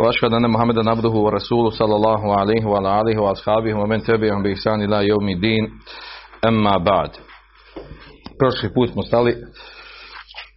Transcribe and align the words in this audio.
وأشهد 0.00 0.32
أن 0.32 0.50
محمدا 0.50 0.90
عبده 0.90 1.08
ورسوله 1.08 1.70
صلى 1.70 1.94
الله 1.96 2.36
عليه 2.40 2.66
وعلى 2.66 3.00
آله 3.00 3.22
وأصحابه 3.22 3.74
ومن 3.74 4.02
تبعهم 4.02 4.42
بإحسان 4.42 4.82
إلى 4.82 5.08
يوم 5.08 5.28
الدين 5.28 5.64
أما 6.48 6.76
بعد 6.78 7.10
Prošli 8.38 8.68
put 8.74 8.90
smo 8.92 9.02
stali 9.02 9.36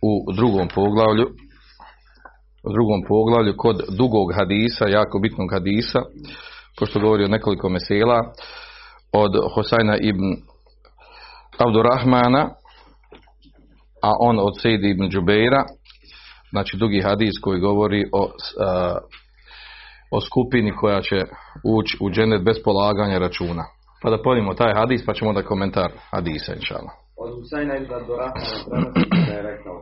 u 0.01 0.33
drugom 0.33 0.67
poglavlju 0.67 1.27
u 2.63 2.71
drugom 2.71 3.01
poglavlju 3.07 3.53
kod 3.57 3.77
dugog 3.97 4.33
hadisa, 4.35 4.87
jako 4.87 5.19
bitnog 5.19 5.51
hadisa, 5.53 5.99
pošto 6.79 6.99
govori 6.99 7.23
o 7.23 7.27
nekoliko 7.27 7.69
mesela, 7.69 8.19
od 9.13 9.31
Hosajna 9.55 9.97
ibn 9.97 10.35
Abdurrahmana, 11.57 12.49
a 14.01 14.11
on 14.19 14.39
od 14.39 14.53
Sejdi 14.61 14.89
ibn 14.89 15.09
Džubeira, 15.09 15.63
znači 16.51 16.77
dugi 16.77 17.01
hadis 17.01 17.33
koji 17.41 17.59
govori 17.59 18.03
o, 18.13 18.31
a, 18.59 18.97
o 20.16 20.20
skupini 20.20 20.72
koja 20.80 21.00
će 21.00 21.18
ući 21.76 21.98
u 22.00 22.10
dženet 22.10 22.42
bez 22.44 22.56
polaganja 22.64 23.18
računa. 23.18 23.64
Pa 24.02 24.10
da 24.10 24.22
podimo 24.22 24.54
taj 24.54 24.72
hadis, 24.74 25.06
pa 25.06 25.12
ćemo 25.12 25.32
da 25.32 25.42
komentar 25.42 25.90
hadisa, 26.10 26.54
inšala. 26.54 26.90
Od 27.22 27.34
Husajna 27.34 27.76
ibn 27.76 27.88
da 27.88 29.34
je 29.36 29.42
rekao 29.42 29.76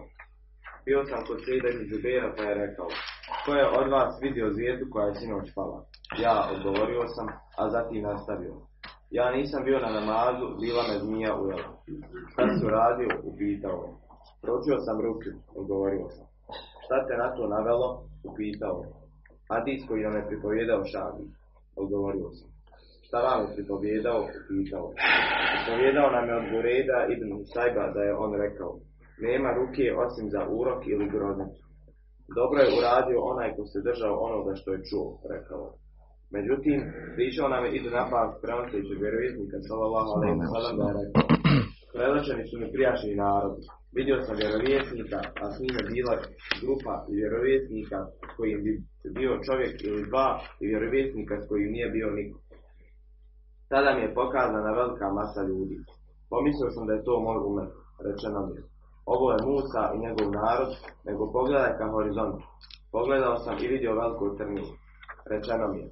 bio 0.87 1.01
sam 1.11 1.21
kod 1.29 1.39
Sejda 1.45 1.69
ibn 1.71 1.83
Džubeira 1.89 2.29
pa 2.37 2.43
je 2.49 2.55
rekao 2.65 2.89
Ko 3.45 3.51
je 3.61 3.65
od 3.81 3.87
vas 3.95 4.13
vidio 4.25 4.55
zvijezdu 4.57 4.85
koja 4.93 5.07
je 5.07 5.19
sinoć 5.21 5.47
pala? 5.57 5.79
Ja 6.25 6.37
odgovorio 6.55 7.03
sam, 7.15 7.27
a 7.61 7.63
zatim 7.75 8.03
nastavio. 8.11 8.55
Ja 9.19 9.27
nisam 9.37 9.61
bio 9.69 9.79
na 9.87 9.91
namazu, 9.99 10.47
bila 10.63 10.83
me 10.89 10.97
zmija 11.05 11.33
ujela. 11.43 11.71
Šta 12.33 12.43
si 12.55 12.67
uradio? 12.71 13.11
Upitao 13.31 13.79
je. 13.85 13.91
Pročio 14.43 14.77
sam 14.87 14.97
ruku, 15.05 15.31
odgovorio 15.61 16.07
sam. 16.17 16.27
Šta 16.85 16.97
te 17.07 17.15
na 17.23 17.29
to 17.37 17.43
navelo? 17.55 17.89
Upitao 18.31 18.77
je. 18.83 19.00
Hadis 19.51 19.81
koji 19.89 20.05
nam 20.07 20.15
je 20.17 20.29
pripovjedao 20.31 20.89
Šabi. 20.93 21.25
Odgovorio 21.83 22.29
sam. 22.39 22.49
Šta 23.07 23.19
vam 23.27 23.39
je 23.43 23.55
pripovjedao? 23.57 24.21
Upitao 24.39 24.85
je. 24.91 24.97
Pripovjedao 25.55 26.09
nam 26.17 26.25
je 26.29 26.35
od 26.41 26.47
Bureda 26.53 26.99
ibn 27.15 27.29
Husajba 27.37 27.85
da 27.95 28.01
je 28.09 28.13
on 28.25 28.33
rekao 28.45 28.73
nema 29.27 29.51
ruke 29.59 29.85
osim 30.05 30.27
za 30.35 30.43
urok 30.59 30.81
ili 30.93 31.07
groznicu. 31.15 31.65
Dobro 32.39 32.59
je 32.63 32.75
uradio 32.79 33.19
onaj 33.33 33.49
ko 33.57 33.63
se 33.73 33.79
držao 33.89 34.15
onoga 34.27 34.53
što 34.61 34.69
je 34.75 34.85
čuo, 34.89 35.09
rekao. 35.35 35.65
Međutim, 36.37 36.79
pričao 37.17 37.47
nam 37.55 37.63
je 37.65 37.71
idu 37.79 37.91
na 37.99 38.05
pas 38.13 38.31
prenoseći 38.43 39.01
vjerovjesnika, 39.03 39.57
sallallahu 39.69 40.11
alaihi 40.17 40.47
sallam, 40.55 40.75
da 40.79 40.85
je 40.89 40.97
rekao. 41.01 41.23
Prelačeni 41.95 42.45
su 42.49 42.55
mi 42.61 42.67
prijašnji 42.75 43.13
narod. 43.25 43.57
Vidio 43.97 44.17
sam 44.25 44.37
vjerovjesnika, 44.37 45.19
a 45.43 45.45
s 45.53 45.57
njime 45.63 45.81
bila 45.93 46.15
grupa 46.63 46.95
vjerovjesnika 47.17 47.99
s 48.31 48.37
kojim 48.37 48.59
bi 48.65 48.73
bio 49.19 49.33
čovjek 49.47 49.75
ili 49.89 50.09
dva 50.11 50.29
vjerovjesnika 50.61 51.35
s 51.41 51.49
kojim 51.49 51.71
nije 51.73 51.89
bio 51.97 52.11
niko. 52.11 52.39
Tada 53.69 53.91
mi 53.95 54.03
je 54.03 54.15
pokazana 54.15 54.71
velika 54.81 55.07
masa 55.19 55.43
ljudi. 55.51 55.77
Pomislio 56.31 56.71
sam 56.71 56.87
da 56.87 56.93
je 56.93 57.05
to 57.05 57.21
moj 57.21 57.39
umet, 57.51 57.71
rečeno 58.07 58.41
mi 58.47 58.71
ovo 59.15 59.27
je 59.33 59.45
Musa 59.47 59.83
i 59.95 59.99
njegov 60.05 60.29
narod, 60.33 60.71
nego 61.05 61.33
pogledaj 61.33 61.79
ka 61.79 61.87
horizontu. 61.95 62.43
Pogledao 62.93 63.37
sam 63.39 63.55
i 63.59 63.69
vidio 63.69 63.99
veliku 64.01 64.37
trniju. 64.37 64.65
Rečeno 65.33 65.69
mi 65.73 65.79
je, 65.79 65.89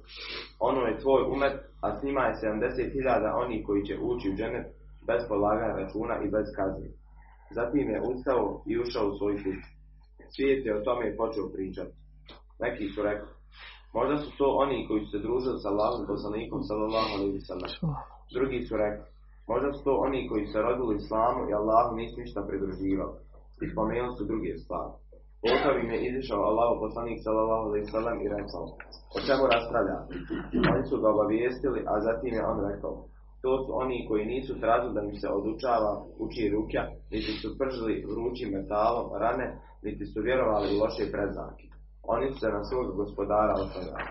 ono 0.59 0.81
je 0.81 0.99
tvoj 0.99 1.21
umet, 1.33 1.55
a 1.81 1.87
s 1.97 2.03
njima 2.03 2.21
je 2.25 2.39
70.000 2.43 3.43
oni 3.43 3.63
koji 3.63 3.85
će 3.85 3.95
ući 4.01 4.29
u 4.29 4.35
dženet 4.35 4.67
bez 5.07 5.21
polaganja 5.27 5.75
računa 5.81 6.15
i 6.23 6.31
bez 6.35 6.45
kazni. 6.55 6.89
Zatim 7.57 7.89
je 7.93 8.03
ustao 8.11 8.43
i 8.71 8.73
ušao 8.83 9.05
u 9.07 9.17
svoju 9.17 9.37
kuću. 9.43 9.69
Svijet 10.35 10.65
je 10.65 10.77
o 10.77 10.83
tome 10.87 11.03
i 11.09 11.17
počeo 11.17 11.53
pričati. 11.55 11.93
Neki 12.63 12.85
su 12.93 12.99
rekli, 13.09 13.29
možda 13.93 14.15
su 14.17 14.29
to 14.37 14.47
oni 14.63 14.87
koji 14.87 15.01
su 15.03 15.09
se 15.11 15.19
družili 15.25 15.57
sa 15.59 15.69
Allahom 15.69 16.03
poslanikom 16.11 16.61
sallallahu 16.69 17.11
alaihi 17.17 17.45
sallam. 17.49 17.71
Drugi 18.35 18.59
su 18.67 18.73
rekli, 18.77 19.05
Možda 19.51 19.69
su 19.73 19.79
to 19.87 19.93
oni 20.07 20.19
koji 20.29 20.45
se 20.51 20.59
rodili 20.67 20.93
islamu 20.95 21.41
i 21.49 21.55
Allahu 21.59 21.91
nisu 21.99 22.15
ništa 22.23 22.39
pridruživali. 22.47 23.15
I 23.63 23.65
spomenuli 23.71 24.17
su 24.17 24.23
druge 24.31 24.51
stvari. 24.63 24.93
Potom 25.43 25.73
im 25.81 25.89
je 25.93 25.99
izišao 26.09 26.47
Allahu 26.49 26.75
poslanik 26.83 27.19
sallallahu 27.25 27.65
alaihi 27.69 27.91
sallam 27.95 28.17
i 28.19 28.31
rekao, 28.37 28.63
o 29.17 29.19
čemu 29.27 29.43
raspravlja? 29.53 29.97
Oni 30.71 30.83
su 30.89 30.95
ga 31.01 31.07
obavijestili, 31.13 31.79
a 31.91 31.93
zatim 32.07 32.31
je 32.37 32.47
on 32.51 32.57
rekao, 32.69 32.93
to 33.41 33.65
su 33.65 33.71
oni 33.83 34.05
koji 34.07 34.25
nisu 34.25 34.59
tražili 34.59 34.93
da 34.93 35.01
mi 35.01 35.15
se 35.19 35.27
odučava, 35.29 36.05
uči 36.17 36.49
rukja, 36.49 36.83
niti 37.11 37.31
su 37.41 37.57
pržili 37.57 38.05
vrućim 38.11 38.49
metalom 38.49 39.07
rane, 39.19 39.47
niti 39.83 40.05
su 40.05 40.21
vjerovali 40.21 40.67
u 40.75 40.79
loše 40.79 41.11
predznake. 41.11 41.65
Oni 42.03 42.31
su 42.31 42.39
se 42.39 42.47
na 42.47 42.63
svog 42.63 42.95
gospodara 42.95 43.53
osnovali. 43.53 44.09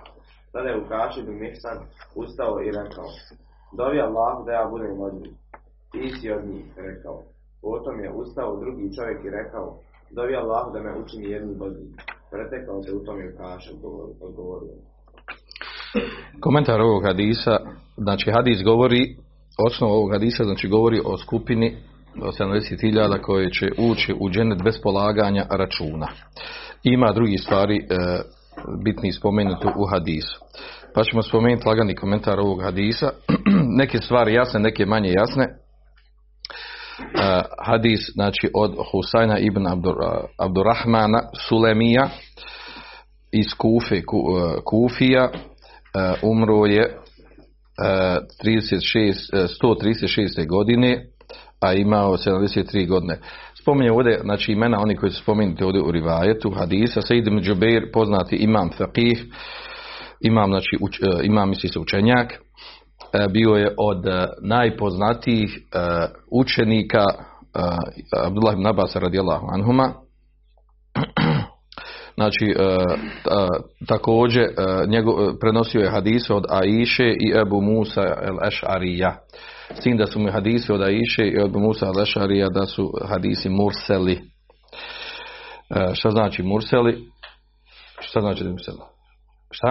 Tada 0.53 0.69
je 0.69 0.81
Ukašid 0.83 1.29
Mihsan 1.29 1.79
ustao 2.15 2.61
i 2.61 2.71
rekao, 2.81 3.09
Dovi 3.73 4.01
Allah 4.01 4.47
da 4.47 4.53
ja 4.53 4.69
budem 4.71 5.01
od 5.01 5.15
njih. 5.15 5.35
Ti 5.93 6.11
si 6.21 6.31
od 6.31 6.45
njih, 6.47 6.67
rekao. 6.77 7.23
Potom 7.63 8.01
je 8.01 8.13
ustao 8.13 8.57
drugi 8.57 8.95
čovjek 8.97 9.25
i 9.25 9.31
rekao, 9.31 9.79
dovi 10.11 10.37
Allah 10.37 10.73
da 10.73 10.81
me 10.83 10.99
učini 11.01 11.31
jednim 11.31 11.63
od 11.63 11.73
njih. 11.73 11.95
Pretekao 12.31 12.83
se 12.83 12.95
u 12.95 13.05
tom 13.05 13.21
je 13.21 13.37
kaša, 13.37 13.73
odgovorio. 14.21 14.75
Komentar 16.41 16.81
ovog 16.81 17.05
hadisa, 17.05 17.57
znači 17.97 18.31
hadis 18.31 18.63
govori, 18.63 19.17
osnov 19.67 19.93
ovog 19.93 20.13
hadisa, 20.13 20.45
znači 20.45 20.69
govori 20.69 21.01
o 21.05 21.19
skupini 21.19 21.77
od 22.23 22.35
70.000 22.39 23.21
koje 23.21 23.51
će 23.51 23.67
ući 23.79 24.15
u 24.21 24.31
dženet 24.31 24.63
bez 24.63 24.83
polaganja 24.83 25.47
računa. 25.51 26.09
Ima 26.83 27.13
drugi 27.13 27.39
stvari 27.39 27.77
e, 27.77 27.85
bitni 28.85 29.13
spomenuti 29.13 29.67
u 29.77 29.87
hadisu. 29.87 30.41
Pa 30.95 31.05
ćemo 31.05 31.23
spomenuti 31.23 31.69
lagani 31.69 31.95
komentar 31.95 32.41
ovog 32.41 32.63
hadisa. 32.63 33.11
neke 33.81 33.99
stvari 33.99 34.35
jasne, 34.35 34.61
neke 34.61 34.87
manje 34.87 35.13
jasne. 35.13 35.49
Uh, 36.99 37.43
hadis 37.65 38.01
znači 38.15 38.51
od 38.55 38.77
Husajna 38.93 39.39
ibn 39.39 39.67
Abdur, 39.67 39.95
Abdurrahmana 40.39 41.23
Sulemija 41.49 42.09
iz 43.33 43.47
Kufe, 43.59 44.03
ku, 44.03 44.17
uh, 44.17 44.63
Kufija 44.65 45.29
umro 46.23 46.67
je 46.67 46.99
36, 48.45 49.33
136. 49.63 50.49
godine 50.49 51.05
a 51.61 51.73
imao 51.73 52.17
73 52.17 52.89
godine. 52.89 53.19
Spominje 53.61 53.93
ovdje, 53.93 54.21
znači 54.23 54.53
imena 54.53 54.81
oni 54.81 54.97
koji 54.97 55.13
su 55.13 55.23
spomenuti 55.23 55.65
ovdje 55.65 55.83
u 55.83 55.91
rivajetu 55.91 56.51
hadisa, 56.51 57.03
Sejid 57.03 57.27
ibn 57.27 57.41
Džubeir, 57.41 57.93
poznati 57.93 58.37
imam 58.37 58.71
faqih, 58.79 59.25
imam, 60.21 60.51
znači, 60.51 60.77
uč, 60.81 61.01
imam 61.23 61.49
misli 61.49 61.69
se 61.69 61.79
učenjak, 61.79 62.33
bio 63.31 63.51
je 63.51 63.75
od 63.79 64.05
najpoznatijih 64.43 65.59
učenika 66.31 67.05
Abdullah 68.25 68.55
ibn 68.55 68.67
Abbas 68.67 68.97
radijallahu 68.97 69.47
anhuma. 69.55 69.93
Znači, 72.19 72.55
također 73.89 74.45
njegov, 74.89 75.15
prenosio 75.41 75.81
je 75.81 75.91
hadise 75.91 76.35
od 76.35 76.45
Aiše 76.49 77.09
i 77.09 77.33
Ebu 77.47 77.61
Musa 77.61 78.03
el-Eš'arija. 78.03 79.13
S 79.75 79.81
tim 79.81 79.97
da 79.97 80.07
su 80.07 80.21
mu 80.21 80.33
hadisi 80.33 80.73
od 80.73 80.83
Aiše 80.83 81.23
i 81.23 81.37
Ebu 81.45 81.59
Musa 81.59 81.87
el-Eš'arija 81.87 82.53
da 82.53 82.67
su 82.67 82.93
hadisi 83.09 83.49
murseli. 83.49 84.21
Šta 85.95 86.11
znači 86.11 86.43
murseli? 86.43 87.05
Šta 88.01 88.21
znači 88.21 88.45
murseli? 88.45 88.79
Šta? 89.51 89.69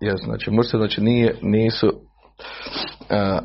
Ja, 0.00 0.16
znači 0.16 0.50
mursel 0.50 0.80
znači 0.80 1.00
nije, 1.00 1.36
nisu 1.42 1.86
uh, 1.86 3.38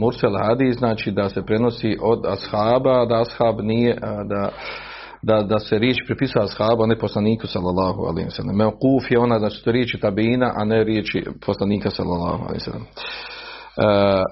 mursel 0.00 0.32
hadis 0.48 0.76
znači 0.76 1.10
da 1.10 1.28
se 1.28 1.42
prenosi 1.46 1.96
od 2.00 2.26
ashaba, 2.26 3.06
da 3.06 3.20
ashab 3.20 3.60
nije, 3.60 3.98
da 4.28 4.50
da, 5.26 5.42
da 5.42 5.58
se 5.58 5.78
riječ 5.78 5.96
pripisuje 6.06 6.44
ashaba, 6.44 6.84
a 6.84 6.86
ne 6.86 6.98
poslaniku 6.98 7.46
sallallahu 7.46 8.00
alaihi 8.02 8.30
sallam. 8.30 8.56
Meokuf 8.56 9.10
je 9.10 9.18
ona, 9.18 9.38
znači 9.38 9.64
to 9.64 9.72
riječi 9.72 10.00
tabina, 10.00 10.52
a 10.56 10.64
ne 10.64 10.84
riječi 10.84 11.24
poslanika 11.46 11.90
sallallahu 11.90 12.42
alaihi 12.44 12.60
sallam. 12.60 12.82
Uh, 12.82 14.22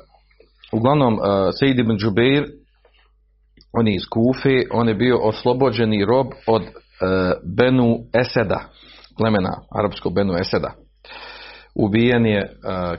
uglavnom, 0.73 1.15
uh, 1.15 1.21
Sejid 1.59 1.79
ibn 1.79 1.97
Džubeir, 1.97 2.45
on 3.73 3.89
je 3.89 3.95
iz 3.95 4.03
Kufe, 4.11 4.63
on 4.73 4.89
je 4.89 4.95
bio 4.95 5.19
oslobođeni 5.23 6.05
rob 6.05 6.27
od 6.47 6.63
uh, 6.63 6.69
Benu 7.57 7.99
Eseda, 8.21 8.61
plemena 9.19 9.53
arapskog 9.79 10.15
Benu 10.15 10.33
Eseda. 10.41 10.73
ubijen 11.75 12.27
je 12.27 12.39
e, 12.39 12.49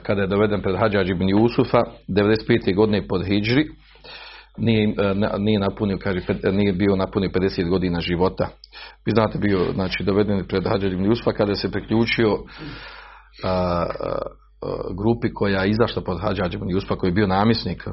kada 0.02 0.20
je 0.20 0.26
doveden 0.26 0.62
pred 0.62 0.76
Hadžađ 0.76 1.10
ibn 1.10 1.28
Jusufa 1.28 1.82
95. 2.08 2.76
godine 2.76 3.08
pod 3.08 3.26
Hidžri 3.26 3.64
nije, 4.58 4.94
e, 4.98 5.14
nije 5.38 5.58
napunio 5.58 5.98
kaže, 6.02 6.20
nije 6.52 6.72
bio 6.72 6.96
napunio 6.96 7.30
50 7.30 7.68
godina 7.68 8.00
života. 8.00 8.48
Vi 9.06 9.12
znate 9.12 9.38
bio 9.38 9.72
znači 9.74 10.04
doveden 10.04 10.44
pred 10.48 10.66
Hadžađ 10.66 10.92
ibn 10.92 11.04
Jusufa 11.04 11.32
kada 11.32 11.54
se 11.54 11.70
priključio 11.70 12.32
a, 13.44 13.48
a, 13.50 13.86
grupi 14.96 15.34
koja 15.34 15.62
je 15.62 15.70
izašla 15.70 16.02
pod 16.02 16.20
Hadžađ 16.20 16.54
ibn 16.54 16.70
Jusufa 16.70 16.96
koji 16.96 17.10
je 17.10 17.14
bio 17.14 17.26
namjesnik 17.26 17.88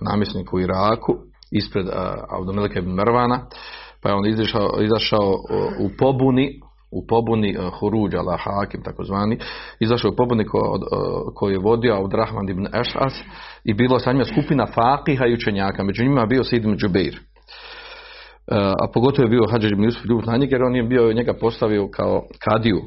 namjesnik 0.00 0.52
u 0.52 0.60
Iraku 0.60 1.16
ispred 1.50 1.86
Abdomelika 2.40 2.78
ibn 2.78 2.90
Mervana 2.90 3.46
pa 4.02 4.08
je 4.08 4.14
on 4.14 4.26
izašao, 4.26 4.70
izašao 4.82 5.32
u 5.80 5.90
pobuni 5.98 6.60
u 6.90 7.06
pobuni 7.06 7.56
uh, 7.56 7.72
Huruđ 7.80 8.14
ala 8.14 8.36
Hakim 8.36 8.82
takozvani 8.82 9.38
izašao 9.80 10.10
u 10.10 10.16
pobuni 10.16 10.44
ko, 10.44 10.58
uh, 10.58 11.34
koju 11.34 11.52
je 11.52 11.58
vodio 11.58 12.00
od 12.00 12.12
Rahman 12.12 12.48
ibn 12.48 12.66
Eš'as 12.66 13.14
i 13.64 13.74
bilo 13.74 13.98
sa 13.98 14.12
njima 14.12 14.24
skupina 14.24 14.66
fakiha 14.66 15.26
i 15.26 15.34
učenjaka. 15.34 15.84
Među 15.84 16.04
njima 16.04 16.26
bio 16.26 16.44
Sid 16.44 16.64
ibn 16.64 16.76
Džubeir. 16.76 17.14
Uh, 17.14 18.56
a 18.56 18.90
pogotovo 18.94 19.26
je 19.26 19.30
bio 19.30 19.50
Hadžar 19.50 19.72
ibn 19.72 19.84
Jusuf 19.84 20.04
ljubit 20.04 20.26
na 20.26 20.38
jer 20.40 20.62
on 20.62 20.76
je 20.76 20.82
bio 20.82 21.12
njega 21.12 21.34
postavio 21.40 21.88
kao 21.88 22.22
kadiju 22.38 22.80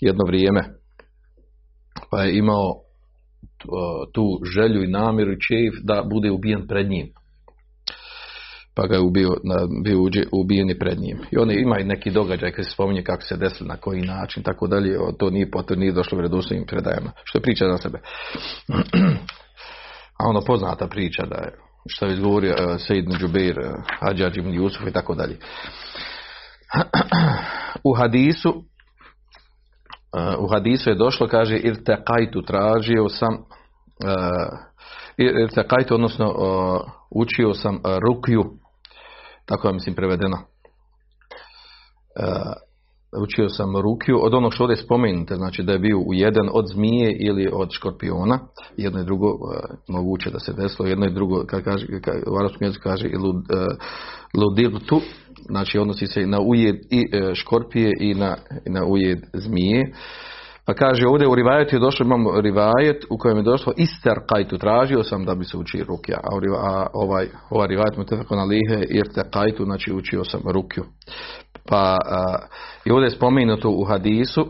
jedno 0.00 0.24
vrijeme. 0.26 0.64
Pa 2.10 2.22
je 2.22 2.38
imao 2.38 2.74
tu 4.14 4.40
želju 4.54 4.84
i 4.84 4.90
namjeru 4.90 5.32
i 5.32 5.40
čeif 5.48 5.74
da 5.84 6.06
bude 6.10 6.30
ubijen 6.30 6.66
pred 6.66 6.90
njim 6.90 7.06
pa 8.76 8.86
ga 8.86 8.94
je 8.94 9.00
ubio, 9.00 9.28
na- 9.44 9.66
bio 9.84 9.98
uđe- 9.98 10.28
ubijen 10.32 10.70
i 10.70 10.78
pred 10.78 10.98
njim. 10.98 11.18
I 11.30 11.38
on 11.38 11.50
je- 11.50 11.60
ima 11.62 11.78
i 11.78 11.84
neki 11.84 12.10
događaj 12.10 12.52
koji 12.52 12.64
se 12.64 12.70
spominje 12.70 13.02
kako 13.02 13.22
se 13.22 13.36
desilo, 13.36 13.68
na 13.68 13.76
koji 13.76 14.00
način, 14.00 14.42
tako 14.42 14.66
dalje, 14.66 15.00
o, 15.00 15.12
to 15.12 15.30
nije 15.30 15.50
potrebno, 15.50 15.80
nije 15.80 15.92
došlo 15.92 16.16
u 16.16 16.18
vjerodostojnim 16.18 16.66
predajama, 16.66 17.12
što 17.24 17.38
je 17.38 17.42
priča 17.42 17.64
za 17.70 17.78
sebe. 17.78 17.98
A 20.20 20.28
ono 20.28 20.40
poznata 20.40 20.86
priča 20.86 21.26
da 21.26 21.36
je, 21.36 21.52
što 21.88 22.06
je 22.06 22.12
izgovorio 22.12 22.54
uh, 22.54 22.80
Sejid 22.86 23.04
ibn 23.04 23.16
Džubeir, 23.16 23.58
uh, 23.58 23.66
Hadžađ 24.00 24.36
ibn 24.38 24.54
Jusuf 24.54 24.86
i 24.88 24.92
tako 24.92 25.14
dalje. 25.14 25.36
U 27.84 27.94
hadisu 27.94 28.48
uh, 28.48 30.44
u 30.44 30.48
hadisu 30.52 30.90
je 30.90 30.96
došlo, 30.96 31.28
kaže, 31.28 31.56
irteqajtu, 31.56 32.46
tražio 32.46 33.08
sam 33.08 33.34
uh, 33.34 34.58
irteqajtu, 35.18 35.94
odnosno 35.94 36.26
uh, 36.26 36.80
učio 37.10 37.54
sam 37.54 37.74
uh, 37.74 37.80
rukju, 38.08 38.44
tako 39.46 39.68
je 39.68 39.74
mislim 39.74 39.94
prevedeno. 39.94 40.36
Uh, 40.36 40.42
učio 43.22 43.48
sam 43.48 43.76
rukju 43.76 44.18
od 44.22 44.34
onog 44.34 44.54
što 44.54 44.64
ovdje 44.64 44.76
spomenute, 44.76 45.34
znači 45.34 45.62
da 45.62 45.72
je 45.72 45.78
bio 45.78 45.98
ujeden 45.98 46.48
od 46.52 46.64
zmije 46.68 47.16
ili 47.20 47.48
od 47.52 47.68
škorpiona, 47.72 48.38
jedno 48.76 49.00
i 49.00 49.04
drugo 49.04 49.26
uh, 49.26 49.38
moguće 49.88 50.30
da 50.30 50.38
se 50.38 50.52
desilo, 50.52 50.88
jedno 50.88 51.06
i 51.06 51.14
drugo, 51.14 51.44
kad 51.46 51.64
kaže, 51.64 51.86
kad, 52.00 52.14
u 52.26 52.38
arapskom 52.38 52.66
jeziku 52.66 52.82
kaže 52.82 53.08
lud, 53.18 53.36
uh, 53.36 53.42
ludirtu, 54.34 55.00
znači 55.48 55.78
odnosi 55.78 56.06
se 56.06 56.22
i 56.22 56.26
na 56.26 56.40
ujed 56.40 56.76
i 56.90 57.04
škorpije 57.34 57.92
i 58.00 58.14
na, 58.14 58.36
i 58.66 58.70
na 58.70 58.86
ujed 58.86 59.18
zmije. 59.32 59.92
Pa 60.66 60.74
kaže 60.74 61.06
ovdje 61.06 61.28
u 61.28 61.34
rivajetu 61.34 61.76
je 61.76 61.80
došlo, 61.80 62.04
imamo 62.06 62.40
rivajet 62.40 63.04
u 63.10 63.18
kojem 63.18 63.36
je 63.36 63.42
došlo 63.42 63.72
ister 63.76 64.18
kajtu, 64.28 64.58
tražio 64.58 65.02
sam 65.02 65.24
da 65.24 65.34
bi 65.34 65.44
se 65.44 65.56
učio 65.56 65.84
rukja, 65.88 66.16
a, 66.16 66.38
a 66.60 66.86
ovaj, 66.92 67.28
ovaj 67.50 67.68
rivajet 67.68 67.96
mu 67.96 68.04
tefako 68.04 68.36
na 68.36 68.44
lihe, 68.44 68.84
jer 68.88 69.12
te 69.14 69.30
kajtu, 69.30 69.64
znači 69.64 69.92
učio 69.92 70.24
sam 70.24 70.40
rukju. 70.44 70.84
Pa 71.68 71.96
a, 72.04 72.36
i 72.84 72.90
ovdje 72.90 73.06
je 73.06 73.10
spomenuto 73.10 73.70
u 73.70 73.84
hadisu, 73.84 74.46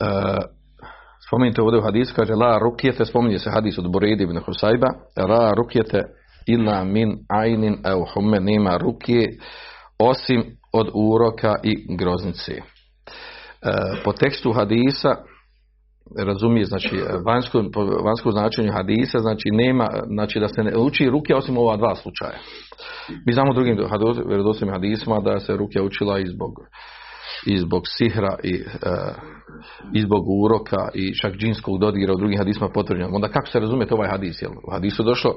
a, 0.00 0.38
spomenuto 1.26 1.62
ovdje 1.62 1.78
u 1.78 1.84
hadisu, 1.84 2.14
kaže 2.16 2.34
la 2.34 2.58
rukjete, 2.58 3.04
spominje 3.04 3.38
se 3.38 3.50
hadis 3.50 3.78
od 3.78 3.92
Boredi 3.92 4.24
ibn 4.24 4.38
Husayba, 4.38 4.88
la 5.28 5.52
rukjete 5.56 6.02
illa 6.46 6.84
min 6.84 7.16
ajnin 7.28 7.76
au 7.84 8.04
hume, 8.14 8.40
nema 8.40 8.76
rukje, 8.76 9.38
osim 9.98 10.44
od 10.74 10.90
uroka 10.94 11.54
i 11.62 11.96
groznice. 11.96 12.52
E, 12.52 12.60
po 14.04 14.12
tekstu 14.12 14.52
hadisa 14.52 15.16
razumije 16.18 16.64
znači 16.64 17.00
vanjsko, 17.26 17.64
po 17.74 17.84
vanjsko 17.84 18.30
značenju 18.30 18.72
hadisa 18.72 19.18
znači 19.18 19.48
nema 19.52 19.88
znači 20.06 20.40
da 20.40 20.48
se 20.48 20.62
ne 20.62 20.76
uči 20.76 21.10
ruke 21.10 21.34
osim 21.34 21.58
ova 21.58 21.76
dva 21.76 21.94
slučaja. 21.94 22.38
Mi 23.26 23.32
znamo 23.32 23.54
drugim 23.54 23.76
vjerodostojnim 24.26 24.74
hadisima 24.74 25.20
da 25.20 25.40
se 25.40 25.56
ruke 25.56 25.80
učila 25.80 26.18
i 26.18 26.26
zbog 26.26 26.50
i 27.46 27.58
zbog 27.58 27.82
sihra 27.86 28.36
i, 28.42 28.54
e, 28.54 28.64
i 29.94 30.00
zbog 30.00 30.24
uroka 30.42 30.88
i 30.94 31.14
čak 31.14 31.32
džinskog 31.36 31.78
dodira 31.78 32.12
u 32.12 32.16
drugim 32.16 32.38
hadisima 32.38 32.68
potvrđeno. 32.74 33.08
Onda 33.12 33.28
kako 33.28 33.46
se 33.46 33.60
razumije 33.60 33.88
ovaj 33.90 34.10
hadis? 34.10 34.42
Jel? 34.42 34.52
U 34.68 34.70
hadisu 34.72 35.02
došlo 35.02 35.34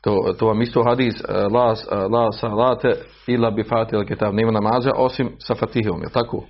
to, 0.00 0.34
to 0.38 0.46
vam 0.46 0.62
isto 0.62 0.82
hadis 0.82 1.14
e, 1.20 1.32
la, 1.32 1.74
e, 1.92 1.96
la 1.96 2.32
salate 2.32 2.94
ila 3.26 3.50
bi 3.50 3.62
fatil 3.62 4.04
kitab 4.04 4.34
nema 4.34 4.52
namaza 4.52 4.92
osim 4.96 5.30
sa 5.38 5.54
fatihom, 5.54 6.02
je 6.02 6.08
tako? 6.08 6.44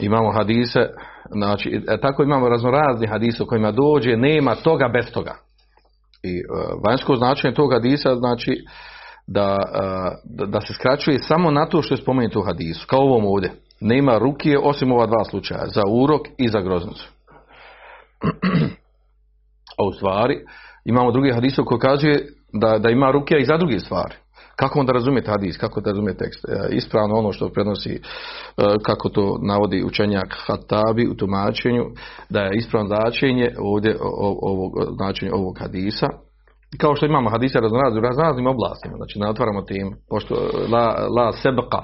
Imamo 0.00 0.32
hadise, 0.32 0.80
znači, 1.30 1.82
e, 1.88 2.00
tako 2.00 2.22
imamo 2.22 2.48
raznorazni 2.48 3.06
hadise 3.06 3.42
u 3.42 3.46
kojima 3.46 3.72
dođe, 3.72 4.16
nema 4.16 4.54
toga 4.54 4.88
bez 4.88 5.12
toga. 5.12 5.34
I 6.22 6.36
e, 6.36 6.42
vanjsko 6.86 7.16
značenje 7.16 7.54
tog 7.54 7.72
hadisa 7.72 8.14
znači 8.14 8.64
da, 9.26 9.56
da, 10.24 10.46
da 10.46 10.60
se 10.60 10.74
skraćuje 10.74 11.18
samo 11.18 11.50
na 11.50 11.66
to 11.66 11.82
što 11.82 11.94
je 11.94 11.98
spomenuto 11.98 12.40
u 12.40 12.42
hadisu, 12.42 12.86
kao 12.86 13.00
ovom 13.00 13.26
ovdje. 13.26 13.52
Nema 13.80 14.18
rukije 14.18 14.58
osim 14.58 14.92
ova 14.92 15.06
dva 15.06 15.24
slučaja, 15.24 15.66
za 15.66 15.82
urok 15.90 16.20
i 16.38 16.48
za 16.48 16.60
groznicu. 16.60 17.08
A 19.78 19.84
u 19.88 19.92
stvari, 19.92 20.44
imamo 20.88 21.12
drugi 21.12 21.32
hadis 21.32 21.56
koji 21.64 21.80
kazuje 21.80 22.26
da, 22.52 22.78
da 22.78 22.90
ima 22.90 23.10
rukija 23.10 23.38
i 23.40 23.44
za 23.44 23.56
druge 23.56 23.78
stvari. 23.78 24.14
Kako 24.56 24.80
onda 24.80 24.92
razumjeti 24.92 25.30
hadis, 25.30 25.56
kako 25.56 25.80
da 25.80 25.90
razumije 25.90 26.16
tekst? 26.16 26.44
E, 26.44 26.68
Ispravno 26.70 27.14
ono 27.14 27.32
što 27.32 27.48
prenosi, 27.48 27.94
e, 27.94 28.00
kako 28.82 29.08
to 29.08 29.38
navodi 29.42 29.84
učenjak 29.84 30.36
Hatabi 30.46 31.08
u 31.08 31.14
tumačenju, 31.14 31.84
da 32.30 32.40
je 32.40 32.56
ispravno 32.56 32.88
značenje 32.88 33.50
ovdje 33.58 33.96
ovog, 34.42 34.72
značenje 34.96 35.32
ovog 35.32 35.58
hadisa. 35.60 36.06
Kao 36.80 36.96
što 36.96 37.06
imamo 37.06 37.30
raznoraznim, 37.30 38.02
u 38.02 38.06
raznoraznim 38.06 38.46
oblastima, 38.46 38.94
znači 38.96 39.18
ne 39.18 39.28
otvaramo 39.28 39.62
tim, 39.62 39.96
pošto 40.10 40.34
la, 40.72 41.08
la 41.16 41.32
sebqa, 41.32 41.82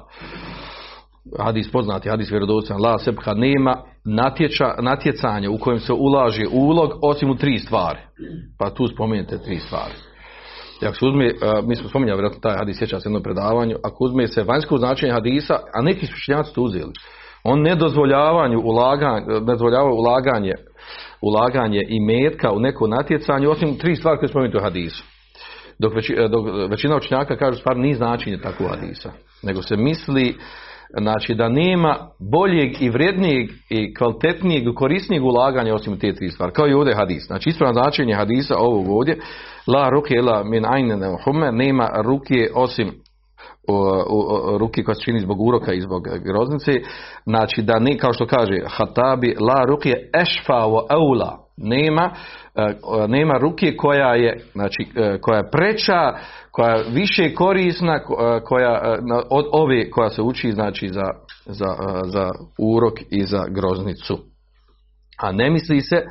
hadis 1.38 1.72
poznati, 1.72 2.08
hadis 2.08 2.30
vjerodostojan, 2.30 2.82
la 2.82 2.98
sebha 2.98 3.34
nema 3.34 3.76
natječa, 4.04 4.74
natjecanja 4.78 5.50
u 5.50 5.58
kojem 5.58 5.80
se 5.80 5.92
ulaže 5.92 6.42
ulog 6.52 6.90
osim 7.02 7.30
u 7.30 7.36
tri 7.36 7.58
stvari. 7.58 7.98
Pa 8.58 8.70
tu 8.70 8.86
spomenete 8.86 9.38
tri 9.38 9.58
stvari. 9.58 9.94
I 10.82 10.86
ako 10.86 10.96
se 10.96 11.06
uzme, 11.06 11.30
mi 11.66 11.76
smo 11.76 11.88
spominjali 11.88 12.18
vjerojatno 12.18 12.40
taj 12.40 12.58
hadis 12.58 12.78
sjeća 12.78 13.00
se 13.00 13.08
jednom 13.08 13.22
predavanju, 13.22 13.76
ako 13.84 14.04
uzme 14.04 14.26
se 14.26 14.42
vanjsko 14.42 14.78
značenje 14.78 15.12
hadisa, 15.12 15.54
a 15.74 15.82
neki 15.82 16.06
su 16.06 16.12
učenjaci 16.16 16.54
to 16.54 16.62
uzeli, 16.62 16.92
on 17.44 17.62
ne 17.62 17.74
dozvoljavanju 17.74 18.60
ulaganje, 18.60 19.26
ne 19.26 19.40
dozvoljava 19.40 19.90
ulaganje, 19.92 20.52
ulaganje 21.22 21.80
i 21.88 22.00
metka 22.00 22.52
u 22.52 22.60
neko 22.60 22.86
natjecanje, 22.86 23.48
osim 23.48 23.78
tri 23.78 23.96
stvari 23.96 24.18
koje 24.18 24.28
spomenuti 24.28 24.56
u 24.56 24.60
hadisu. 24.60 25.04
Dok, 25.78 25.92
dok 26.30 26.70
većina 26.70 26.96
učenjaka 26.96 27.36
kaže 27.36 27.58
stvar 27.58 27.76
nije 27.76 27.94
značenje 27.94 28.40
takvog 28.40 28.70
hadisa, 28.70 29.12
nego 29.42 29.62
se 29.62 29.76
misli 29.76 30.36
znači 31.00 31.34
da 31.34 31.48
nema 31.48 31.96
boljeg 32.32 32.82
i 32.82 32.90
vrednijeg 32.90 33.48
i 33.70 33.94
kvalitetnijeg 33.94 34.66
i 34.66 34.74
korisnijeg 34.74 35.24
ulaganja 35.24 35.74
osim 35.74 35.98
te 35.98 36.14
tri 36.14 36.30
stvari. 36.30 36.52
Kao 36.52 36.68
i 36.68 36.74
ovdje 36.74 36.94
hadis. 36.94 37.26
Znači 37.26 37.48
ispravno 37.48 37.80
značenje 37.80 38.14
hadisa 38.14 38.54
ovog 38.58 38.90
ovdje 38.90 39.18
la 39.66 39.88
ruke 39.88 40.14
la 40.14 40.44
min 40.44 40.64
ajne 40.66 41.16
hume 41.24 41.52
nema 41.52 41.90
ruke 42.04 42.48
osim 42.54 42.92
ruke 44.58 44.82
koja 44.82 44.94
se 44.94 45.02
čini 45.02 45.20
zbog 45.20 45.40
uroka 45.40 45.72
i 45.72 45.80
zbog 45.80 46.02
groznice, 46.24 46.72
znači 47.24 47.62
da 47.62 47.78
ne, 47.78 47.98
kao 47.98 48.12
što 48.12 48.26
kaže 48.26 48.60
Hatabi, 48.66 49.36
la 49.40 49.64
ruke 49.68 49.92
ešfa 50.20 50.54
wa 50.54 50.86
aula, 50.88 51.43
nema, 51.56 52.10
e, 52.54 52.74
nema 53.08 53.38
ruke 53.38 53.76
koja 53.76 54.14
je, 54.14 54.44
znači, 54.52 54.86
e, 54.96 55.18
koja 55.20 55.38
je 55.38 55.50
preča, 55.50 56.14
koja 56.50 56.74
je 56.74 56.84
više 56.90 57.34
korisna, 57.34 57.98
ko- 57.98 58.36
e, 58.36 58.40
koja, 58.44 58.98
od 59.30 59.46
ove 59.52 59.90
koja 59.90 60.10
se 60.10 60.22
uči, 60.22 60.52
znači, 60.52 60.88
za, 60.88 61.04
za, 61.46 61.76
za 62.04 62.30
urok 62.58 62.94
i 63.10 63.22
za 63.22 63.44
groznicu. 63.48 64.18
A 65.22 65.32
ne 65.32 65.50
misli 65.50 65.80
se, 65.80 66.02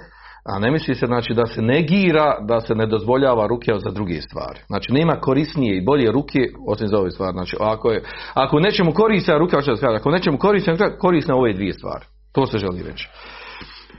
a 0.45 0.59
ne 0.59 0.71
misli 0.71 0.95
se 0.95 1.05
znači 1.05 1.33
da 1.33 1.45
se 1.45 1.62
negira, 1.62 2.39
da 2.47 2.59
se 2.59 2.75
ne 2.75 2.85
dozvoljava 2.85 3.47
ruke 3.47 3.71
za 3.83 3.91
druge 3.91 4.21
stvari. 4.21 4.59
Znači 4.67 4.93
nema 4.93 5.15
korisnije 5.15 5.77
i 5.77 5.85
bolje 5.85 6.12
ruke 6.12 6.39
osim 6.67 6.88
za 6.88 6.97
ove 7.00 7.12
stvari. 7.12 7.33
Znači 7.33 7.55
ako 7.59 7.91
je, 7.91 8.03
ako 8.33 8.59
nečemu 8.59 8.93
koriste 8.93 9.38
ruka, 9.38 9.62
kaže, 9.62 9.85
ako 9.95 10.12
nečemu 10.12 10.38
koriste, 10.38 10.75
korisne 11.00 11.33
ove 11.33 11.53
dvije 11.53 11.73
stvari. 11.73 12.05
To 12.31 12.45
se 12.45 12.57
želi 12.57 12.83
reći. 12.83 13.09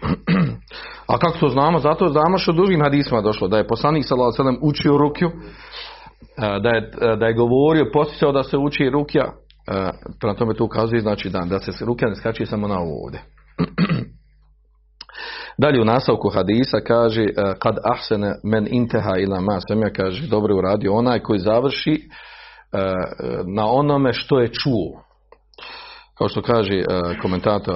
A 1.13 1.19
kako 1.19 1.39
to 1.39 1.49
znamo? 1.49 1.79
Zato 1.79 2.09
znamo 2.09 2.39
što 2.39 2.53
drugim 2.53 2.83
hadisma 2.83 3.21
došlo, 3.21 3.49
da 3.49 3.59
je 3.59 3.67
poslanik 3.67 4.05
sallallahu 4.07 4.59
učio 4.63 4.99
rukju, 4.99 5.29
e, 5.29 5.33
da 6.61 6.69
je, 6.69 6.91
da 7.17 7.27
je 7.27 7.35
govorio, 7.35 7.91
posticao 7.93 8.33
da 8.33 8.43
se 8.43 8.59
uči 8.59 8.91
rukja, 8.91 9.33
E, 9.67 9.91
prema 10.21 10.35
tome 10.35 10.55
to 10.55 10.65
ukazuje 10.65 11.01
znači 11.01 11.31
da, 11.31 11.41
da 11.41 11.59
se 11.59 11.85
ruke 11.85 12.07
ne 12.07 12.15
skače 12.15 12.47
samo 12.47 12.69
na 12.69 12.79
ovdje. 12.79 13.23
Dalje 15.59 15.81
u 15.81 15.85
nastavku 15.85 16.29
hadisa 16.29 16.81
kaže 16.87 17.23
e, 17.23 17.33
kad 17.59 17.77
ahsene 17.85 18.35
men 18.43 18.67
inteha 18.71 19.17
ila 19.19 19.41
ma 19.41 19.61
semja 19.69 19.91
kaže 19.91 20.29
dobro 20.29 20.57
uradio 20.57 20.95
onaj 20.95 21.21
koji 21.21 21.39
završi 21.39 21.93
e, 21.93 21.99
na 23.47 23.67
onome 23.67 24.13
što 24.13 24.41
je 24.41 24.53
čuo. 24.53 25.04
Kao 26.19 26.29
što 26.29 26.43
kaže 26.43 26.75
e, 26.75 26.85
komentator, 27.23 27.75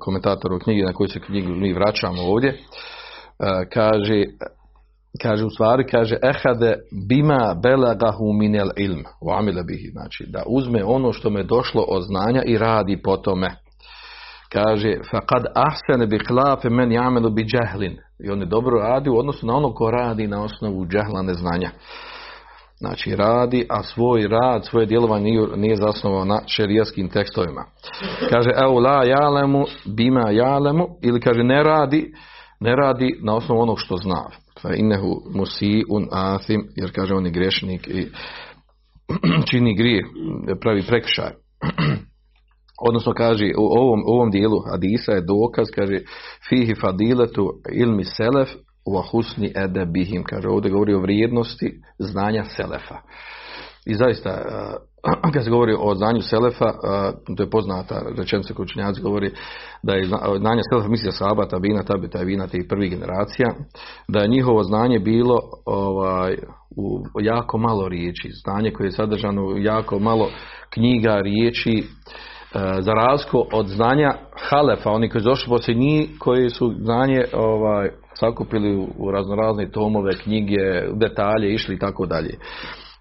komentator 0.00 0.52
u 0.52 0.58
knjigi 0.58 0.82
na 0.82 0.92
koju 0.92 1.08
se 1.08 1.20
knjigu 1.20 1.52
mi 1.52 1.72
vraćamo 1.72 2.22
ovdje, 2.22 2.58
kaže 3.72 4.24
kaže 5.22 5.44
u 5.44 5.50
stvari, 5.50 5.86
kaže 5.86 6.16
ehade 6.22 6.74
bima 7.08 7.56
belagahu 7.62 8.32
minel 8.32 8.68
ilm 8.76 9.04
u 9.20 9.32
amile 9.32 9.62
bihi, 9.62 9.88
znači 9.92 10.26
da 10.28 10.42
uzme 10.46 10.84
ono 10.84 11.12
što 11.12 11.30
me 11.30 11.42
došlo 11.42 11.84
od 11.88 12.02
znanja 12.02 12.42
i 12.46 12.58
radi 12.58 13.02
po 13.02 13.16
tome. 13.16 13.50
Kaže, 14.52 14.94
faqad 15.12 15.44
ahsene 15.54 16.06
bi 16.06 16.18
hlafe 16.28 16.70
men 16.70 16.92
jamelu 16.92 17.30
bi 17.30 17.44
džahlin. 17.44 17.96
I 18.24 18.30
on 18.30 18.40
je 18.40 18.46
dobro 18.46 18.78
radi 18.78 19.10
u 19.10 19.18
odnosu 19.18 19.46
na 19.46 19.56
ono 19.56 19.74
ko 19.74 19.90
radi 19.90 20.26
na 20.26 20.42
osnovu 20.42 20.86
džahla 20.86 21.22
neznanja. 21.22 21.70
Znači 22.80 23.16
radi, 23.16 23.66
a 23.68 23.82
svoj 23.82 24.28
rad, 24.28 24.66
svoje 24.66 24.86
djelovanje 24.86 25.24
nije, 25.24 25.56
nije 25.56 25.76
zasnovao 25.76 26.24
na 26.24 26.40
šerijaskim 26.46 27.08
tekstovima. 27.08 27.64
Kaže, 28.30 28.50
evo 28.62 28.80
la 28.80 29.04
jalemu 29.04 29.64
bima 29.96 30.30
jalemu, 30.30 30.86
ili 31.02 31.20
kaže 31.20 31.42
ne 31.42 31.62
radi, 31.62 32.12
ne 32.60 32.76
radi 32.76 33.20
na 33.22 33.36
osnovu 33.36 33.60
onog 33.60 33.76
što 33.80 33.96
zna. 33.96 34.24
Innehu 34.76 35.22
musi 35.34 35.84
un 35.90 36.08
athim, 36.10 36.68
jer 36.76 36.92
kaže 36.94 37.14
on 37.14 37.26
je 37.26 37.32
grešnik 37.32 37.88
i 37.88 38.06
čini 39.50 39.76
grije, 39.76 40.02
pravi 40.60 40.82
prekršaj. 40.82 41.30
Odnosno 42.88 43.12
kaže 43.12 43.52
u 43.58 43.64
ovom, 43.64 44.00
u 44.06 44.12
ovom 44.12 44.30
dijelu 44.30 44.58
hadisa 44.70 45.12
je 45.12 45.20
dokaz, 45.26 45.66
kaže 45.74 45.98
fihi 46.48 46.74
fadiletu 46.80 47.50
ilmi 47.72 48.04
selef 48.04 48.48
wa 48.86 49.02
husni 49.10 49.52
edebihim. 49.56 50.24
Kaže 50.24 50.48
ovdje 50.48 50.70
govori 50.70 50.94
o 50.94 51.00
vrijednosti 51.00 51.82
znanja 51.98 52.44
selefa. 52.44 52.96
I 53.86 53.94
zaista, 53.94 54.30
kad 55.32 55.44
se 55.44 55.50
govori 55.50 55.76
o 55.78 55.94
znanju 55.94 56.20
Selefa, 56.22 56.72
to 57.36 57.42
je 57.42 57.50
poznata 57.50 58.02
rečenica 58.18 58.54
koju 58.54 58.64
učenjaci 58.64 59.02
govori 59.02 59.30
da 59.82 59.94
je 59.94 60.04
znanje 60.38 60.62
Selefa, 60.70 60.88
misli 60.88 61.12
Saba, 61.12 61.48
Tabina, 61.48 61.82
Tabi, 61.82 62.10
Tabina, 62.10 62.46
tih 62.46 62.64
prvih 62.68 62.90
generacija, 62.90 63.48
da 64.08 64.20
je 64.20 64.28
njihovo 64.28 64.62
znanje 64.62 64.98
bilo 64.98 65.38
ovaj, 65.64 66.36
u 66.76 67.20
jako 67.20 67.58
malo 67.58 67.88
riječi, 67.88 68.30
znanje 68.44 68.70
koje 68.70 68.86
je 68.86 68.92
sadržano 68.92 69.44
u 69.44 69.58
jako 69.58 69.98
malo 69.98 70.30
knjiga, 70.70 71.20
riječi, 71.20 71.84
za 72.80 72.92
razliku 72.92 73.44
od 73.52 73.66
znanja 73.66 74.12
Halefa, 74.48 74.90
oni 74.90 75.08
koji 75.08 75.22
su 75.22 75.28
došli 75.28 75.48
poslije 75.48 75.78
njih, 75.78 76.10
koji 76.18 76.50
su 76.50 76.74
znanje 76.78 77.24
ovaj, 77.32 77.90
sakupili 78.20 78.86
u 78.98 79.10
raznorazne 79.10 79.70
tomove, 79.70 80.12
knjige, 80.22 80.56
detalje, 80.94 81.54
išli 81.54 81.74
i 81.74 81.78
tako 81.78 82.06
dalje 82.06 82.38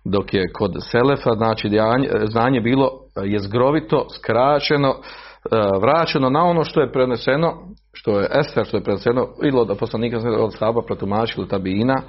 dok 0.06 0.34
je 0.34 0.52
kod 0.54 0.72
Selefa 0.80 1.32
znači 1.34 1.70
znanje 2.28 2.62
bilo 2.62 2.90
je 3.24 3.40
zgrovito, 3.40 4.06
skraćeno, 4.16 4.90
e, 4.90 4.98
vraćeno 5.82 6.30
na 6.30 6.44
ono 6.44 6.64
što 6.64 6.82
je 6.82 6.92
preneseno, 6.92 7.54
što 7.94 8.20
je 8.20 8.30
Ester, 8.40 8.66
što 8.66 8.78
je 8.78 8.84
preneseno 8.84 9.28
ili 9.44 9.60
od 9.60 9.78
poslanika 9.80 10.18
od 10.40 10.58
Saba 10.58 10.82
protumačili 10.82 11.48
tabina 11.48 12.02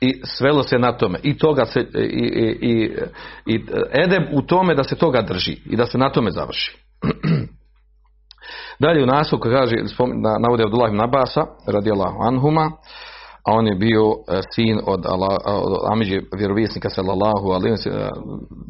i 0.00 0.20
svelo 0.24 0.62
se 0.62 0.78
na 0.78 0.92
tome 0.92 1.18
i 1.22 1.38
toga 1.38 1.64
se 1.66 1.80
i, 1.80 1.84
i, 2.02 2.58
i, 2.60 2.92
i 3.46 3.64
edeb 4.04 4.22
u 4.32 4.42
tome 4.42 4.74
da 4.74 4.84
se 4.84 4.96
toga 4.96 5.22
drži 5.22 5.56
i 5.66 5.76
da 5.76 5.86
se 5.86 5.98
na 5.98 6.10
tome 6.10 6.30
završi. 6.30 6.76
Dalje 8.78 9.02
u 9.02 9.06
naslovu 9.06 9.42
kaže 9.42 9.76
navode 10.40 10.62
Abdullah 10.64 10.90
ibn 10.90 11.00
Abasa 11.00 11.42
radijallahu 11.66 12.16
anhuma 12.20 12.70
a 13.46 13.52
on 13.52 13.66
je 13.66 13.74
bio 13.74 14.04
e, 14.10 14.40
sin 14.54 14.80
od, 14.86 15.04
od 15.06 15.92
Amidži 15.92 16.20
vjerovjesnika 16.36 16.90
sallallahu 16.90 17.46
alaihi 17.48 17.76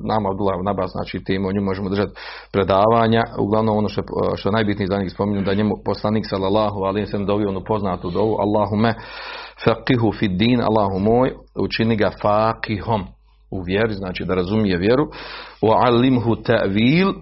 nama 0.04 0.30
Abdullah 0.30 0.56
Nabas, 0.64 0.90
znači 0.90 1.24
tim 1.24 1.46
o 1.46 1.52
njemu 1.52 1.64
možemo 1.64 1.88
držati 1.88 2.12
predavanja, 2.52 3.22
uglavnom 3.38 3.78
ono 3.78 3.88
što, 3.88 4.02
što 4.36 4.48
je 4.48 4.52
najbitnije 4.52 4.86
za 4.86 4.98
njih 4.98 5.12
spominju 5.12 5.42
da 5.42 5.54
njemu 5.54 5.74
poslanik 5.84 6.24
sallallahu 6.28 6.78
alaihi 6.78 7.06
sallam 7.06 7.26
dovio 7.26 7.48
onu 7.48 7.64
poznatu 7.66 8.10
dovu 8.10 8.36
Allahume 8.40 8.94
faqihu 9.64 10.18
fid 10.18 10.32
din, 10.32 10.60
Allahu 10.60 10.98
moj 10.98 11.32
učini 11.54 11.96
ga 11.96 12.10
faqihom 12.22 13.02
u 13.50 13.62
vjeri, 13.66 13.94
znači 13.94 14.24
da 14.24 14.34
razumije 14.34 14.78
vjeru 14.78 15.04
wa 15.62 15.74
alimhu 15.86 16.30
ta'vil 16.30 17.14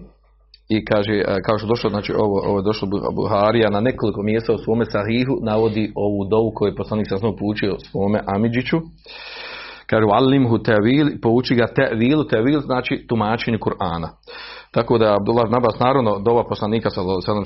i 0.68 0.84
kaže, 0.84 1.12
e, 1.12 1.42
kao 1.46 1.58
što 1.58 1.66
došlo, 1.66 1.90
znači 1.90 2.12
ovo, 2.12 2.40
ovo 2.48 2.58
je 2.58 2.62
došlo 2.62 2.88
Buharija 3.14 3.70
na 3.70 3.80
nekoliko 3.80 4.22
mjesta 4.22 4.52
u 4.52 4.58
svome 4.58 4.84
sahihu, 4.84 5.34
navodi 5.42 5.92
ovu 5.94 6.24
dovu 6.24 6.52
koju 6.54 6.68
je 6.68 6.76
poslanik 6.76 7.06
sa 7.08 7.18
snom 7.18 7.36
poučio 7.36 7.76
svome 7.78 8.20
Amidžiću. 8.26 8.78
Kaže, 9.86 10.06
alimhu 10.12 10.58
tevil, 10.58 11.06
pouči 11.22 11.54
ga 11.54 11.66
tevil, 11.66 12.24
tevil 12.30 12.60
znači 12.60 13.04
tumačenje 13.08 13.58
Kur'ana. 13.58 14.08
Tako 14.70 14.98
da 14.98 15.04
je 15.06 15.14
Abdullah 15.14 15.50
Nabas, 15.50 15.78
naravno, 15.78 16.18
dova 16.18 16.44
poslanika 16.48 16.90
sa 16.90 17.00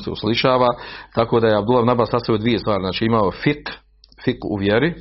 se 0.05 0.11
uslišava, 0.11 0.69
tako 1.15 1.41
da 1.41 1.47
je 1.47 1.59
Abdullah 1.59 1.87
Nabas 1.87 2.11
sastavio 2.11 2.39
dvije 2.39 2.59
stvari, 2.59 2.83
znači 2.83 3.05
imao 3.05 3.31
fik, 3.31 3.71
fik 4.25 4.45
u 4.45 4.57
vjeri, 4.57 4.95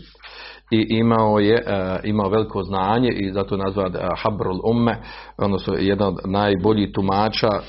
i 0.72 0.86
imao 0.90 1.40
je 1.40 1.56
uh, 1.56 2.00
imao 2.04 2.30
veliko 2.30 2.64
znanje 2.64 3.10
i 3.10 3.32
zato 3.32 3.56
je 3.56 3.64
nazvan 3.64 3.96
uh, 3.96 4.02
Habrul 4.24 4.60
Umme, 4.72 5.02
odnosno 5.38 5.74
jedan 5.74 6.08
od 6.08 6.16
najboljih 6.26 6.90
tumača 6.94 7.48
uh, 7.48 7.64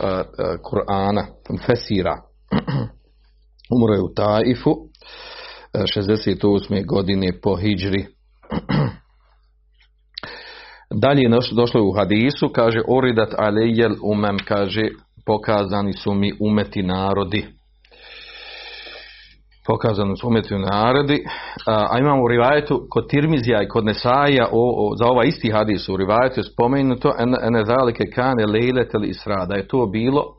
Kur'ana, 0.70 1.24
Fesira. 1.66 2.16
Umro 3.74 3.94
je 3.94 4.02
u 4.02 4.14
Taifu 4.14 4.74
68. 5.74 6.86
godine 6.86 7.32
po 7.42 7.56
Hidžri. 7.56 8.06
Dalje 11.02 11.22
je 11.22 11.30
došlo 11.56 11.84
u 11.84 11.92
hadisu, 11.92 12.48
kaže 12.48 12.80
Oridat 12.88 13.34
alejel 13.38 13.94
umem, 14.02 14.36
kaže 14.44 14.82
pokazani 15.26 15.92
su 15.92 16.14
mi 16.14 16.32
umeti 16.40 16.82
narodi 16.82 17.57
pokazano 19.68 20.16
su 20.16 20.28
umetju 20.28 20.58
narodi, 20.58 21.18
a, 21.66 21.86
a 21.90 21.98
imamo 21.98 22.22
u 22.24 22.28
rivajetu 22.28 22.86
kod 22.90 23.08
Tirmizija 23.08 23.62
i 23.62 23.68
kod 23.68 23.84
Nesaja 23.84 24.46
o, 24.52 24.90
o, 24.90 24.96
za 24.96 25.06
ova 25.06 25.24
isti 25.24 25.50
hadis 25.50 25.88
u 25.88 25.96
rivajetu 25.96 26.40
je 26.40 26.44
spomenuto 26.44 27.12
ene 27.46 27.64
zalike 27.64 28.04
kane 28.14 28.46
lejletel 28.46 29.04
isra, 29.04 29.46
da 29.46 29.54
je 29.54 29.68
to 29.68 29.86
bilo 29.86 30.38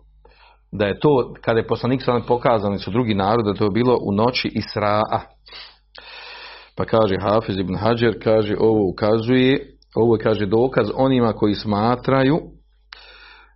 da 0.71 0.85
je 0.85 0.99
to, 0.99 1.33
kada 1.41 1.59
je 1.59 1.67
poslanik 1.67 2.03
sam 2.03 2.21
pokazani 2.27 2.77
su 2.77 2.91
drugi 2.91 3.13
narod, 3.13 3.45
da 3.45 3.65
je 3.65 3.71
bilo 3.73 3.97
u 4.01 4.11
noći 4.11 4.49
Isra'a. 4.49 5.19
Pa 6.77 6.85
kaže 6.85 7.15
Hafiz 7.21 7.57
ibn 7.57 7.75
Hajar, 7.75 8.13
kaže 8.23 8.55
ovo 8.59 8.89
ukazuje, 8.89 9.77
ovo 9.95 10.17
kaže 10.23 10.45
dokaz 10.45 10.87
onima 10.95 11.33
koji 11.33 11.53
smatraju 11.53 12.39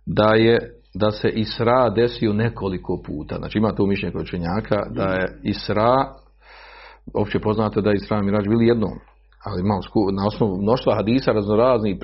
da 0.06 0.34
je 0.34 0.58
da 0.94 1.10
se 1.10 1.28
Isra 1.28 1.90
desio 1.90 2.32
nekoliko 2.32 3.02
puta. 3.06 3.36
Znači 3.36 3.58
ima 3.58 3.72
to 3.72 3.86
mišljenje 3.86 4.12
kod 4.12 4.22
učenjaka 4.22 4.76
da 4.90 5.04
je 5.04 5.38
Isra, 5.42 6.14
opće 7.14 7.38
poznato 7.38 7.80
da 7.80 7.90
je 7.90 7.96
Isra 7.96 8.22
Mirađ 8.22 8.48
bili 8.48 8.66
jednom, 8.66 8.92
ali 9.44 9.60
imamo 9.60 9.80
na 10.12 10.26
osnovu 10.26 10.62
mnoštva 10.62 10.94
hadisa 10.94 11.32
raznorazni, 11.32 11.90
e, 11.90 11.96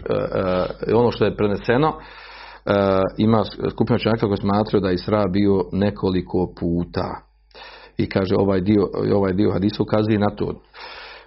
e, 0.89 0.95
ono 0.95 1.11
što 1.11 1.25
je 1.25 1.37
preneseno, 1.37 1.89
e, 1.89 2.73
ima 3.19 3.45
skupina 3.71 3.97
učenjaka 3.97 4.27
koji 4.27 4.37
smatraju 4.37 4.81
da 4.81 4.89
je 4.89 4.95
Isra 4.95 5.27
bio 5.27 5.65
nekoliko 5.73 6.53
puta. 6.61 7.21
I 7.97 8.09
kaže 8.09 8.35
ovaj 8.39 8.61
dio, 8.61 8.89
ovaj 9.15 9.33
dio 9.33 9.53
hadisa 9.53 9.83
ukazuje 9.83 10.19
na 10.19 10.31
to 10.37 10.61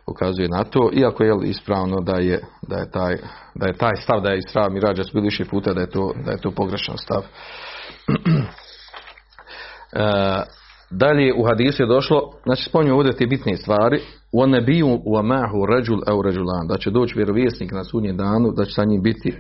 ukazuje 0.08 0.48
na 0.50 0.64
to, 0.64 0.90
iako 0.94 1.24
je 1.24 1.34
ispravno 1.44 2.02
da 2.02 2.16
je, 2.18 2.40
da 2.68 2.78
je, 2.78 2.92
taj, 2.92 3.18
da 3.56 3.68
je 3.68 3.74
taj 3.74 3.96
stav 3.96 4.22
da 4.22 4.30
je 4.30 4.38
Isra 4.38 4.70
Mirađa 4.70 5.04
su 5.04 5.12
bili 5.14 5.26
više 5.26 5.46
puta 5.46 5.74
da 5.74 5.82
je 5.82 5.90
to, 5.90 6.14
da 6.26 6.32
je 6.32 6.42
to 6.42 6.52
pogrešan 6.52 6.98
stav. 6.98 7.22
e, 9.94 10.44
dalje 10.92 11.34
u 11.34 11.44
hadisu 11.46 11.84
je 11.84 11.88
došlo, 11.88 12.22
znači 12.44 12.70
spominju 12.70 12.96
ovdje 12.96 13.16
te 13.16 13.26
bitne 13.26 13.58
stvari, 13.58 14.00
u 14.32 14.48
ne 14.48 14.62
biju 14.62 15.00
u 15.06 15.18
amahu 15.18 15.66
ređul 15.66 16.00
au 16.08 16.22
ređulan, 16.22 16.68
da 16.68 16.78
će 16.78 16.92
doći 16.92 17.14
vjerovjesnik 17.18 17.72
na 17.72 17.84
sudnjem 17.84 18.18
danu, 18.18 18.52
da 18.58 18.66
će 18.66 18.72
sa 18.72 18.84
njim 18.84 19.02
biti 19.02 19.34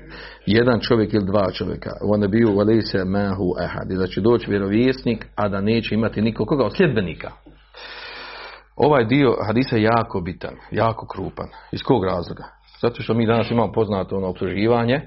jedan 0.46 0.79
čovjek 0.79 1.13
ili 1.13 1.25
dva 1.25 1.51
čovjeka. 1.51 1.89
U 2.03 2.17
ne 2.17 2.27
biju 2.27 2.50
u 2.50 2.82
se 2.91 3.05
mahu 3.05 3.55
ehad, 3.63 4.00
da 4.00 4.08
će 4.08 4.22
doći 4.22 4.50
vjerovjesnik, 4.50 5.25
a 5.36 5.50
da 5.50 5.62
neće 5.62 5.96
imati 5.96 6.22
nikoga 6.22 6.65
od 6.65 6.75
sljedbenika. 6.75 7.32
Ovaj 8.75 9.06
dio 9.06 9.36
hadisa 9.48 9.75
je 9.75 9.84
jako 9.84 10.22
bitan, 10.22 10.56
jako 10.72 11.08
krupan. 11.08 11.48
Iz 11.72 11.82
kog 11.84 12.03
razloga? 12.06 12.44
Zato 12.82 13.01
što 13.01 13.13
mi 13.13 13.27
danas 13.27 13.51
imamo 13.51 13.72
poznato 13.72 14.18
ono 14.18 14.27
optuživanje, 14.27 15.01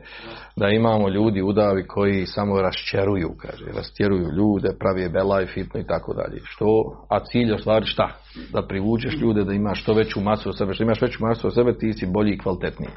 da 0.56 0.68
imamo 0.68 1.08
ljudi 1.08 1.42
udavi 1.42 1.86
koji 1.86 2.26
samo 2.26 2.60
raščeruju, 2.60 3.30
kaže, 3.38 3.64
rastjeruju 3.76 4.30
ljude, 4.36 4.68
pravi 4.78 5.08
belaj, 5.08 5.46
fitno 5.46 5.80
i 5.80 5.86
tako 5.86 6.14
dalje. 6.14 6.40
Što, 6.44 6.66
a 7.10 7.24
cilj 7.24 7.50
je 7.50 7.58
stvari 7.58 7.86
šta? 7.86 8.08
Da 8.52 8.66
privučeš 8.66 9.20
ljude, 9.20 9.44
da 9.44 9.52
imaš 9.52 9.82
što 9.82 9.92
veću 9.92 10.20
masu 10.20 10.48
od 10.48 10.58
sebe, 10.58 10.74
što 10.74 10.82
imaš 10.82 11.02
veću 11.02 11.18
masu 11.20 11.46
od 11.46 11.54
sebe, 11.54 11.78
ti 11.78 11.92
si 11.92 12.06
bolji 12.06 12.34
i 12.34 12.38
kvalitetniji. 12.38 12.90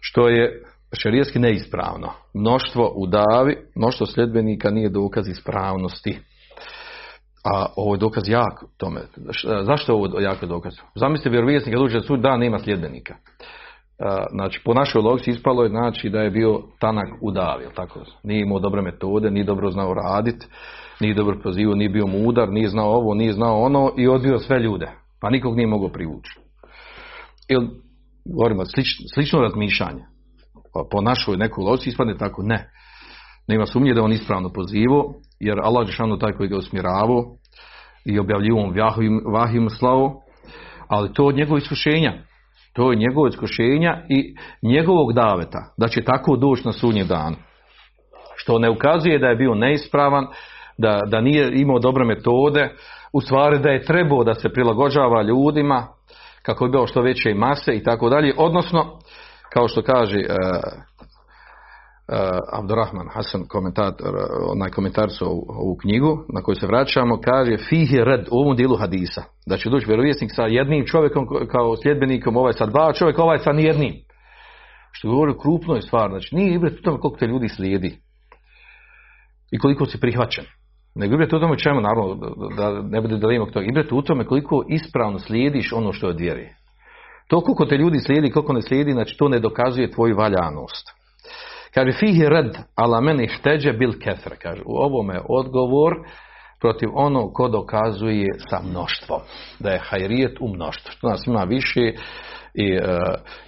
Što 0.00 0.28
je 0.28 0.62
šerijetski 1.02 1.38
neispravno. 1.38 2.12
Mnoštvo 2.34 2.92
u 2.96 3.06
davi, 3.06 3.56
mnoštvo 3.74 4.06
sljedbenika 4.06 4.70
nije 4.70 4.88
dokaz 4.88 5.28
ispravnosti. 5.28 6.18
A 7.44 7.66
ovo 7.76 7.94
je 7.94 7.98
dokaz 7.98 8.28
jak 8.28 8.64
tome. 8.76 9.00
Zašto 9.62 9.92
je 9.92 9.96
ovo 9.96 10.20
jako 10.20 10.46
dokaz? 10.46 10.72
Zamislite 10.94 11.30
vjerovijesnik 11.30 11.74
kad 11.74 11.84
uđe 11.84 12.00
sud 12.00 12.20
da 12.20 12.36
nema 12.36 12.58
sljedbenika. 12.58 13.14
Znači, 14.30 14.62
po 14.64 14.74
našoj 14.74 15.02
logici 15.02 15.30
ispalo 15.30 15.62
je 15.62 15.68
znači 15.68 16.10
da 16.10 16.20
je 16.20 16.30
bio 16.30 16.62
tanak 16.80 17.08
u 17.20 17.30
davi, 17.30 17.64
tako? 17.74 18.00
Nije 18.22 18.42
imao 18.42 18.58
dobre 18.58 18.82
metode, 18.82 19.30
nije 19.30 19.44
dobro 19.44 19.70
znao 19.70 19.94
raditi, 19.94 20.46
nije 21.00 21.14
dobro 21.14 21.40
pozivao, 21.42 21.74
nije 21.74 21.88
bio 21.88 22.06
mudar, 22.06 22.48
nije 22.48 22.68
znao 22.68 22.90
ovo, 22.90 23.14
nije 23.14 23.32
znao 23.32 23.60
ono 23.60 23.92
i 23.96 24.08
odbio 24.08 24.38
sve 24.38 24.58
ljude. 24.58 24.90
Pa 25.20 25.30
nikog 25.30 25.56
nije 25.56 25.66
mogao 25.66 25.88
privući. 25.88 26.40
Ili, 27.48 27.68
govorimo, 28.24 28.62
slično 29.14 29.40
razmišljanje. 29.40 30.04
Pa 30.74 30.84
po 30.90 31.00
našoj 31.00 31.36
nekoj 31.36 31.64
logici 31.64 31.88
ispadne 31.88 32.16
tako, 32.16 32.42
ne. 32.42 32.70
Nema 33.48 33.66
sumnje 33.66 33.94
da 33.94 34.02
on 34.02 34.12
ispravno 34.12 34.52
pozivao, 34.52 35.14
jer 35.42 35.58
Allah 35.62 35.88
je 35.88 36.18
taj 36.20 36.32
koji 36.32 36.48
ga 36.48 36.56
usmjeravao 36.56 37.24
i 38.04 38.18
objavljivom 38.18 38.74
vahim 39.32 39.70
slavu, 39.70 40.12
ali 40.88 41.12
to 41.12 41.24
od 41.24 41.36
njegovog 41.36 41.62
iskušenja. 41.62 42.12
To 42.72 42.90
je 42.90 42.96
njegovo 42.96 43.26
iskušenja 43.26 44.02
i 44.08 44.34
njegovog 44.62 45.12
daveta, 45.12 45.74
da 45.78 45.88
će 45.88 46.04
tako 46.04 46.36
doći 46.36 46.62
na 46.66 46.72
sunji 46.72 47.04
dan. 47.04 47.34
Što 48.36 48.58
ne 48.58 48.70
ukazuje 48.70 49.18
da 49.18 49.26
je 49.26 49.36
bio 49.36 49.54
neispravan, 49.54 50.26
da, 50.78 51.00
da 51.06 51.20
nije 51.20 51.60
imao 51.60 51.78
dobre 51.78 52.04
metode, 52.04 52.74
u 53.12 53.20
stvari 53.20 53.58
da 53.58 53.68
je 53.68 53.84
trebao 53.84 54.24
da 54.24 54.34
se 54.34 54.48
prilagođava 54.48 55.22
ljudima, 55.22 55.86
kako 56.42 56.64
bi 56.64 56.70
bilo 56.70 56.86
što 56.86 57.02
veće 57.02 57.34
mase 57.34 57.72
i 57.76 57.82
tako 57.82 58.08
dalje, 58.08 58.34
odnosno, 58.36 58.98
kao 59.52 59.68
što 59.68 59.82
kaže 59.82 60.18
uh, 60.18 60.26
Abdurrahman 62.52 63.08
Hasan, 63.08 63.44
komentator, 63.48 64.14
onaj 64.52 64.70
komentar 64.70 65.10
su 65.10 65.24
ovu, 65.48 65.76
knjigu 65.80 66.24
na 66.34 66.42
koju 66.42 66.54
se 66.54 66.66
vraćamo, 66.66 67.20
kaže 67.20 67.56
fihi 67.68 68.04
red 68.04 68.26
u 68.30 68.38
ovom 68.38 68.56
dijelu 68.56 68.76
hadisa, 68.76 69.22
da 69.46 69.56
će 69.56 69.70
doći 69.70 69.86
vjerovjesnik 69.86 70.30
sa 70.34 70.42
jednim 70.42 70.86
čovjekom 70.86 71.26
kao 71.50 71.76
sljedbenikom, 71.76 72.36
ovaj 72.36 72.52
sa 72.52 72.66
dva 72.66 72.92
čovjeka, 72.92 73.22
ovaj 73.22 73.38
sa 73.38 73.52
nijednim. 73.52 73.94
Što 74.92 75.08
govori 75.08 75.32
o 75.32 75.38
krupnoj 75.38 75.82
stvari, 75.82 76.10
znači 76.10 76.34
nije 76.34 76.54
ibret 76.54 76.78
u 76.78 76.82
tome 76.82 76.98
koliko 76.98 77.18
te 77.18 77.26
ljudi 77.26 77.48
slijedi 77.48 77.98
i 79.52 79.58
koliko 79.58 79.86
si 79.86 80.00
prihvaćen. 80.00 80.44
Nego 80.94 81.14
ibret 81.14 81.32
u 81.32 81.40
tome 81.40 81.58
čemu, 81.58 81.80
naravno, 81.80 82.14
da 82.56 82.82
ne 82.82 83.00
bude 83.00 83.16
da 83.16 83.52
toga. 83.52 83.66
Ibret 83.66 83.92
u 83.92 84.02
tome 84.02 84.24
koliko 84.24 84.64
ispravno 84.68 85.18
slijediš 85.18 85.72
ono 85.72 85.92
što 85.92 86.06
je 86.06 86.10
od 86.10 86.20
vjeri. 86.20 86.48
To 87.28 87.40
koliko 87.40 87.66
te 87.66 87.76
ljudi 87.76 87.98
slijedi, 87.98 88.30
koliko 88.30 88.52
ne 88.52 88.62
slijedi, 88.62 88.92
znači 88.92 89.16
to 89.18 89.28
ne 89.28 89.38
dokazuje 89.38 89.90
tvoju 89.90 90.16
valjanost. 90.16 91.01
Kaže, 91.74 91.92
fihi 91.92 92.28
red 92.28 92.56
ala 92.74 93.00
meni 93.00 93.28
šteđe 93.28 93.72
bil 93.72 93.92
kefre. 94.00 94.36
Kaže, 94.36 94.62
u 94.66 94.76
ovome 94.76 95.20
odgovor 95.28 95.92
protiv 96.60 96.88
ono 96.94 97.32
ko 97.32 97.48
dokazuje 97.48 98.28
sa 98.50 98.60
mnoštvom. 98.70 99.20
Da 99.58 99.70
je 99.70 99.82
hajrijet 99.88 100.36
u 100.40 100.48
mnoštvu. 100.48 100.92
Što 100.92 101.08
nas 101.08 101.26
ima 101.26 101.44
više 101.44 101.80
i, 102.54 102.72
e, 102.72 102.98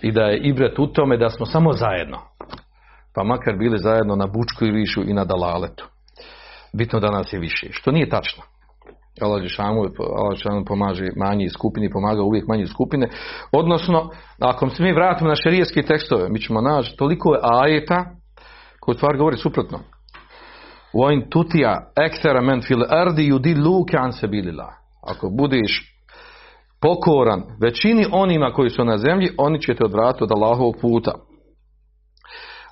i 0.02 0.12
da 0.12 0.22
je 0.22 0.38
ibret 0.38 0.78
u 0.78 0.86
tome 0.86 1.16
da 1.16 1.30
smo 1.30 1.46
samo 1.46 1.72
zajedno. 1.72 2.18
Pa 3.14 3.24
makar 3.24 3.56
bili 3.56 3.78
zajedno 3.78 4.16
na 4.16 4.26
Bučku 4.26 4.64
i 4.64 4.70
Višu 4.70 5.02
i 5.02 5.12
na 5.12 5.24
Dalaletu. 5.24 5.84
Bitno 6.72 7.00
da 7.00 7.10
nas 7.10 7.32
je 7.32 7.38
više. 7.38 7.68
Što 7.70 7.90
nije 7.90 8.08
tačno. 8.08 8.42
Allah 9.20 9.42
Đešanu 9.42 10.64
pomaže 10.66 11.08
manji 11.16 11.48
skupini, 11.48 11.90
pomaga 11.90 12.22
uvijek 12.22 12.48
manje 12.48 12.66
skupine. 12.66 13.08
Odnosno, 13.52 14.10
ako 14.40 14.70
se 14.70 14.82
mi 14.82 14.92
vratimo 14.92 15.28
na 15.28 15.36
šerijetske 15.36 15.82
tekstove, 15.82 16.28
mi 16.28 16.40
ćemo 16.40 16.60
naći 16.60 16.96
toliko 16.96 17.34
je 17.34 17.40
ajeta 17.42 18.04
koji 18.80 18.94
stvar 18.94 19.16
govori 19.16 19.36
suprotno. 19.36 19.78
Vojn 20.94 21.30
tutija 21.30 21.92
ekstera 21.96 22.40
men 22.40 22.62
fil 22.62 22.82
ardi 22.88 23.32
yudi 23.32 23.64
luke 23.64 23.96
an 23.96 24.12
Ako 25.02 25.28
budiš 25.30 25.94
pokoran 26.80 27.42
većini 27.60 28.06
onima 28.12 28.52
koji 28.52 28.70
su 28.70 28.84
na 28.84 28.98
zemlji, 28.98 29.30
oni 29.38 29.60
će 29.60 29.74
te 29.74 29.84
odvratiti 29.84 30.24
od 30.24 30.32
Allahovog 30.32 30.74
puta. 30.80 31.12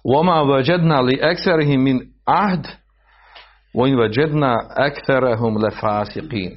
Wama 0.05 0.45
wajadna 0.45 1.01
li 1.01 1.19
ekserihim 1.23 1.83
min 1.83 2.01
ahd 2.25 2.82
وَإِنْ 3.76 3.96
وَجَدْنَا 4.00 4.56
أَكْثَرَهُمْ 4.78 5.58
لَفَاسِقِينَ 5.66 6.52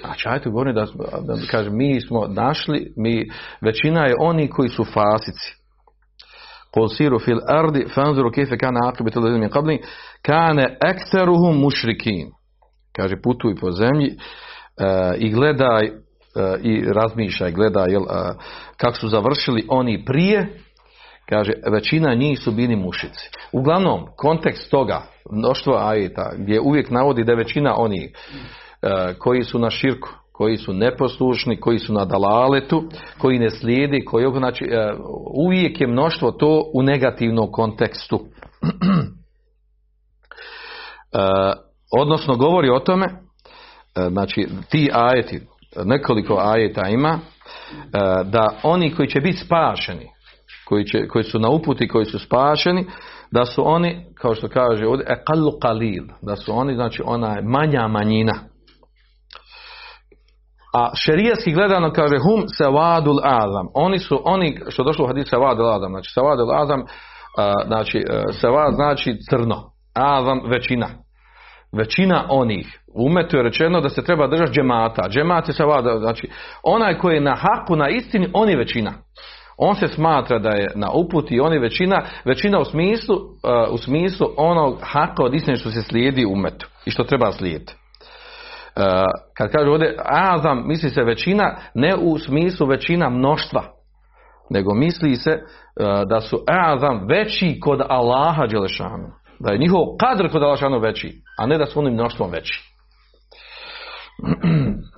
Znači, 0.00 0.28
ajte 0.28 0.50
govorim 0.50 0.74
da, 0.74 0.84
da 1.20 1.34
kaže, 1.50 1.70
mi 1.70 2.00
smo 2.00 2.26
našli, 2.26 2.92
mi, 2.96 3.28
većina 3.60 4.06
je 4.06 4.14
oni 4.20 4.50
koji 4.50 4.68
su 4.68 4.84
fasici. 4.84 5.56
قُلْ 6.76 6.88
سِيرُوا 6.88 7.18
فِي 7.18 7.32
الْأَرْضِ 7.32 7.88
فَانْزُرُوا 7.94 8.30
كَيْفَ 8.30 8.54
كَانَ 8.54 8.76
عَاقِبَةُ 8.84 9.12
الَّذِينَ 9.16 9.40
مِنْ 9.40 9.48
قَبْلِهِمْ 9.48 9.78
كَانَ 10.22 10.58
أَكْثَرُهُمْ 10.82 11.64
مُشْرِكِينَ 11.66 12.30
Kaže, 12.96 13.16
putuj 13.22 13.54
po 13.60 13.70
zemlji 13.70 14.16
uh, 14.16 15.14
i 15.18 15.30
gledaj 15.30 15.86
uh, 15.86 15.92
i 16.62 16.84
razmišljaj, 16.92 17.52
gledaj 17.52 17.90
jel, 17.90 18.02
uh, 18.02 18.08
kako 18.76 18.96
su 18.96 19.08
završili 19.08 19.66
oni 19.68 20.04
prije, 20.04 20.58
kaže, 21.31 21.51
većina 21.71 22.13
njih 22.13 22.39
su 22.39 22.51
bili 22.51 22.75
mušici. 22.75 23.29
Uglavnom, 23.51 24.05
kontekst 24.15 24.71
toga, 24.71 25.01
mnoštvo 25.31 25.73
ajeta, 25.77 26.31
gdje 26.37 26.61
uvijek 26.61 26.89
navodi 26.89 27.23
da 27.23 27.31
je 27.31 27.37
većina 27.37 27.75
onih 27.77 28.11
e, 28.81 29.13
koji 29.19 29.43
su 29.43 29.59
na 29.59 29.69
širku, 29.69 30.09
koji 30.31 30.57
su 30.57 30.73
neposlušni, 30.73 31.59
koji 31.59 31.79
su 31.79 31.93
na 31.93 32.05
dalaletu, 32.05 32.83
koji 33.17 33.39
ne 33.39 33.49
slijedi, 33.49 34.05
koji, 34.05 34.25
znači, 34.37 34.65
e, 34.65 34.93
uvijek 35.45 35.81
je 35.81 35.87
mnoštvo 35.87 36.31
to 36.31 36.71
u 36.73 36.83
negativnom 36.83 37.51
kontekstu. 37.51 38.19
E, 41.13 41.17
odnosno, 41.99 42.35
govori 42.35 42.69
o 42.69 42.79
tome, 42.79 43.07
znači, 44.09 44.47
ti 44.69 44.89
ajeti, 44.93 45.41
nekoliko 45.85 46.37
ajeta 46.39 46.87
ima, 46.87 47.19
da 48.25 48.59
oni 48.63 48.95
koji 48.95 49.07
će 49.07 49.19
biti 49.19 49.37
spašeni, 49.37 50.09
koji, 50.71 50.85
će, 50.85 51.07
koji 51.07 51.23
su 51.23 51.39
na 51.39 51.49
uputi, 51.49 51.87
koji 51.87 52.05
su 52.05 52.19
spašeni, 52.19 52.85
da 53.31 53.45
su 53.45 53.63
oni, 53.65 54.05
kao 54.15 54.35
što 54.35 54.47
kaže 54.47 54.87
ovdje, 54.87 55.05
ekallu 55.09 55.51
kalil, 55.61 56.03
da 56.21 56.35
su 56.35 56.57
oni, 56.57 56.75
znači 56.75 57.01
ona 57.05 57.41
manja 57.43 57.87
manjina. 57.87 58.33
A 60.73 60.95
šerijski 60.95 61.51
gledano 61.51 61.91
kaže 61.93 62.15
hum 62.17 62.43
sevadul 62.57 63.19
azam. 63.23 63.67
Oni 63.73 63.99
su, 63.99 64.21
oni, 64.25 64.59
što 64.69 64.83
došlo 64.83 65.05
u 65.05 65.07
hadisu 65.07 65.29
sevadul 65.29 65.69
azam, 65.69 65.91
znači 65.91 66.11
sevadul 66.13 66.51
azam, 66.51 66.83
znači 67.67 68.03
sevad 68.41 68.73
znači 68.75 69.17
crno, 69.29 69.71
azam 69.93 70.39
većina. 70.45 70.87
Većina 71.77 72.25
onih. 72.29 72.79
Umetu 72.95 73.37
je 73.37 73.43
rečeno 73.43 73.81
da 73.81 73.89
se 73.89 74.03
treba 74.03 74.27
držati 74.27 74.51
džemata. 74.51 75.09
Džemat 75.09 75.47
je 75.47 75.53
sevada, 75.53 75.99
znači 75.99 76.29
onaj 76.63 76.97
koji 76.97 77.15
je 77.15 77.21
na 77.21 77.35
haku, 77.35 77.75
na 77.75 77.89
istini, 77.89 78.29
on 78.33 78.49
je 78.49 78.57
većina 78.57 78.91
on 79.63 79.75
se 79.75 79.87
smatra 79.87 80.39
da 80.39 80.49
je 80.49 80.71
na 80.75 80.87
uputi 80.93 81.35
i 81.35 81.39
on 81.39 81.53
je 81.53 81.59
većina, 81.59 82.01
većina 82.25 82.59
u 82.59 82.65
smislu, 82.65 83.15
uh, 83.15 83.73
u 83.73 83.77
smislu 83.77 84.27
onog 84.37 84.79
haka 84.81 85.23
od 85.23 85.33
istine 85.33 85.57
što 85.57 85.69
se 85.69 85.81
slijedi 85.81 86.25
u 86.25 86.35
metu 86.35 86.67
i 86.85 86.91
što 86.91 87.03
treba 87.03 87.31
slijediti. 87.31 87.73
Uh, 87.73 88.83
kad 89.37 89.51
kaže 89.51 89.69
ovdje 89.69 89.95
azam, 90.05 90.67
misli 90.67 90.89
se 90.89 91.03
većina, 91.03 91.55
ne 91.73 91.95
u 91.95 92.17
smislu 92.17 92.67
većina 92.67 93.09
mnoštva, 93.09 93.63
nego 94.49 94.73
misli 94.73 95.15
se 95.15 95.31
uh, 95.31 95.39
da 96.09 96.21
su 96.21 96.37
azam 96.47 97.07
veći 97.07 97.59
kod 97.59 97.81
Allaha 97.89 98.47
Đelešanu. 98.47 99.11
Da 99.39 99.51
je 99.51 99.59
njihov 99.59 99.81
kadr 99.99 100.31
kod 100.31 100.43
Allaha 100.43 100.67
veći, 100.67 101.21
a 101.37 101.45
ne 101.45 101.57
da 101.57 101.65
su 101.65 101.79
onim 101.79 101.93
mnoštvom 101.93 102.31
veći. 102.31 102.63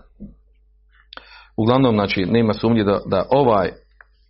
Uglavnom, 1.58 1.96
znači, 1.96 2.26
nema 2.26 2.54
sumnje 2.54 2.84
da, 2.84 3.00
da 3.06 3.26
ovaj 3.30 3.70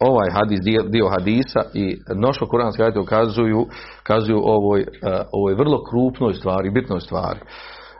ovaj 0.09 0.29
hadis, 0.31 0.59
dio, 0.63 0.83
dio 0.83 1.07
hadisa 1.09 1.61
i 1.73 1.97
mnoštvo 2.15 2.47
kuranske 2.47 2.83
ajte 2.83 2.99
ukazuju, 2.99 3.67
ukazuju 4.01 4.39
ovoj, 4.43 4.79
uh, 4.81 4.87
ovoj 5.31 5.53
vrlo 5.53 5.83
krupnoj 5.83 6.33
stvari, 6.33 6.69
bitnoj 6.69 6.99
stvari 6.99 7.39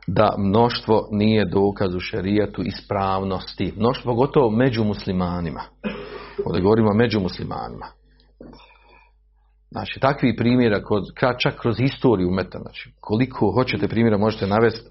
da 0.08 0.36
mnoštvo 0.38 1.08
nije 1.12 1.46
dokaz 1.46 1.96
u 1.96 2.00
šerijatu 2.00 2.62
ispravnosti. 2.62 3.74
Mnoštvo 3.78 4.12
pogotovo 4.12 4.50
među 4.50 4.84
muslimanima. 4.84 5.62
Ovdje 6.46 6.62
govorimo 6.62 6.94
među 6.94 7.20
muslimanima. 7.20 7.86
Znači, 9.72 10.00
takvi 10.00 10.36
primjera, 10.36 10.84
kod, 10.84 11.04
čak 11.44 11.60
kroz 11.62 11.78
historiju 11.78 12.32
meta, 12.32 12.60
znači, 12.60 12.94
koliko 13.00 13.52
hoćete 13.52 13.88
primjera 13.88 14.18
možete 14.18 14.48
navesti 14.48 14.90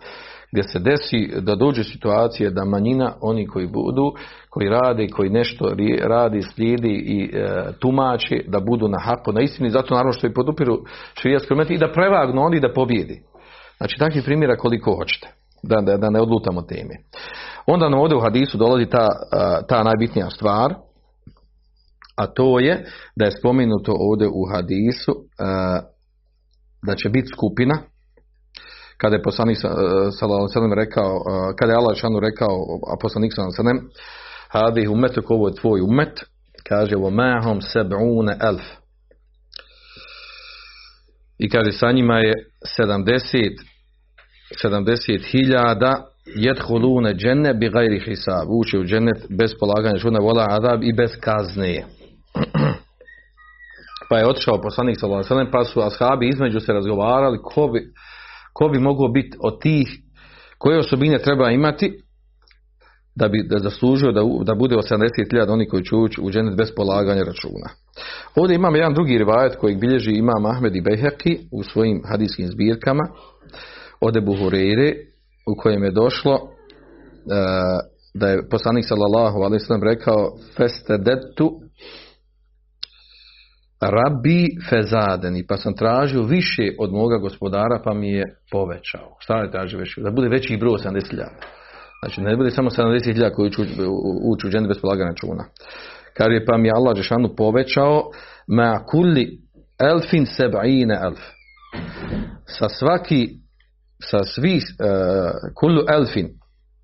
gdje 0.53 0.63
se 0.63 0.79
desi 0.79 1.41
da 1.41 1.55
dođe 1.55 1.85
situacije 1.85 2.51
da 2.51 2.65
manjina, 2.65 3.15
oni 3.21 3.47
koji 3.47 3.67
budu, 3.67 4.13
koji 4.53 4.69
rade, 4.69 5.09
koji 5.09 5.31
nešto 5.31 5.75
radi, 6.03 6.43
slijedi 6.43 6.93
i 7.07 7.31
e, 7.33 7.73
tumači, 7.81 8.45
da 8.49 8.61
budu 8.61 8.89
na 8.89 8.99
haku, 8.99 9.33
na 9.33 9.41
istini, 9.41 9.71
zato 9.71 9.95
naravno 9.95 10.13
što 10.13 10.27
i 10.27 10.35
podupiru 10.35 10.79
širijatskom 11.15 11.61
i 11.69 11.79
da 11.79 11.93
prevagnu 11.93 12.43
oni 12.43 12.61
da 12.61 12.73
pobjedi. 12.73 13.23
Znači 13.77 13.99
takvih 13.99 14.25
primjera 14.25 14.57
koliko 14.57 14.97
hoćete, 14.97 15.29
da, 15.63 15.81
da, 15.81 15.97
da 15.97 16.11
ne 16.11 16.21
odlutamo 16.21 16.63
teme. 16.63 16.95
Onda 17.67 17.89
nam 17.89 18.01
ovdje 18.01 18.17
u 18.17 18.21
hadisu 18.21 18.59
dolazi 18.59 18.87
ta, 18.87 19.09
ta 19.69 19.83
najbitnija 19.83 20.31
stvar, 20.31 20.75
a 22.17 22.27
to 22.27 22.61
je 22.61 22.85
da 23.17 23.25
je 23.25 23.37
spomenuto 23.39 23.93
ovdje 23.99 24.29
u 24.29 24.43
hadisu 24.53 25.13
e, 25.13 25.25
da 26.87 26.95
će 26.95 27.09
biti 27.09 27.29
skupina 27.37 27.79
kada 28.97 29.17
je 29.17 29.23
poslanik 29.23 29.59
sallallahu 30.19 30.49
alejhi 30.57 30.75
rekao 30.85 31.13
e, 31.17 31.21
kada 31.59 31.73
je 31.73 31.79
Allah 31.79 31.97
rekao 32.23 32.55
a 32.93 32.95
poslanik 33.03 33.33
sallallahu 33.33 33.93
hadi 34.53 34.89
umetu 34.89 35.23
ovo 35.29 35.49
je 35.49 35.55
tvoj 35.55 35.81
umet 35.81 36.21
kaže 36.69 36.97
wa 36.97 37.11
mahum 37.11 37.61
sab'una 37.61 38.37
alf 38.41 38.63
i 41.39 41.49
kaže 41.49 41.73
sa 41.73 41.93
njima 41.93 42.19
je 42.19 42.35
70 42.79 43.73
70 44.65 45.31
hiljada 45.31 46.13
jedhulune 46.27 47.15
dženne 47.15 47.55
bi 47.55 47.69
gajri 47.69 48.01
hisab 48.01 48.49
ući 48.61 48.79
u 48.79 48.85
džennet 48.85 49.27
bez 49.39 49.51
polaganja 49.61 49.97
žuna 49.97 50.19
vola 50.19 50.47
adab 50.51 50.83
i 50.83 50.93
bez 50.93 51.11
kazne. 51.21 51.85
Pa 54.09 54.19
je 54.19 54.27
otišao 54.27 54.61
poslanik 54.61 54.97
sallallahu 55.01 55.51
pa 55.53 55.65
su 55.65 55.81
ashabi 55.81 56.29
između 56.29 56.61
se 56.61 56.73
razgovarali 56.73 57.39
ko 57.43 57.69
bi, 57.69 57.81
ko 58.53 58.69
bi 58.69 58.79
mogao 58.79 59.09
biti 59.09 59.37
od 59.41 59.61
tih 59.61 59.89
koje 60.59 60.79
osobine 60.79 61.19
treba 61.19 61.51
imati 61.51 62.03
da 63.15 63.29
bi 63.29 63.43
da 63.49 63.59
zaslužio 63.59 64.13
da, 64.13 64.21
da 64.45 64.55
bude 64.55 64.77
80.000 64.77 65.51
oni 65.53 65.69
koji 65.69 65.85
će 65.85 65.97
ući 65.97 66.21
u 66.21 66.31
dženet 66.31 66.57
bez 66.57 66.69
polaganja 66.77 67.23
računa. 67.23 67.69
Ovdje 68.35 68.57
imamo 68.57 68.77
jedan 68.77 68.95
drugi 68.95 69.19
rivajet 69.19 69.57
kojeg 69.57 69.81
bilježi 69.81 70.11
imam 70.11 70.47
Ahmed 70.47 70.77
i 70.77 70.81
Beheki 70.81 71.39
u 71.53 71.63
svojim 71.63 72.03
hadijskim 72.11 72.47
zbirkama 72.47 73.03
od 74.01 74.17
Ebu 74.17 74.33
Hureyre 74.33 74.95
u 75.47 75.57
kojem 75.63 75.85
je 75.85 75.91
došlo 75.91 76.35
uh, 76.35 76.41
da 78.15 78.29
je 78.29 78.49
poslanik 78.49 78.85
sallallahu 78.89 79.39
alaihi 79.39 79.65
sallam 79.65 79.83
rekao 79.83 80.37
festedetu 80.57 81.61
Rabbi 83.81 84.49
fezadeni, 84.71 85.47
pa 85.47 85.57
sam 85.57 85.75
tražio 85.75 86.23
više 86.23 86.63
od 86.79 86.93
moga 86.93 87.17
gospodara, 87.17 87.81
pa 87.85 87.95
mi 87.95 88.13
je 88.13 88.37
povećao. 88.51 89.17
Šta 89.19 89.39
je 89.39 89.51
tražio 89.51 89.79
više? 89.79 90.01
Da 90.01 90.11
bude 90.11 90.29
veći 90.29 90.57
broj 90.57 90.79
70.000. 90.79 91.62
Znači, 92.03 92.21
ne 92.21 92.37
bude 92.37 92.51
samo 92.51 92.71
70.000 92.71 93.35
koji 93.35 93.47
uđu, 93.47 93.63
uđu 94.23 94.47
u 94.47 94.51
džene 94.51 94.69
bez 94.69 94.81
polaganja 94.81 95.11
računa. 95.11 95.45
Kaže, 96.15 96.45
pa 96.47 96.57
mi 96.57 96.69
je 96.69 96.73
Allah 96.75 96.97
Žešanu 96.97 97.37
povećao 97.37 98.11
ma 98.47 98.85
kulli 98.87 99.39
elfin 99.79 100.27
seba'ine 100.27 101.05
elf. 101.05 101.21
Sa 102.47 102.69
svaki, 102.69 103.29
sa 104.11 104.25
svi, 104.25 104.57
uh, 104.57 104.63
kullu 105.55 105.83
elfin, 105.95 106.29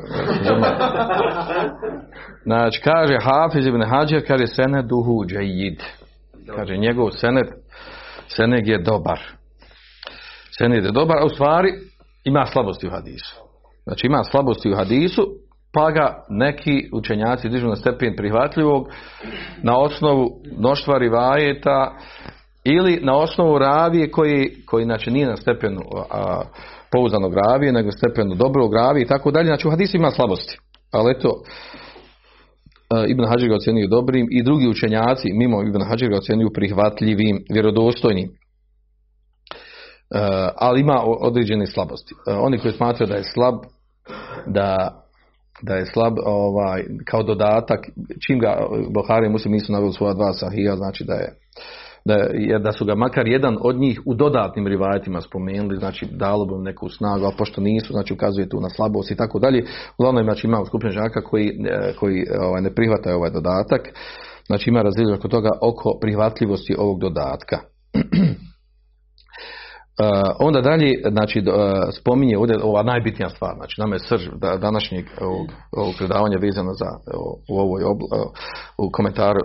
Znači, 2.43 2.81
kaže 2.85 3.17
Hafiz 3.21 3.67
ibn 3.67 3.83
Hađer, 3.83 4.27
kaže 4.27 4.47
seneduhu 4.47 5.25
džajid. 5.27 5.83
Kaže, 6.57 6.77
njegov 6.77 7.11
sened, 7.11 7.47
sened 8.29 8.67
je 8.67 8.83
dobar. 8.83 9.21
Sened 10.59 10.85
je 10.85 10.93
dobar, 10.93 11.19
a 11.19 11.25
u 11.25 11.29
stvari 11.29 11.73
ima 12.25 12.47
slabosti 12.47 12.87
u 12.87 12.91
hadisu. 12.91 13.37
Znači, 13.83 14.07
ima 14.07 14.25
slabosti 14.25 14.71
u 14.71 14.77
hadisu, 14.77 15.23
pa 15.73 15.91
ga 15.91 16.25
neki 16.29 16.89
učenjaci 16.93 17.49
dižu 17.49 17.69
na 17.69 17.77
stepen 17.77 18.17
prihvatljivog 18.17 18.89
na 19.63 19.79
osnovu 19.79 20.29
mnoštva 20.59 20.99
rivajeta 20.99 21.97
ili 22.65 23.01
na 23.03 23.17
osnovu 23.17 23.59
ravije 23.59 24.11
koji, 24.11 24.51
koji 24.67 24.85
znači 24.85 25.11
nije 25.11 25.27
na 25.27 25.37
stepenu 25.37 25.81
a, 26.11 26.43
pouzdanog 26.93 27.35
ravije, 27.35 27.73
nego 27.73 27.93
stepenu 27.93 28.35
dobrog 28.35 28.75
ravije 28.75 29.05
i 29.05 29.09
tako 29.09 29.31
dalje. 29.31 29.47
Znači 29.47 29.69
u 29.69 29.71
hadisu 29.71 29.97
ima 29.97 30.11
slabosti. 30.11 30.59
Ali 30.93 31.13
eto, 31.13 31.43
Ibn 33.09 33.25
Hađir 33.25 33.49
ga 33.49 33.55
ocjenio 33.55 33.89
dobrim 33.89 34.27
i 34.31 34.43
drugi 34.43 34.69
učenjaci 34.69 35.33
mimo 35.33 35.63
Ibn 35.63 35.83
Hađir 35.83 36.09
ga 36.09 36.17
ocjenjuju 36.17 36.51
prihvatljivim, 36.55 37.45
vjerodostojnim. 37.51 38.29
Ali 40.57 40.81
ima 40.81 41.03
određene 41.21 41.67
slabosti. 41.67 42.15
Oni 42.27 42.59
koji 42.59 42.75
smatraju 42.75 43.09
da 43.09 43.17
je 43.17 43.25
slab, 43.25 43.55
da 44.47 45.01
da 45.63 45.75
je 45.75 45.87
slab 45.87 46.15
ovaj, 46.25 46.85
kao 47.05 47.23
dodatak, 47.23 47.81
čim 48.27 48.39
ga 48.39 48.57
Bohari 48.91 49.27
i 49.27 49.31
Muslim 49.31 49.53
nisu 49.53 49.73
naveli 49.73 49.93
svoja 49.93 50.15
dva 50.15 50.33
sahija, 50.33 50.77
znači 50.77 51.05
da 51.05 51.15
je 51.15 51.35
da, 52.05 52.15
je, 52.15 52.59
da 52.59 52.73
su 52.73 52.85
ga 52.85 52.95
makar 52.95 53.29
jedan 53.29 53.57
od 53.61 53.77
njih 53.77 54.01
u 54.07 54.15
dodatnim 54.15 54.67
rivajetima 54.67 55.21
spomenuli, 55.21 55.77
znači 55.77 56.07
dalo 56.11 56.45
bi 56.45 56.55
neku 56.65 56.89
snagu, 56.89 57.25
a 57.25 57.33
pošto 57.39 57.61
nisu, 57.61 57.93
znači 57.93 58.15
ukazuje 58.15 58.49
tu 58.49 58.61
na 58.61 58.69
slabost 58.69 59.11
i 59.11 59.17
tako 59.17 59.39
dalje. 59.39 59.65
Uglavnom, 59.99 60.25
znači 60.25 60.47
ima 60.47 60.65
skupina 60.67 60.91
žaka 60.91 61.23
koji, 61.23 61.49
e, 61.49 61.93
koji 61.99 62.27
ovaj, 62.41 62.63
ne 62.63 62.75
prihvataju 62.75 63.17
ovaj 63.17 63.31
dodatak, 63.31 63.81
znači 64.47 64.71
ima 64.71 64.83
razlika 64.83 65.15
oko 65.15 65.29
toga 65.29 65.51
oko 65.63 65.99
prihvatljivosti 66.01 66.75
ovog 66.79 67.01
dodatka. 67.01 67.59
Uh, 70.01 70.37
onda 70.47 70.61
dalje, 70.61 70.93
znači, 71.11 71.39
uh, 71.39 71.55
spominje 72.01 72.39
ovdje 72.39 72.57
ova 72.63 72.83
najbitnija 72.83 73.29
stvar, 73.29 73.55
znači 73.57 73.81
nama 73.81 73.95
je 73.95 73.99
srž 74.09 74.29
današnjeg 74.61 75.05
ovog, 75.21 75.47
ovog 75.73 75.95
predavanja 75.99 76.39
vezano 76.41 76.73
za 76.73 76.87
u 77.49 77.59
ovoj 77.59 77.83
obla, 77.85 78.09
u 78.79 78.91
komentaru 78.93 79.41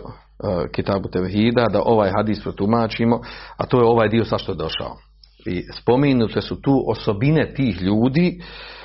Kitabu 0.71 1.09
Tevhida, 1.09 1.65
da 1.71 1.81
ovaj 1.85 2.11
hadis 2.17 2.43
protumačimo, 2.43 3.19
a 3.57 3.65
to 3.65 3.79
je 3.79 3.85
ovaj 3.85 4.09
dio 4.09 4.25
sa 4.25 4.37
što 4.37 4.51
je 4.51 4.55
došao. 4.55 4.95
I 5.45 5.63
spominute 5.81 6.41
su 6.41 6.61
tu 6.61 6.83
osobine 6.87 7.53
tih 7.53 7.81
ljudi 7.81 8.41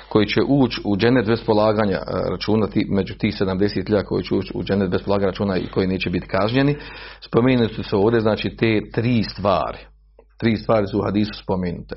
koji 0.09 0.25
će 0.25 0.41
ući 0.47 0.81
u 0.85 0.97
dženet 0.97 1.27
bez 1.27 1.43
polaganja 1.45 1.99
računati 2.31 2.85
među 2.89 3.13
tih 3.17 3.35
70 3.41 4.03
koji 4.03 4.23
će 4.23 4.35
ući 4.35 4.51
u 4.55 4.63
dženet 4.63 4.89
bez 4.89 5.01
polaganja 5.03 5.27
računa 5.27 5.57
i 5.57 5.67
koji 5.67 5.87
neće 5.87 6.09
biti 6.09 6.27
kažnjeni. 6.27 6.75
Spominute 7.27 7.83
su 7.83 7.97
ovdje 7.97 8.19
znači 8.19 8.55
te 8.57 8.81
tri 8.93 9.23
stvari 9.23 9.91
tri 10.41 10.57
stvari 10.57 10.87
su 10.87 10.99
u 10.99 11.03
hadisu 11.03 11.31
spomenute. 11.43 11.95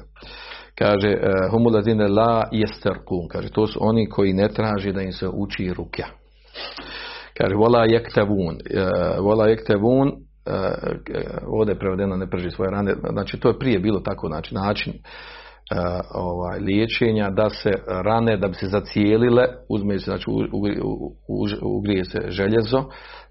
Kaže, 0.78 1.14
humulazine 1.50 2.08
la 2.08 2.44
jesterkun, 2.52 3.28
kaže, 3.28 3.48
to 3.48 3.66
su 3.66 3.78
oni 3.82 4.08
koji 4.08 4.32
ne 4.32 4.48
traži 4.48 4.92
da 4.92 5.02
im 5.02 5.12
se 5.12 5.28
uči 5.28 5.72
rukja. 5.76 6.06
Kaže, 7.38 7.54
vola 7.54 7.84
jektevun, 7.84 8.58
vola 9.20 9.48
jektevun, 9.48 10.12
ovdje 11.46 11.72
je 11.72 11.78
prevedeno 11.78 12.16
ne 12.16 12.30
prži 12.30 12.50
svoje 12.50 12.70
rane, 12.70 12.94
znači 13.12 13.40
to 13.40 13.48
je 13.48 13.58
prije 13.58 13.78
bilo 13.78 14.00
tako, 14.00 14.26
znači 14.26 14.54
način 14.54 14.92
ovaj, 16.14 16.58
liječenja 16.58 17.30
da 17.30 17.50
se 17.50 17.70
rane, 17.86 18.36
da 18.36 18.48
bi 18.48 18.54
se 18.54 18.66
zacijelile, 18.66 19.44
uzme 19.68 19.98
se, 19.98 20.04
znači 20.04 20.24
ugrije 21.62 22.04
se 22.04 22.20
željezo, 22.28 22.84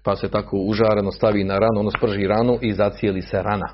pa 0.04 0.16
se 0.16 0.28
tako 0.30 0.56
užareno 0.56 1.10
stavi 1.10 1.44
na 1.44 1.58
ranu, 1.58 1.80
ono 1.80 1.90
sprži 1.90 2.26
ranu 2.26 2.58
i 2.60 2.72
zacijeli 2.72 3.22
se 3.22 3.42
rana. 3.42 3.68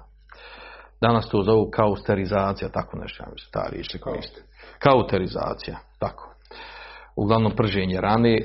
Danas 1.01 1.29
to 1.29 1.43
zovu 1.43 1.71
kausterizacija, 1.71 2.69
tako 2.69 2.99
nešto, 2.99 3.23
ja 3.23 3.29
mislim, 3.33 3.51
ta 3.53 3.69
riječ 3.73 3.93
se 3.93 3.99
koriste. 3.99 4.43
Kauterizacija, 4.79 5.77
tako. 5.99 6.30
Uglavnom 7.16 7.53
prženje 7.57 8.01
rane. 8.01 8.35
E, 8.35 8.40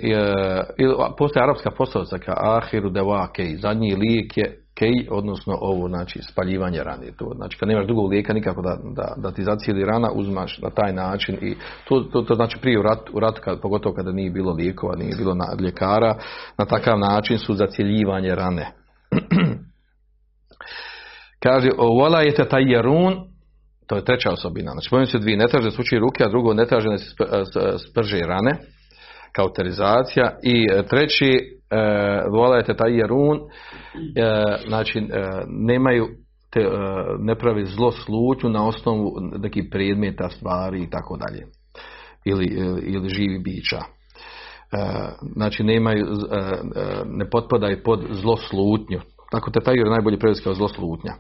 postoje 1.18 1.44
arapska 1.44 1.72
poslovica 1.72 2.18
ka 2.18 2.34
ahiru 2.38 2.90
devake 2.90 3.44
i 3.44 3.58
zadnji 3.58 3.96
lijek 3.96 4.38
je 4.38 4.66
kej, 4.76 5.08
odnosno 5.12 5.58
ovo, 5.62 5.88
znači, 5.88 6.20
spaljivanje 6.22 6.84
rane. 6.84 7.12
To, 7.18 7.32
znači, 7.36 7.58
kad 7.58 7.70
nemaš 7.70 7.86
drugog 7.86 8.12
lijeka 8.12 8.34
nikako 8.34 8.62
da, 8.62 8.78
da, 8.96 9.14
da 9.18 9.32
ti 9.32 9.44
zacijeli 9.44 9.86
rana, 9.86 10.12
uzmaš 10.12 10.60
na 10.62 10.70
taj 10.70 10.94
način 10.94 11.38
i 11.42 11.56
to, 11.88 12.00
to, 12.00 12.22
to 12.22 12.36
znači 12.36 12.58
prije 12.62 12.80
u 12.80 12.82
ratu, 12.82 13.12
u 13.14 13.20
ratu 13.20 13.42
kad, 13.44 13.62
pogotovo 13.62 13.96
kada 13.96 14.12
nije 14.12 14.32
bilo 14.32 14.54
lijekova, 14.54 14.96
nije 14.96 15.16
bilo 15.18 15.34
na, 15.34 15.46
ljekara, 15.60 16.16
na 16.58 16.66
takav 16.66 17.00
način 17.00 17.38
su 17.38 17.54
zacjeljivanje 17.54 18.36
rane. 18.36 18.72
Kaže, 21.44 21.70
vola 21.78 22.22
je 22.22 22.50
tajjerun, 22.50 23.35
to 23.88 23.96
je 23.96 24.06
treća 24.06 24.32
osobina. 24.32 24.72
Znači, 24.72 24.90
pojavim 24.90 25.08
se 25.08 25.20
dvije, 25.20 25.38
ne 25.38 25.48
traže 25.48 25.72
se 25.72 26.00
ruke, 26.00 26.24
a 26.24 26.30
drugo 26.30 26.54
ne 26.54 26.66
traže 26.66 26.88
da 26.90 26.98
se 26.98 27.88
sprže 27.90 28.20
rane, 28.20 28.58
kauterizacija. 29.36 30.38
I 30.44 30.68
e, 30.72 30.84
treći, 30.84 31.26
e, 31.26 31.78
vola 32.32 32.58
je 32.58 32.78
tajjerun, 32.78 33.38
e, 33.38 34.58
znači, 34.68 35.08
nemaju 35.48 36.08
te, 36.52 36.70
ne 37.20 37.36
pravi 37.36 37.66
zlo 37.66 37.92
slutnju 37.92 38.50
na 38.50 38.68
osnovu 38.68 39.12
nekih 39.44 39.64
predmeta, 39.72 40.30
stvari 40.30 40.84
i 40.84 40.90
tako 40.90 41.18
dalje. 41.18 41.46
Ili, 42.26 42.46
ili 42.84 43.10
živi 43.10 43.40
bića. 43.40 43.80
Znači, 45.36 45.64
nemaju, 45.64 46.06
ne 47.06 47.30
potpadaju 47.30 47.84
pod 47.84 48.08
zlo 48.12 48.38
slutnju 48.38 49.00
tako 49.32 49.52
te 49.52 49.60
taj 49.60 49.76
najbolji 49.76 50.20
prevesti 50.20 50.44
kao 50.44 50.54
zloslutnja. 50.54 51.14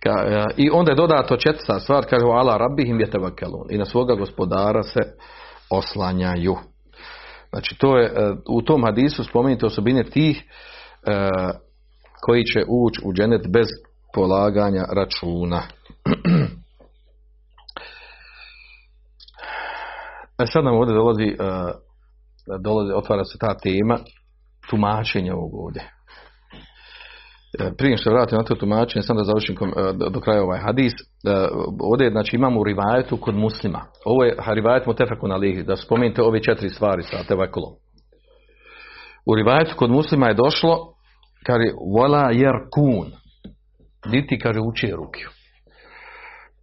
Ka, 0.00 0.10
e, 0.26 0.44
I 0.56 0.70
onda 0.70 0.92
je 0.92 0.96
dodato 0.96 1.36
četvrta 1.36 1.80
stvar, 1.80 2.04
kaže 2.10 2.24
ala 2.24 2.56
rabbihim 2.56 2.96
vjetevakelun. 2.96 3.66
I 3.70 3.78
na 3.78 3.84
svoga 3.84 4.14
gospodara 4.14 4.82
se 4.82 5.00
oslanjaju. 5.70 6.56
Znači 7.50 7.78
to 7.78 7.98
je, 7.98 8.06
e, 8.06 8.34
u 8.48 8.62
tom 8.62 8.84
hadisu 8.84 9.24
spomenite 9.24 9.66
osobine 9.66 10.04
tih 10.04 10.42
e, 10.42 11.28
koji 12.26 12.44
će 12.44 12.64
ući 12.68 13.00
u 13.04 13.12
dženet 13.12 13.46
bez 13.48 13.66
polaganja 14.14 14.84
računa. 14.96 15.62
E 20.42 20.46
sad 20.46 20.64
nam 20.64 20.74
ovdje 20.74 20.94
dolazi, 20.94 21.36
dolazi, 22.64 22.92
otvara 22.92 23.24
se 23.24 23.38
ta 23.38 23.56
tema 23.58 23.98
tumačenja 24.70 25.34
ovog 25.34 25.54
ovdje. 25.54 26.01
E, 27.60 27.72
prije 27.78 27.96
što 27.96 28.10
vratim 28.10 28.38
na 28.38 28.44
to 28.44 28.54
tumačenje, 28.54 29.02
sam 29.02 29.16
da 29.16 29.24
završim 29.24 29.56
e, 29.56 30.10
do 30.10 30.20
kraja 30.20 30.42
ovaj 30.42 30.60
hadis. 30.60 30.92
E, 30.92 30.98
ovdje 31.80 32.10
znači, 32.10 32.36
imamo 32.36 32.60
u 32.60 32.64
rivajetu 32.64 33.16
kod 33.16 33.34
muslima. 33.34 33.80
Ovo 34.04 34.24
je 34.24 34.36
rivajet 34.46 34.84
na 35.22 35.36
lihi, 35.36 35.62
da 35.62 35.76
spomenite 35.76 36.22
ove 36.22 36.42
četiri 36.42 36.68
stvari 36.68 37.02
sa 37.02 37.24
tevakulom. 37.28 37.72
U 39.26 39.34
rivajetu 39.34 39.74
kod 39.76 39.90
muslima 39.90 40.28
je 40.28 40.34
došlo, 40.34 40.94
kaže, 41.46 41.64
vola 41.94 42.30
jer 42.32 42.54
kun. 42.74 43.12
Diti, 44.10 44.38
kaže, 44.38 44.60
uči 44.60 44.90
rukiju. 44.96 45.28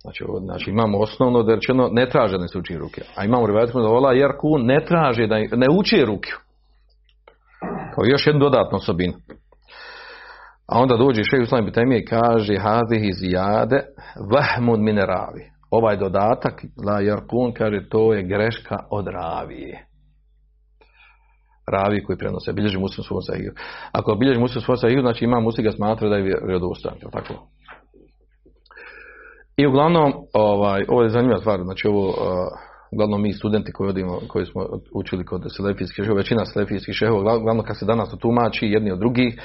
Znači, 0.01 0.23
znači, 0.45 0.69
imamo 0.69 0.99
osnovno 0.99 1.43
da 1.43 1.55
rečeno 1.55 1.89
ne 1.91 2.09
traže 2.09 2.37
da 2.37 2.47
se 2.47 2.57
uči 2.57 2.77
ruke. 2.77 3.01
A 3.15 3.25
imamo 3.25 3.47
rivajetu 3.47 3.81
da 3.81 3.87
vola 3.87 4.13
jer 4.13 4.31
kun 4.41 4.65
ne 4.65 4.85
traže 4.85 5.27
da 5.27 5.35
ne 5.35 5.67
uči 5.79 6.05
rukiju. 6.05 6.35
Kao 7.95 8.03
još 8.05 8.27
jednu 8.27 8.39
dodatnu 8.39 8.77
osobinu. 8.77 9.13
A 10.71 10.79
onda 10.79 10.97
dođe 10.97 11.21
šeji 11.23 11.41
Uslam 11.41 11.67
i 11.91 12.05
kaže 12.05 12.57
hazihi 12.57 13.11
zijade 13.11 13.79
vahmun 14.31 14.83
mineravi. 14.83 15.43
Ovaj 15.71 15.97
dodatak, 15.97 16.63
la 16.87 17.01
jarkun, 17.01 17.53
kaže 17.53 17.89
to 17.89 18.13
je 18.13 18.23
greška 18.23 18.77
od 18.91 19.07
ravije. 19.07 19.85
Ravi 21.71 22.03
koji 22.03 22.17
prenose, 22.17 22.53
bilježi 22.53 22.79
muslim 22.79 23.03
svoj 23.03 23.21
sahiju. 23.21 23.51
Ako 23.91 24.15
bilježi 24.15 24.39
muslim 24.39 24.61
svoj 24.61 24.77
sahiju, 24.77 25.01
znači 25.01 25.25
ima 25.25 25.39
muslim 25.39 25.63
ga 25.63 25.71
smatra 25.71 26.09
da 26.09 26.15
je 26.15 26.23
vjerodostojan. 26.23 26.97
Tako. 27.11 27.33
I 29.57 29.67
uglavnom, 29.67 30.13
ovaj, 30.33 30.85
ovo 30.87 31.03
je 31.03 31.09
zanimljiva 31.09 31.39
stvar, 31.39 31.59
znači 31.63 31.87
ovo, 31.87 32.07
uh, 32.07 32.15
uglavnom 32.91 33.21
mi 33.21 33.33
studenti 33.33 33.71
koji 33.71 33.89
odimo, 33.89 34.19
koji 34.27 34.45
smo 34.45 34.65
učili 34.93 35.25
kod 35.25 35.41
selefijskih 35.57 36.05
šehova, 36.05 36.17
većina 36.17 36.45
selefijskih 36.45 36.95
šehova, 36.95 37.37
uglavnom 37.37 37.65
kad 37.65 37.79
se 37.79 37.85
danas 37.85 38.09
to 38.09 38.17
tumači 38.17 38.67
jedni 38.67 38.91
od 38.91 38.99
drugih, 38.99 39.41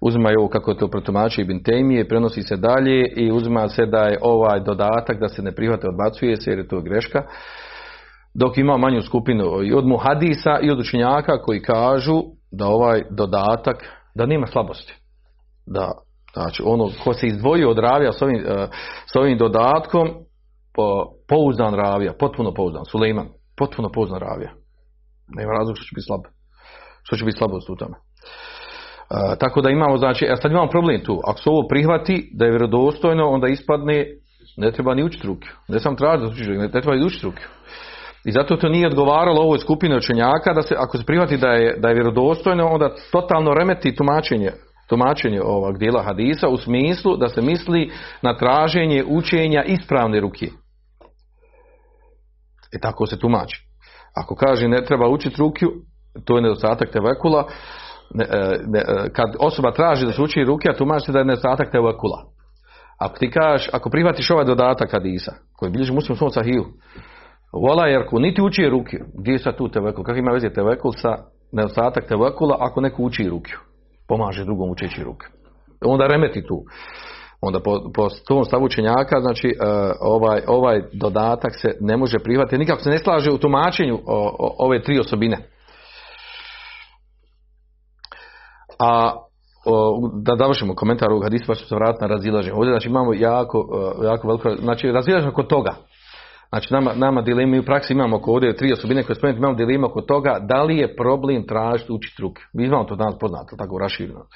uzimaju 0.00 0.38
ovo 0.38 0.48
kako 0.48 0.70
je 0.70 0.78
to 0.78 0.88
protumači 0.88 1.40
Ibn 1.40 1.62
Tejmije, 1.62 2.08
prenosi 2.08 2.42
se 2.42 2.56
dalje 2.56 3.08
i 3.16 3.32
uzima 3.32 3.68
se 3.68 3.86
da 3.86 3.98
je 3.98 4.18
ovaj 4.22 4.60
dodatak 4.60 5.20
da 5.20 5.28
se 5.28 5.42
ne 5.42 5.52
prihvate 5.52 5.88
odbacuje 5.88 6.36
se 6.36 6.50
jer 6.50 6.58
je 6.58 6.68
to 6.68 6.80
greška. 6.80 7.22
Dok 8.34 8.58
ima 8.58 8.76
manju 8.76 9.02
skupinu 9.02 9.62
i 9.64 9.72
od 9.72 9.86
muhadisa 9.86 10.58
i 10.62 10.70
od 10.70 10.80
učenjaka 10.80 11.42
koji 11.42 11.62
kažu 11.62 12.22
da 12.52 12.66
ovaj 12.66 13.02
dodatak, 13.10 13.76
da 14.14 14.26
nema 14.26 14.46
slabosti. 14.46 14.94
Da, 15.66 15.92
znači 16.32 16.62
ono 16.66 16.90
ko 17.04 17.12
se 17.14 17.26
izdvojio 17.26 17.70
od 17.70 17.78
ravija 17.78 18.12
s 18.12 18.22
ovim, 18.22 18.36
eh, 18.36 18.66
s 19.12 19.16
ovim 19.16 19.38
dodatkom, 19.38 20.10
pouzdan 21.28 21.74
ravija, 21.74 22.12
potpuno 22.18 22.54
pouzdan, 22.54 22.84
Suleiman, 22.84 23.28
potpuno 23.56 23.88
pouzdan 23.94 24.20
ravija. 24.20 24.52
Nema 25.28 25.52
razloga 25.52 25.76
što 25.76 25.84
će 25.84 25.94
biti 25.94 26.06
slab. 26.06 26.20
Što 27.02 27.16
će 27.16 27.24
biti 27.24 27.38
slabost 27.38 27.70
u 27.70 27.76
tome 27.76 27.96
tako 29.38 29.60
da 29.60 29.70
imamo, 29.70 29.96
znači, 29.96 30.26
a 30.30 30.36
sad 30.36 30.50
imamo 30.50 30.70
problem 30.70 31.00
tu. 31.00 31.20
Ako 31.26 31.40
se 31.40 31.50
ovo 31.50 31.68
prihvati 31.68 32.30
da 32.32 32.44
je 32.44 32.50
vjerodostojno, 32.50 33.28
onda 33.28 33.48
ispadne, 33.48 34.06
ne 34.56 34.72
treba 34.72 34.94
ni 34.94 35.04
učiti 35.04 35.26
ruke. 35.26 35.48
Ne 35.68 35.78
sam 35.78 35.96
traži 35.96 36.24
da 36.24 36.52
ne 36.52 36.70
treba 36.70 36.96
ni 36.96 37.04
učiti 37.04 37.26
ruke. 37.26 37.42
I 38.24 38.32
zato 38.32 38.56
to 38.56 38.68
nije 38.68 38.86
odgovaralo 38.86 39.42
ovoj 39.42 39.58
skupini 39.58 39.96
učenjaka 39.96 40.52
da 40.54 40.62
se, 40.62 40.74
ako 40.78 40.98
se 40.98 41.04
prihvati 41.04 41.36
da 41.36 41.48
je, 41.48 41.76
da 41.78 41.88
je 41.88 41.94
vjerodostojno, 41.94 42.66
onda 42.66 42.90
totalno 43.12 43.54
remeti 43.54 43.94
tumačenje 43.94 44.50
tumačenje 44.88 45.40
ovog 45.42 45.78
dijela 45.78 46.02
hadisa 46.02 46.48
u 46.48 46.56
smislu 46.56 47.16
da 47.16 47.28
se 47.28 47.42
misli 47.42 47.90
na 48.22 48.36
traženje 48.36 49.04
učenja 49.08 49.62
ispravne 49.62 50.20
ruke. 50.20 50.46
I 52.74 52.80
tako 52.80 53.06
se 53.06 53.18
tumači. 53.18 53.66
Ako 54.14 54.34
kaže 54.34 54.68
ne 54.68 54.84
treba 54.84 55.08
učiti 55.08 55.36
ruku, 55.38 55.66
to 56.24 56.36
je 56.36 56.42
nedostatak 56.42 56.90
tevekula, 56.90 57.48
ne, 58.14 58.24
e, 58.30 58.58
ne, 58.66 58.78
e, 58.78 59.10
kad 59.12 59.36
osoba 59.38 59.72
traži 59.72 60.06
da 60.06 60.12
se 60.12 60.22
uči 60.22 60.44
ruke, 60.44 60.68
a 60.68 60.76
tumači 60.76 61.12
da 61.12 61.18
je 61.18 61.24
nedostatak 61.24 61.70
tevakula. 61.70 62.24
Ako 62.98 63.18
ti 63.18 63.30
kažeš, 63.30 63.68
ako 63.72 63.90
prihvatiš 63.90 64.30
ovaj 64.30 64.44
dodatak 64.44 64.92
hadisa, 64.92 65.32
koji 65.56 65.70
bilježi 65.70 65.92
muslim 65.92 66.16
svom 66.16 66.30
sahiju, 66.30 66.64
vola 67.52 67.86
jerku, 67.86 68.18
niti 68.18 68.42
uči 68.42 68.68
ruke, 68.68 68.98
gdje 69.14 69.32
je 69.32 69.56
tu 69.56 69.68
tevekul, 69.68 70.04
kako 70.04 70.18
ima 70.18 70.32
veze 70.32 70.50
tevekul 70.50 70.92
sa 70.92 71.16
nedostatak 71.52 72.08
tevekula 72.08 72.56
ako 72.60 72.80
neko 72.80 73.02
uči 73.02 73.28
ruke, 73.28 73.52
pomaže 74.08 74.44
drugom 74.44 74.70
učeći 74.70 75.02
ruke. 75.02 75.26
Onda 75.84 76.06
remeti 76.06 76.46
tu. 76.46 76.64
Onda 77.46 77.60
po, 77.60 77.80
po 77.94 78.08
tom 78.28 78.44
stavu 78.44 78.64
učenjaka, 78.64 79.20
znači 79.20 79.46
uh, 79.46 79.66
ovaj, 80.00 80.40
ovaj 80.46 80.82
dodatak 80.92 81.52
se 81.56 81.76
ne 81.80 81.96
može 81.96 82.18
prihvatiti, 82.18 82.58
nikako 82.58 82.82
se 82.82 82.90
ne 82.90 82.98
slaže 82.98 83.30
u 83.30 83.38
tumačenju 83.38 83.98
ove 84.58 84.82
tri 84.82 84.98
osobine. 84.98 85.36
A 88.78 89.12
da 90.22 90.36
završimo 90.36 90.74
komentar 90.74 91.10
ovog 91.10 91.22
hadisa 91.22 91.44
pa 91.46 91.54
ćemo 91.54 91.68
se 91.68 91.74
vratiti 91.74 92.02
na 92.02 92.08
razilaženje. 92.08 92.54
Ovdje 92.56 92.72
znači 92.72 92.88
imamo 92.88 93.14
jako, 93.14 93.68
e, 94.02 94.06
jako 94.06 94.28
veliko, 94.28 94.56
znači 94.60 94.92
razilaženje 94.92 95.30
oko 95.30 95.42
toga. 95.42 95.74
Znači 96.48 96.72
nama, 96.72 96.92
nama 96.94 97.22
dileme, 97.22 97.60
u 97.60 97.64
praksi 97.64 97.92
imamo 97.92 98.16
oko 98.16 98.32
ovdje 98.32 98.56
tri 98.56 98.72
osobine 98.72 99.02
koje 99.02 99.16
spomenuti, 99.16 99.38
imamo 99.38 99.54
dileme 99.54 99.86
oko 99.86 100.00
toga 100.00 100.38
da 100.40 100.62
li 100.62 100.76
je 100.76 100.96
problem 100.96 101.46
tražiti 101.46 101.92
učiti 101.92 102.22
ruke. 102.22 102.42
Mi 102.52 102.66
znamo 102.66 102.84
to 102.84 102.96
danas 102.96 103.18
poznato, 103.20 103.56
tako 103.56 103.78
raširno. 103.78 104.26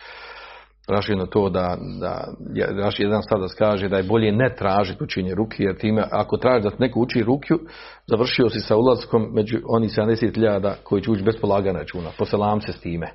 Raširno 0.88 1.26
to 1.26 1.48
da, 1.48 1.76
da 2.00 2.24
naš 2.72 3.00
jedan 3.00 3.22
sada 3.22 3.46
kaže 3.58 3.88
da 3.88 3.96
je 3.96 4.02
bolje 4.02 4.32
ne 4.32 4.54
tražiti 4.54 5.04
učenje 5.04 5.34
ruke, 5.34 5.62
jer 5.62 5.76
time 5.76 6.04
ako 6.10 6.36
traži 6.36 6.62
da 6.62 6.70
neko 6.78 7.00
uči 7.00 7.22
rukju, 7.22 7.58
završio 8.06 8.50
si 8.50 8.60
sa 8.60 8.76
ulazkom 8.76 9.30
među 9.34 9.58
oni 9.66 9.88
70.000 9.88 10.74
koji 10.82 11.02
će 11.02 11.10
ući 11.10 11.22
bez 11.22 11.34
polaganja 11.40 11.78
računa. 11.78 12.10
Poselam 12.18 12.60
se 12.60 12.72
s 12.72 12.80
time 12.80 13.06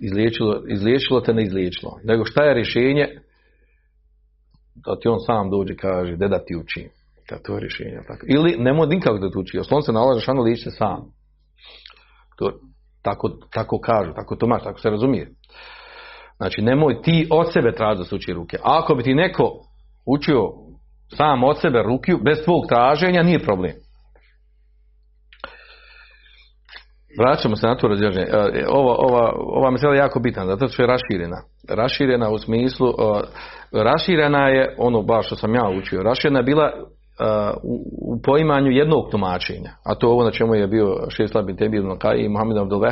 izliječilo, 0.00 0.62
izliječilo 0.68 1.20
te 1.20 1.34
ne 1.34 1.42
izliječilo. 1.42 1.98
Nego 2.04 2.24
šta 2.24 2.44
je 2.44 2.54
rješenje? 2.54 3.06
Da 4.74 4.98
ti 5.00 5.08
on 5.08 5.18
sam 5.26 5.50
dođe 5.50 5.72
i 5.72 5.76
kaže, 5.76 6.16
de 6.16 6.28
da 6.28 6.44
ti 6.44 6.56
uči. 6.56 6.88
Da 7.30 7.38
to 7.42 7.54
je 7.54 7.60
rješenje. 7.60 8.00
Tako. 8.08 8.26
Ili 8.28 8.56
nemoj 8.58 8.86
nikako 8.86 9.18
da 9.18 9.30
ti 9.30 9.38
uči. 9.38 9.58
Oslon 9.58 9.82
se 9.82 9.92
nalaže 9.92 10.20
šano 10.20 10.42
liječi 10.42 10.70
sam. 10.70 11.12
To, 12.38 12.60
tako, 13.02 13.28
tako 13.28 13.80
kažu, 13.80 14.12
tako 14.14 14.36
to 14.36 14.46
maš, 14.46 14.62
tako 14.62 14.80
se 14.80 14.90
razumije. 14.90 15.30
Znači, 16.38 16.62
nemoj 16.62 17.02
ti 17.02 17.28
od 17.30 17.52
sebe 17.52 17.72
tražiti 17.72 17.98
da 17.98 18.04
se 18.04 18.14
uči 18.14 18.32
ruke. 18.32 18.56
Ako 18.62 18.94
bi 18.94 19.02
ti 19.02 19.14
neko 19.14 19.52
učio 20.06 20.52
sam 21.16 21.44
od 21.44 21.60
sebe 21.60 21.82
rukiju, 21.82 22.18
bez 22.24 22.44
tvog 22.44 22.66
traženja, 22.68 23.22
nije 23.22 23.38
problem. 23.38 23.72
Vraćamo 27.18 27.56
se 27.56 27.66
na 27.66 27.76
to 27.76 27.88
razilaženje. 27.88 28.26
E, 28.26 28.66
ova, 28.68 28.94
ova, 28.98 29.32
ova 29.36 29.70
mesela 29.70 29.94
je 29.94 29.98
jako 29.98 30.20
bitna, 30.20 30.46
zato 30.46 30.68
što 30.68 30.82
je 30.82 30.86
raširena. 30.86 31.36
Raširena 31.68 32.30
u 32.30 32.38
smislu, 32.38 32.94
raširena 33.72 34.48
je, 34.48 34.74
ono 34.78 35.02
baš 35.02 35.26
što 35.26 35.36
sam 35.36 35.54
ja 35.54 35.68
učio, 35.78 36.02
raširena 36.02 36.38
je 36.38 36.42
bila 36.42 36.66
e, 36.66 36.72
u, 37.62 38.20
poimanju 38.24 38.70
jednog 38.70 39.10
tumačenja, 39.10 39.70
a 39.84 39.94
to 39.94 40.06
je 40.06 40.10
ovo 40.10 40.24
na 40.24 40.30
čemu 40.30 40.54
je 40.54 40.66
bio 40.66 40.96
šest 41.08 41.34
labin 41.34 41.56
tebi 41.56 41.76
i 42.16 42.28
Muhammed 42.28 42.56
Abdul 42.56 42.82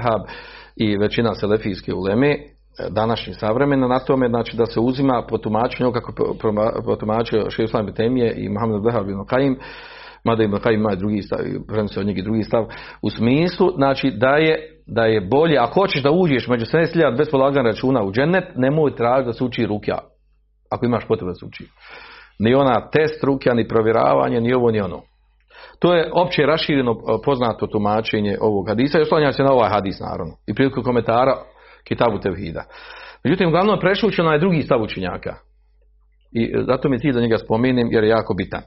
i 0.76 0.96
većina 0.96 1.35
selefijske 1.35 1.94
uleme, 1.94 2.37
današnji 2.90 3.34
savremena 3.34 3.88
na 3.88 3.98
tome 3.98 4.28
znači 4.28 4.56
da 4.56 4.66
se 4.66 4.80
uzima 4.80 5.26
po 5.28 5.38
tumačenju 5.38 5.92
kako 5.92 6.12
Šejh 7.50 7.64
Islam 7.64 7.84
ibn 7.84 7.96
Temije 7.96 8.34
i 8.36 8.48
Muhammed 8.48 8.82
Behar 8.82 9.02
ibn 9.02 9.20
Qaim 9.20 9.56
mada 10.24 10.42
ibn 10.42 10.54
Qaim 10.54 10.74
ima 10.74 10.94
drugi 10.94 11.22
stav, 11.22 11.38
prenosi 11.68 12.00
od 12.00 12.06
njega 12.06 12.22
drugi 12.22 12.42
stav, 12.42 12.66
u 13.02 13.10
smislu 13.10 13.70
znači 13.76 14.10
da 14.10 14.36
je 14.36 14.72
da 14.86 15.04
je 15.04 15.20
bolje, 15.20 15.58
ako 15.58 15.80
hoćeš 15.80 16.02
da 16.02 16.10
uđeš 16.10 16.48
među 16.48 16.64
70.000 16.64 17.16
bez 17.16 17.30
polaganja 17.30 17.68
računa 17.68 18.02
u 18.02 18.12
džennet, 18.12 18.44
nemoj 18.56 18.96
tražiti 18.96 19.26
da 19.26 19.32
se 19.32 19.44
uči 19.44 19.66
rukja, 19.66 19.98
ako 20.70 20.86
imaš 20.86 21.06
potrebu 21.08 21.30
da 21.30 21.34
se 21.34 21.46
uči. 21.46 21.64
Ni 22.38 22.54
ona 22.54 22.90
test 22.90 23.24
rukja, 23.24 23.54
ni 23.54 23.68
provjeravanje, 23.68 24.40
ni 24.40 24.54
ovo, 24.54 24.70
ni 24.70 24.80
ono. 24.80 25.02
To 25.78 25.94
je 25.94 26.10
opće 26.14 26.42
rašireno 26.42 26.96
poznato 27.24 27.66
tumačenje 27.66 28.36
ovog 28.40 28.68
hadisa 28.68 28.98
i 28.98 29.02
oslanja 29.02 29.32
se 29.32 29.42
na 29.42 29.52
ovaj 29.52 29.70
hadis 29.70 30.00
naravno. 30.00 30.32
I 30.46 30.54
priliku 30.54 30.82
komentara 30.82 31.36
Kitabu 31.88 32.18
Tevhida. 32.18 32.64
Međutim, 33.25 33.49
uglavnom 33.49 33.81
prešuće 33.81 34.22
na 34.22 34.38
drugi 34.38 34.62
stav 34.62 34.83
učenjaka. 34.83 35.35
I 36.33 36.44
e, 36.44 36.62
zato 36.66 36.88
mi 36.88 36.96
je 36.96 37.01
cilj 37.01 37.12
da 37.12 37.20
njega 37.20 37.38
spomenem 37.38 37.88
jer 37.90 38.05
je 38.05 38.11
jako 38.11 38.35
bitan. 38.35 38.62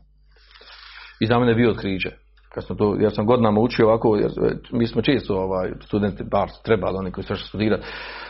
I 1.20 1.26
za 1.26 1.40
mene 1.40 1.52
je 1.52 1.56
bio 1.56 1.72
otkriće. 1.72 2.12
Kad 2.54 2.66
sam 2.66 2.78
to, 2.78 2.98
ja 3.00 3.10
sam 3.10 3.26
godinama 3.26 3.62
učio 3.62 3.88
ovako, 3.88 4.16
jer 4.16 4.32
e, 4.32 4.56
mi 4.72 4.88
smo 4.88 5.02
često 5.02 5.36
ovaj, 5.36 5.72
studenti, 5.82 6.24
bar 6.32 6.50
trebali 6.66 6.98
oni 6.98 7.12
koji 7.12 7.26
još 7.30 7.48
studirati, 7.48 7.84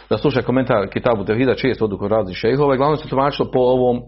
da 0.09 0.17
slušaju 0.17 0.45
komentar 0.45 0.89
Kitabu 0.89 1.25
Tevhida, 1.25 1.55
često 1.55 1.85
odu 1.85 1.97
kod 1.97 2.11
raznih 2.11 2.37
šejhova 2.37 2.75
i 2.75 2.77
glavno 2.77 2.95
se 2.95 3.09
tumačilo 3.09 3.51
po 3.51 3.59
ovom 3.59 4.01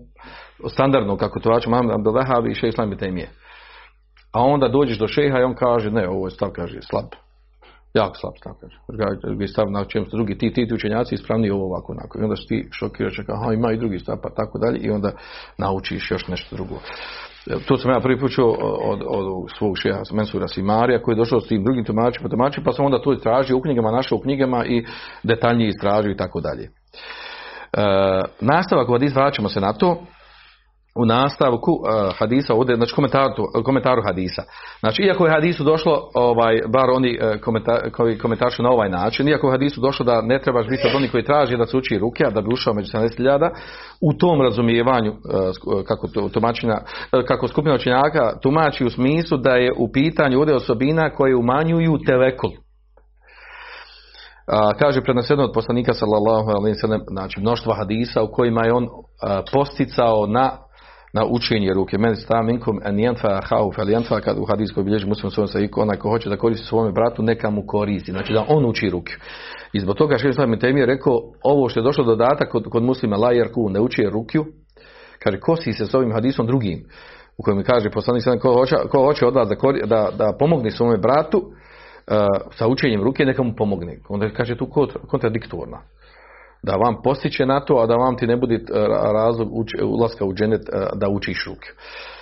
standardno 0.67 1.17
kako 1.17 1.39
tumači 1.39 1.70
Mohamed 1.70 1.91
Abdel 1.91 2.13
Wahhab 2.13 2.52
i 2.52 2.56
šejh 2.56 2.70
Islam. 2.70 2.91
A 4.34 4.44
onda 4.44 4.67
dođeš 4.67 4.98
do 4.98 5.08
šeha 5.08 5.39
i 5.39 5.44
on 5.44 5.56
kaže, 5.56 5.91
ne, 5.91 6.10
ovo 6.10 6.28
je 6.28 6.32
stav, 6.32 6.50
kaže, 6.50 6.82
slab. 6.82 7.06
Jako 7.93 8.15
slab 8.15 8.34
stav. 8.38 8.54
Drugi 9.23 9.47
stav 9.47 9.71
na 9.71 9.86
čem 9.86 10.06
su 10.06 10.15
drugi, 10.17 10.38
ti, 10.38 10.54
ti, 10.54 10.67
ti 10.67 10.73
učenjaci 10.73 11.15
ispravni 11.15 11.49
ovo 11.49 11.65
ovako, 11.65 11.91
onako. 11.91 12.19
I 12.19 12.23
onda 12.23 12.36
si 12.36 12.47
ti 12.47 12.67
šokiraš, 12.71 13.19
aha, 13.27 13.54
ima 13.54 13.71
i 13.71 13.77
drugi 13.77 13.99
stav, 13.99 14.17
pa 14.23 14.30
tako 14.30 14.60
dalje. 14.60 14.80
I 14.80 14.89
onda 14.89 15.12
naučiš 15.58 16.12
još 16.12 16.27
nešto 16.27 16.56
drugo. 16.56 16.75
To 17.67 17.77
sam 17.77 17.91
ja 17.91 17.99
prvi 17.99 18.19
put 18.19 18.32
čuo 18.32 18.51
od, 18.84 19.01
od, 19.08 19.51
svog 19.58 19.77
šeha 19.77 20.01
Mensura 20.13 20.47
Simarija 20.47 21.01
koji 21.01 21.13
je 21.13 21.17
došao 21.17 21.39
s 21.39 21.47
tim 21.47 21.63
drugim 21.63 21.86
tumačima, 21.86 22.30
tumačima, 22.30 22.65
pa 22.65 22.71
sam 22.71 22.86
onda 22.86 23.01
to 23.01 23.13
istražio 23.13 23.58
u 23.58 23.62
knjigama, 23.62 23.91
našao 23.91 24.17
u 24.17 24.21
knjigama 24.21 24.65
i 24.65 24.86
detaljnije 25.23 25.69
istražio 25.69 26.12
i 26.12 26.17
tako 26.17 26.41
dalje. 26.41 26.63
E, 26.63 26.69
nastavak 28.41 28.89
od 28.89 29.01
vraćamo 29.15 29.49
se 29.49 29.62
na 29.62 29.73
to 29.73 30.04
u 30.95 31.06
nastavku 31.06 31.71
uh, 31.71 32.17
hadisa 32.19 32.54
ovdje, 32.54 32.75
znači 32.75 32.95
komentaru, 32.95 33.34
komentaru 33.65 34.01
hadisa. 34.06 34.43
Znači, 34.80 35.04
iako 35.04 35.25
je 35.25 35.32
hadisu 35.32 35.63
došlo, 35.63 36.10
ovaj, 36.13 36.62
bar 36.67 36.89
oni 36.89 37.19
uh, 37.21 37.41
komentar, 37.41 37.91
koji 37.91 38.17
komentaršu 38.17 38.63
na 38.63 38.69
ovaj 38.69 38.89
način, 38.89 39.27
iako 39.27 39.47
je 39.47 39.51
hadisu 39.51 39.82
došlo 39.82 40.06
da 40.06 40.21
ne 40.21 40.39
trebaš 40.39 40.67
biti 40.67 40.88
od 40.88 40.95
onih 40.95 41.12
koji 41.12 41.25
traži 41.25 41.58
da 41.58 41.65
se 41.65 41.77
uči 41.77 41.97
ruke, 41.97 42.23
a 42.25 42.30
da 42.30 42.41
bi 42.41 42.54
ušao 42.54 42.73
među 42.73 42.91
70.000, 42.97 43.49
u 44.01 44.13
tom 44.13 44.41
razumijevanju 44.41 45.12
uh, 45.12 45.17
kako, 45.88 46.08
tumačina, 46.34 46.82
kako 47.27 47.47
skupina 47.47 47.75
učenjaka 47.75 48.39
tumači 48.41 48.86
u 48.86 48.89
smislu 48.89 49.38
da 49.38 49.56
je 49.56 49.73
u 49.77 49.91
pitanju 49.91 50.39
ovdje 50.39 50.56
osobina 50.56 51.10
koje 51.10 51.36
umanjuju 51.36 51.97
telekul. 52.06 52.51
A, 54.47 54.73
kaže 54.73 55.01
preneseno 55.01 55.43
od 55.43 55.51
poslanika 55.54 55.93
sallallahu 55.93 56.49
alejhi 56.49 56.77
ve 56.89 56.99
znači 57.12 57.39
mnoštvo 57.39 57.73
hadisa 57.73 58.23
u 58.23 58.32
kojima 58.32 58.65
je 58.65 58.73
on 58.73 58.88
posticao 59.54 60.27
na 60.27 60.58
na 61.13 61.26
učenje 61.26 61.74
ruke. 61.74 61.97
Men 61.97 62.15
sta 62.15 62.41
minkum 62.41 62.80
an 62.84 62.95
yanfa 62.95 63.41
khawf 63.41 63.80
al 63.80 63.88
yanfa 63.88 64.21
kad 64.21 64.38
u 64.38 64.45
hadisku 64.45 64.84
bilježi 64.84 65.08
muslim 65.08 65.32
svojom 65.32 65.47
sa 65.47 65.60
onaj 65.76 65.97
ko 65.97 66.10
hoće 66.10 66.30
da 66.30 66.38
koristi 66.38 66.67
svome 66.67 66.91
bratu 66.91 67.24
neka 67.24 67.50
mu 67.50 67.67
koristi. 67.67 68.12
Znači 68.12 68.34
da 68.34 68.45
on 68.47 68.65
uči 68.65 68.89
ruke. 68.89 69.13
I 69.74 69.80
zbog 69.80 69.95
toga 69.95 70.17
što 70.17 70.28
je 70.28 70.60
Temi 70.60 70.80
je 70.80 70.86
rekao 70.86 71.19
ovo 71.43 71.69
što 71.69 71.80
je 71.80 71.84
došlo 71.84 72.04
dodatak 72.04 72.52
kod, 72.52 72.69
kod 72.69 72.84
muslima 72.84 73.17
la 73.17 73.34
yarku 73.34 73.69
ne 73.69 73.80
uči 73.80 74.04
rukju. 74.04 74.45
Kaže 75.19 75.39
kosi 75.39 75.74
se 75.74 75.86
s 75.86 75.93
ovim 75.93 76.12
hadisom 76.12 76.47
drugim 76.47 76.86
u 77.38 77.43
kojem 77.43 77.63
kaže 77.63 77.89
poslanik 77.89 78.24
sallallahu 78.24 78.41
ko 78.41 78.54
hoće 78.54 78.76
ko 78.91 79.06
hoće 79.06 79.26
od 79.26 79.36
vas 79.36 79.50
da, 79.50 79.56
da, 79.86 80.10
da 80.17 80.36
pomogne 80.39 80.71
svome 80.71 80.97
bratu 80.97 81.38
uh, 81.38 81.54
sa 82.52 82.67
učenjem 82.67 83.04
ruke 83.04 83.26
neka 83.26 83.43
mu 83.43 83.54
pomogne. 83.58 83.97
Onda 84.10 84.30
kaže 84.30 84.58
tu 84.58 84.67
kontradiktorna 85.08 85.82
da 86.63 86.76
vam 86.76 86.95
postiče 87.04 87.45
na 87.45 87.60
to, 87.60 87.76
a 87.76 87.86
da 87.86 87.95
vam 87.95 88.17
ti 88.17 88.28
ne 88.28 88.38
bude 88.38 88.60
razlog 89.13 89.50
uči, 89.52 89.78
ulaska 89.84 90.26
u 90.26 90.34
dženet 90.34 90.62
da 90.95 91.10
učiš 91.10 91.45
ruke. 91.47 91.69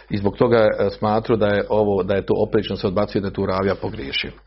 I 0.09 0.17
zbog 0.17 0.37
toga 0.37 0.57
je 0.57 0.89
smatru 0.89 1.35
da 1.35 1.47
je 1.47 1.65
ovo, 1.69 2.03
da 2.03 2.15
je 2.15 2.25
to 2.25 2.33
oprečno 2.47 2.75
se 2.75 2.87
odbacuje 2.87 3.21
da 3.21 3.31
tu 3.31 3.45
ravija 3.45 3.75
pogriješio. 3.81 4.31
E, 4.31 4.39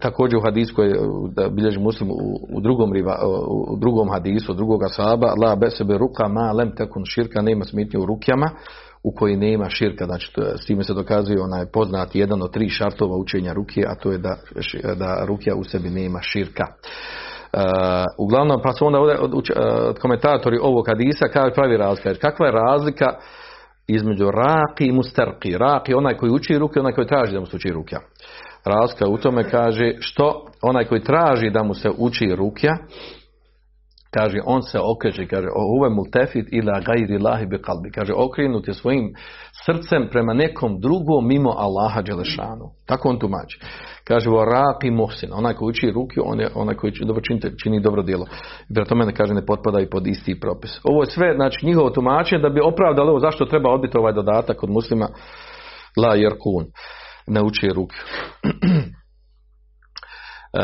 također 0.00 0.38
u 0.38 0.42
hadisku 0.42 0.76
koji 0.76 0.94
da 1.36 1.48
bilježi 1.48 1.78
muslim 1.78 2.10
u, 2.10 2.14
u, 2.56 2.60
drugom, 2.60 2.92
riva, 2.92 3.18
u 3.48 3.76
drugom 3.76 4.10
hadisu, 4.10 4.54
drugoga 4.54 4.88
sahaba, 4.88 5.34
la 5.42 5.56
besebe 5.56 5.98
ruka 5.98 6.28
ma 6.28 6.52
lem 6.52 6.70
tekun 6.76 7.02
širka, 7.04 7.42
nema 7.42 7.64
smitnje 7.64 8.00
u 8.00 8.06
rukjama, 8.06 8.50
u 9.02 9.12
koji 9.14 9.36
nema 9.36 9.70
širka, 9.70 10.04
znači 10.04 10.32
to, 10.34 10.42
s 10.62 10.66
time 10.66 10.84
se 10.84 10.94
dokazuje 10.94 11.42
onaj 11.42 11.66
poznat 11.66 12.14
jedan 12.14 12.42
od 12.42 12.52
tri 12.52 12.68
šartova 12.68 13.16
učenja 13.16 13.52
ruke, 13.52 13.84
a 13.88 13.94
to 13.94 14.12
je 14.12 14.18
da, 14.18 14.36
da 14.94 15.24
rukja 15.24 15.54
u 15.54 15.64
sebi 15.64 15.90
nema 15.90 16.20
širka. 16.22 16.66
Uh, 17.52 17.60
uglavnom, 18.18 18.60
pa 18.62 18.72
su 18.72 18.86
onda 18.86 18.98
ovdje 18.98 19.18
od 19.88 19.98
komentatori 19.98 20.58
ovog 20.62 20.88
hadisa 20.88 21.28
kaže 21.32 21.54
pravi 21.54 21.76
razlika. 21.76 22.14
Kakva 22.14 22.46
je 22.46 22.52
razlika 22.52 23.06
između 23.86 24.30
raki 24.30 24.84
i 24.84 24.92
mustarki? 24.92 25.58
Raki 25.58 25.94
onaj 25.94 26.16
koji 26.16 26.32
uči 26.32 26.58
ruke, 26.58 26.80
onaj 26.80 26.92
koji 26.92 27.06
traži 27.06 27.32
da 27.32 27.40
mu 27.40 27.46
se 27.46 27.56
uči 27.56 27.68
rukja. 27.68 27.98
Razlika 28.64 29.08
u 29.08 29.18
tome 29.18 29.50
kaže 29.50 29.92
što 30.00 30.46
onaj 30.62 30.84
koji 30.84 31.00
traži 31.00 31.50
da 31.50 31.62
mu 31.62 31.74
se 31.74 31.90
uči 31.98 32.34
rukja, 32.36 32.76
kaže 34.10 34.38
on 34.44 34.62
se 34.62 34.78
okreće, 34.80 35.26
kaže 35.26 35.46
uve 35.78 35.90
multefit 35.90 36.46
ila 36.52 36.80
gajri 36.80 37.18
lahi 37.18 37.46
bi 37.46 37.62
kalbi, 37.62 37.90
kaže 37.90 38.12
okrenut 38.16 38.68
je 38.68 38.74
svojim 38.74 39.14
srcem 39.66 40.08
prema 40.10 40.34
nekom 40.34 40.80
drugom 40.80 41.28
mimo 41.28 41.50
Allaha 41.50 42.02
Đelešanu. 42.02 42.70
Tako 42.86 43.08
on 43.08 43.18
tumači. 43.18 43.60
Kaže 44.04 44.30
rapi 44.30 44.90
muhsin, 44.90 45.30
onaj 45.32 45.54
koji 45.54 45.70
uči 45.70 45.90
ruke, 45.90 46.20
on 46.24 46.40
je 46.40 46.48
onaj 46.54 46.74
koji 46.74 46.92
dobro 47.06 47.22
čini, 47.22 47.40
čini 47.62 47.80
dobro 47.80 48.02
djelo. 48.02 48.26
Prema 48.74 48.86
tome 48.86 49.06
ne 49.06 49.14
kaže 49.14 49.34
ne 49.34 49.46
potpada 49.46 49.80
i 49.80 49.90
pod 49.90 50.06
isti 50.06 50.40
propis. 50.40 50.80
Ovo 50.84 51.02
je 51.02 51.06
sve, 51.06 51.34
znači 51.34 51.66
njihovo 51.66 51.90
tumačenje 51.90 52.42
da 52.42 52.48
bi 52.48 52.60
opravdalo 52.60 53.10
ovo 53.10 53.20
zašto 53.20 53.44
treba 53.44 53.70
odbiti 53.70 53.98
ovaj 53.98 54.12
dodatak 54.12 54.62
od 54.62 54.70
muslima 54.70 55.08
la 55.96 56.14
jerkun, 56.14 56.64
ne 57.26 57.42
uči 57.42 57.68
ruke. 57.74 57.96
uh, 60.58 60.60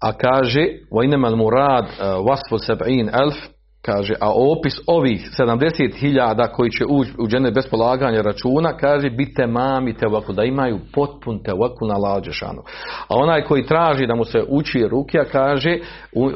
a 0.00 0.12
kaže 0.12 0.66
vajnemal 0.90 1.36
murad 1.36 1.86
wasfu 2.00 2.58
sab'in 2.58 3.10
elf 3.22 3.36
kaže 3.82 4.14
a 4.20 4.32
opis 4.32 4.74
ovih 4.86 5.30
70.000 5.38 6.50
koji 6.52 6.70
će 6.70 6.84
ući 6.88 7.12
u 7.18 7.28
džene 7.28 7.50
bez 7.50 7.66
polaganja 7.70 8.22
računa 8.22 8.76
kaže 8.76 9.10
bite 9.10 9.46
mami 9.46 9.96
tevakul 9.96 10.34
da 10.34 10.44
imaju 10.44 10.78
potpun 10.94 11.42
tevakul 11.42 11.88
na 11.88 11.94
lađešanu 11.94 12.62
a 13.08 13.16
onaj 13.16 13.44
koji 13.44 13.66
traži 13.66 14.06
da 14.06 14.14
mu 14.14 14.24
se 14.24 14.38
uči 14.48 14.88
rukja 14.90 15.24
kaže 15.24 15.78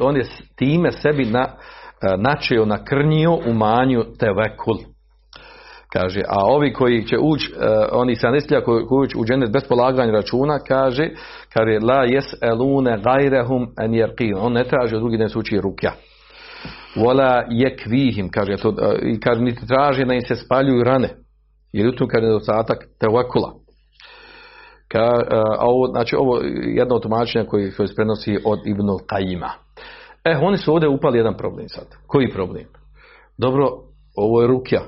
on 0.01 0.15
je 0.15 0.25
time 0.55 0.91
sebi 0.91 1.25
na, 1.25 1.47
načeo 2.17 2.65
nakrnio 2.65 3.33
u 3.47 3.53
manju 3.53 4.03
tevakul 4.19 4.92
kaže, 5.93 6.21
a 6.27 6.45
ovi 6.45 6.73
koji 6.73 7.05
će 7.05 7.17
ući, 7.21 7.53
uh, 7.55 7.61
oni 7.91 8.15
sa 8.15 8.31
neslija 8.31 8.63
koji, 8.63 8.85
koji 8.85 9.05
ući 9.05 9.17
u 9.17 9.25
dženet 9.25 9.51
bez 9.51 9.63
polaganja 9.69 10.11
računa, 10.11 10.59
kaže, 10.67 11.09
kaže, 11.53 11.79
la 11.81 12.03
jes 12.03 12.25
elune 12.41 13.01
gajrehum 13.03 13.67
en 13.81 13.91
jerqin, 13.91 14.37
on 14.39 14.53
ne 14.53 14.63
traži 14.63 14.95
od 14.95 15.01
drugi 15.01 15.29
se 15.29 15.39
uči 15.39 15.61
rukja. 15.61 15.91
Vola 16.95 17.43
jekvihim, 17.49 18.29
kaže, 18.29 18.57
to, 18.57 18.69
uh, 18.69 18.75
i 19.01 19.19
kaže, 19.19 19.41
niti 19.41 19.67
traži 19.67 20.05
da 20.05 20.13
im 20.13 20.21
se 20.21 20.35
spaljuju 20.35 20.83
rane, 20.83 21.09
jer 21.73 21.87
u 21.87 21.95
tom 21.95 22.07
kaže 22.07 22.25
nedostatak 22.25 22.77
tevakula. 22.99 23.53
Ka, 24.87 25.03
uh, 25.03 25.23
a 25.59 25.65
ovo, 25.65 25.87
znači, 25.87 26.15
ovo 26.15 26.41
jedno 26.75 26.95
od 26.95 27.01
tumačenja 27.01 27.45
koji 27.45 27.71
se 27.71 27.95
prenosi 27.95 28.37
od 28.45 28.59
Ibnul 28.65 28.99
Qajima. 28.99 29.49
E, 30.25 30.37
oni 30.41 30.57
su 30.57 30.73
ovdje 30.73 30.89
upali 30.89 31.17
jedan 31.17 31.37
problem 31.37 31.69
sad. 31.69 31.85
Koji 32.07 32.31
problem? 32.31 32.65
Dobro, 33.37 33.69
ovo 34.15 34.41
je 34.41 34.47
rukja, 34.47 34.81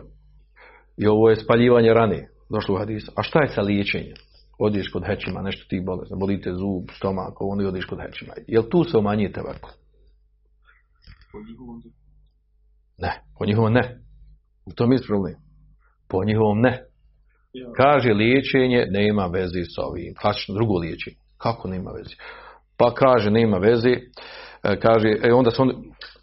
i 0.98 1.08
ovo 1.08 1.30
je 1.30 1.36
spaljivanje 1.36 1.94
rane, 1.94 2.28
došlo 2.50 2.76
u 2.76 2.78
hadisu. 2.78 3.12
A 3.16 3.24
šta 3.24 3.42
je 3.42 3.48
sa 3.48 3.62
liječenjem? 3.62 4.16
Odiš 4.60 4.90
kod 4.90 5.06
hećima, 5.06 5.42
nešto 5.42 5.66
ti 5.70 5.84
bolest, 5.86 6.12
bolite 6.20 6.54
zub, 6.54 6.90
stomak, 6.98 7.42
ovo 7.42 7.62
i 7.62 7.66
odiš 7.66 7.86
kod 7.86 8.00
hećima. 8.02 8.34
Jel 8.48 8.64
tu 8.70 8.84
se 8.84 8.98
umanjuje 8.98 9.32
tevakul? 9.32 9.70
Po 11.32 11.40
njihovom 11.50 11.82
Ne, 12.98 13.22
po 13.40 13.46
njihovom 13.46 13.74
ne. 13.74 14.00
U 14.66 14.72
tom 14.74 14.92
je 14.92 15.00
problem. 15.08 15.36
Po 16.10 16.24
njihovom 16.24 16.62
ne. 16.62 16.84
Kaže 17.78 18.14
liječenje 18.14 18.86
nema 18.90 19.26
veze 19.26 19.64
s 19.64 19.78
ovim. 19.78 20.14
Klasično 20.22 20.56
drugo 20.56 20.78
liječenje. 20.78 21.18
Kako 21.38 21.68
nema 21.68 21.92
veze? 21.92 22.16
Pa 22.78 22.94
kaže 22.94 23.32
nema 23.32 23.58
veze. 23.58 23.96
Kaže, 24.82 25.08
e, 25.24 25.34
onda 25.34 25.52
su 25.52 25.62
oni 25.62 25.74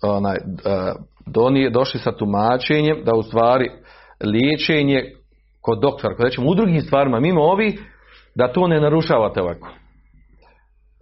onaj, 0.03 0.37
donije, 1.27 1.71
došli 1.71 2.01
sa 2.01 2.13
tumačenjem 2.13 3.05
da 3.05 3.15
u 3.15 3.23
stvari 3.23 3.71
liječenje 4.25 5.05
kod 5.61 5.81
doktora, 5.81 6.15
kod 6.15 6.25
rećemo 6.25 6.51
u 6.51 6.55
drugim 6.55 6.81
stvarima, 6.81 7.21
mimo 7.21 7.43
ovi, 7.43 7.79
da 8.35 8.53
to 8.53 8.67
ne 8.67 8.81
narušavate 8.81 9.43
ovako. 9.43 9.69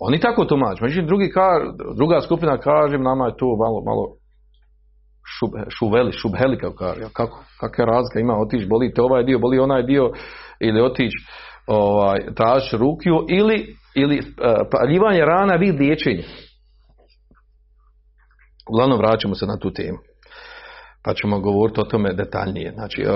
Oni 0.00 0.20
tako 0.20 0.44
tumače. 0.44 0.82
Međutim, 0.82 1.06
drugi 1.06 1.30
ka, 1.30 1.48
druga 1.96 2.20
skupina 2.20 2.58
kaže, 2.58 2.98
nama 2.98 3.26
je 3.26 3.36
to 3.36 3.46
malo, 3.46 3.82
malo 3.84 4.06
šub, 5.38 5.50
šuveli, 5.68 6.12
šubheli, 6.12 6.58
kako 6.58 6.76
kaže. 6.76 7.00
Kako, 7.12 7.44
kakva 7.60 7.84
razlika 7.84 8.20
ima, 8.20 8.36
otići, 8.36 8.66
boli 8.66 8.92
te 8.94 9.02
ovaj 9.02 9.24
dio, 9.24 9.38
boli 9.38 9.58
onaj 9.58 9.82
dio, 9.82 10.10
ili 10.60 10.80
otići 10.80 11.16
ovaj, 11.66 12.34
tražiš 12.34 12.72
rukiju, 12.72 13.26
ili, 13.28 13.76
ili 13.94 14.18
uh, 14.18 14.24
paljivanje 14.72 15.20
rana 15.20 15.54
vid 15.54 15.80
liječenja. 15.80 16.22
Uglavnom 18.70 18.98
vraćamo 18.98 19.34
se 19.34 19.46
na 19.46 19.58
tu 19.58 19.72
temu. 19.72 19.98
Pa 21.04 21.14
ćemo 21.14 21.40
govoriti 21.40 21.80
o 21.80 21.84
tome 21.84 22.12
detaljnije. 22.12 22.72
Znači, 22.72 23.02
uh, 23.02 23.10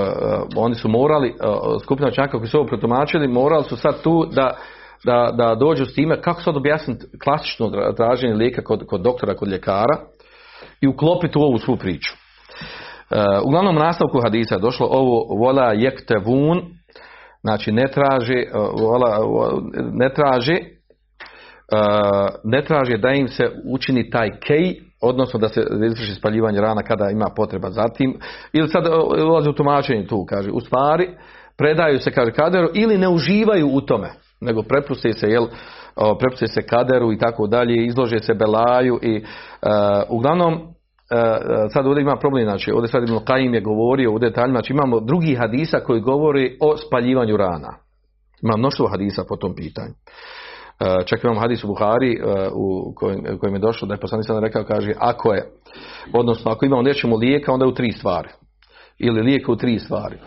oni 0.57 0.75
su 0.75 0.89
morali, 0.89 1.29
uh, 1.29 1.83
skupina 1.83 2.11
čanka 2.11 2.39
koji 2.39 2.49
su 2.49 2.59
ovo 2.59 2.67
protumačili, 2.67 3.29
morali 3.29 3.65
su 3.65 3.77
sad 3.77 4.03
tu 4.03 4.27
da, 4.33 4.57
da, 5.05 5.31
da 5.37 5.55
dođu 5.55 5.85
s 5.85 5.95
time 5.95 6.21
kako 6.21 6.43
sad 6.43 6.57
objasniti 6.57 7.07
klasično 7.25 7.71
traženje 7.97 8.35
lijeka 8.35 8.63
kod, 8.63 8.87
kod 8.87 9.01
doktora, 9.01 9.37
kod 9.37 9.49
ljekara 9.49 9.99
i 10.81 10.89
uklopiti 10.89 11.39
u 11.39 11.43
ovu 11.43 11.59
svu 11.59 11.77
priču. 11.77 12.15
Uh, 12.15 13.47
uglavnom 13.47 13.75
nastavku 13.75 14.21
hadisa 14.25 14.55
je 14.55 14.61
došlo 14.61 14.87
ovo 14.91 15.39
vola 15.39 15.73
jektevun, 15.73 16.63
znači 17.41 17.73
ne 17.73 17.87
traže, 17.93 18.45
vola, 18.79 19.19
ne 19.93 20.15
traže 20.15 20.59
uh, 21.73 22.29
ne 22.45 22.65
traže 22.65 22.97
da 22.97 23.09
im 23.09 23.29
se 23.29 23.51
učini 23.65 24.11
taj 24.11 24.31
kej, 24.41 24.81
odnosno 25.05 25.41
da 25.41 25.49
se 25.49 25.67
izvrši 25.87 26.15
spaljivanje 26.15 26.61
rana 26.61 26.83
kada 26.83 27.11
ima 27.11 27.27
potreba 27.37 27.71
za 27.71 27.89
tim, 27.89 28.19
ili 28.53 28.69
sad 28.69 28.87
uh, 28.87 29.29
ulazi 29.29 29.49
u 29.49 29.53
tumačenje 29.53 30.07
tu, 30.07 30.25
kaže, 30.29 30.51
u 30.51 30.61
stvari 30.61 31.09
predaju 31.59 31.99
se, 31.99 32.11
kaže, 32.11 32.33
kaderu, 32.33 32.69
ili 32.75 32.99
ne 32.99 33.09
uživaju 33.09 33.69
u 33.73 33.81
tome, 33.81 34.11
nego 34.41 34.63
prepuste 34.63 35.13
se, 35.13 35.29
jel, 35.29 35.47
prepuste 36.19 36.47
se 36.47 36.63
kaderu 36.63 37.13
i 37.13 37.19
tako 37.19 37.47
dalje, 37.47 37.87
izlože 37.87 38.19
se 38.19 38.35
belaju 38.35 38.99
i 39.03 39.17
uh, 39.17 39.69
uglavnom 40.09 40.53
uh, 40.55 40.61
sad 41.73 41.87
ovdje 41.87 42.03
ima 42.03 42.17
problem, 42.17 42.45
znači 42.45 42.73
ovdje 42.73 42.89
sad 42.89 43.03
Ibn 43.03 43.15
Qaim 43.15 43.55
je 43.55 43.61
govorio 43.61 44.13
u 44.13 44.19
detaljima, 44.19 44.59
znači 44.59 44.73
imamo 44.73 45.01
drugi 45.01 45.35
hadisa 45.35 45.81
koji 45.81 46.01
govori 46.01 46.57
o 46.61 46.77
spaljivanju 46.77 47.37
rana. 47.37 47.77
Ima 48.43 48.57
mnoštvo 48.57 48.89
hadisa 48.89 49.25
po 49.29 49.37
tom 49.37 49.55
pitanju. 49.55 49.95
Uh, 50.81 51.05
čak 51.05 51.25
imamo 51.25 51.41
hadis 51.41 51.65
u 51.65 51.67
Buhari 51.67 52.21
uh, 52.21 52.53
u 52.55 52.95
kojem, 52.97 53.39
kojem 53.39 53.55
je 53.55 53.61
došlo 53.61 53.89
da 53.89 53.95
je 53.95 54.01
poslanik 54.01 54.27
sada 54.27 54.41
rekao, 54.41 54.65
kaže, 54.65 54.93
ako 54.99 55.33
je, 55.35 55.51
odnosno 56.13 56.51
ako 56.51 56.65
imamo 56.65 56.83
nečemu 56.83 57.17
lijeka, 57.17 57.53
onda 57.53 57.65
je 57.65 57.69
u 57.69 57.75
tri 57.75 57.93
stvari. 57.93 58.29
Ili 58.99 59.23
lijeka 59.23 59.53
u 59.53 59.57
tri 59.57 59.79
stvari 59.79 60.19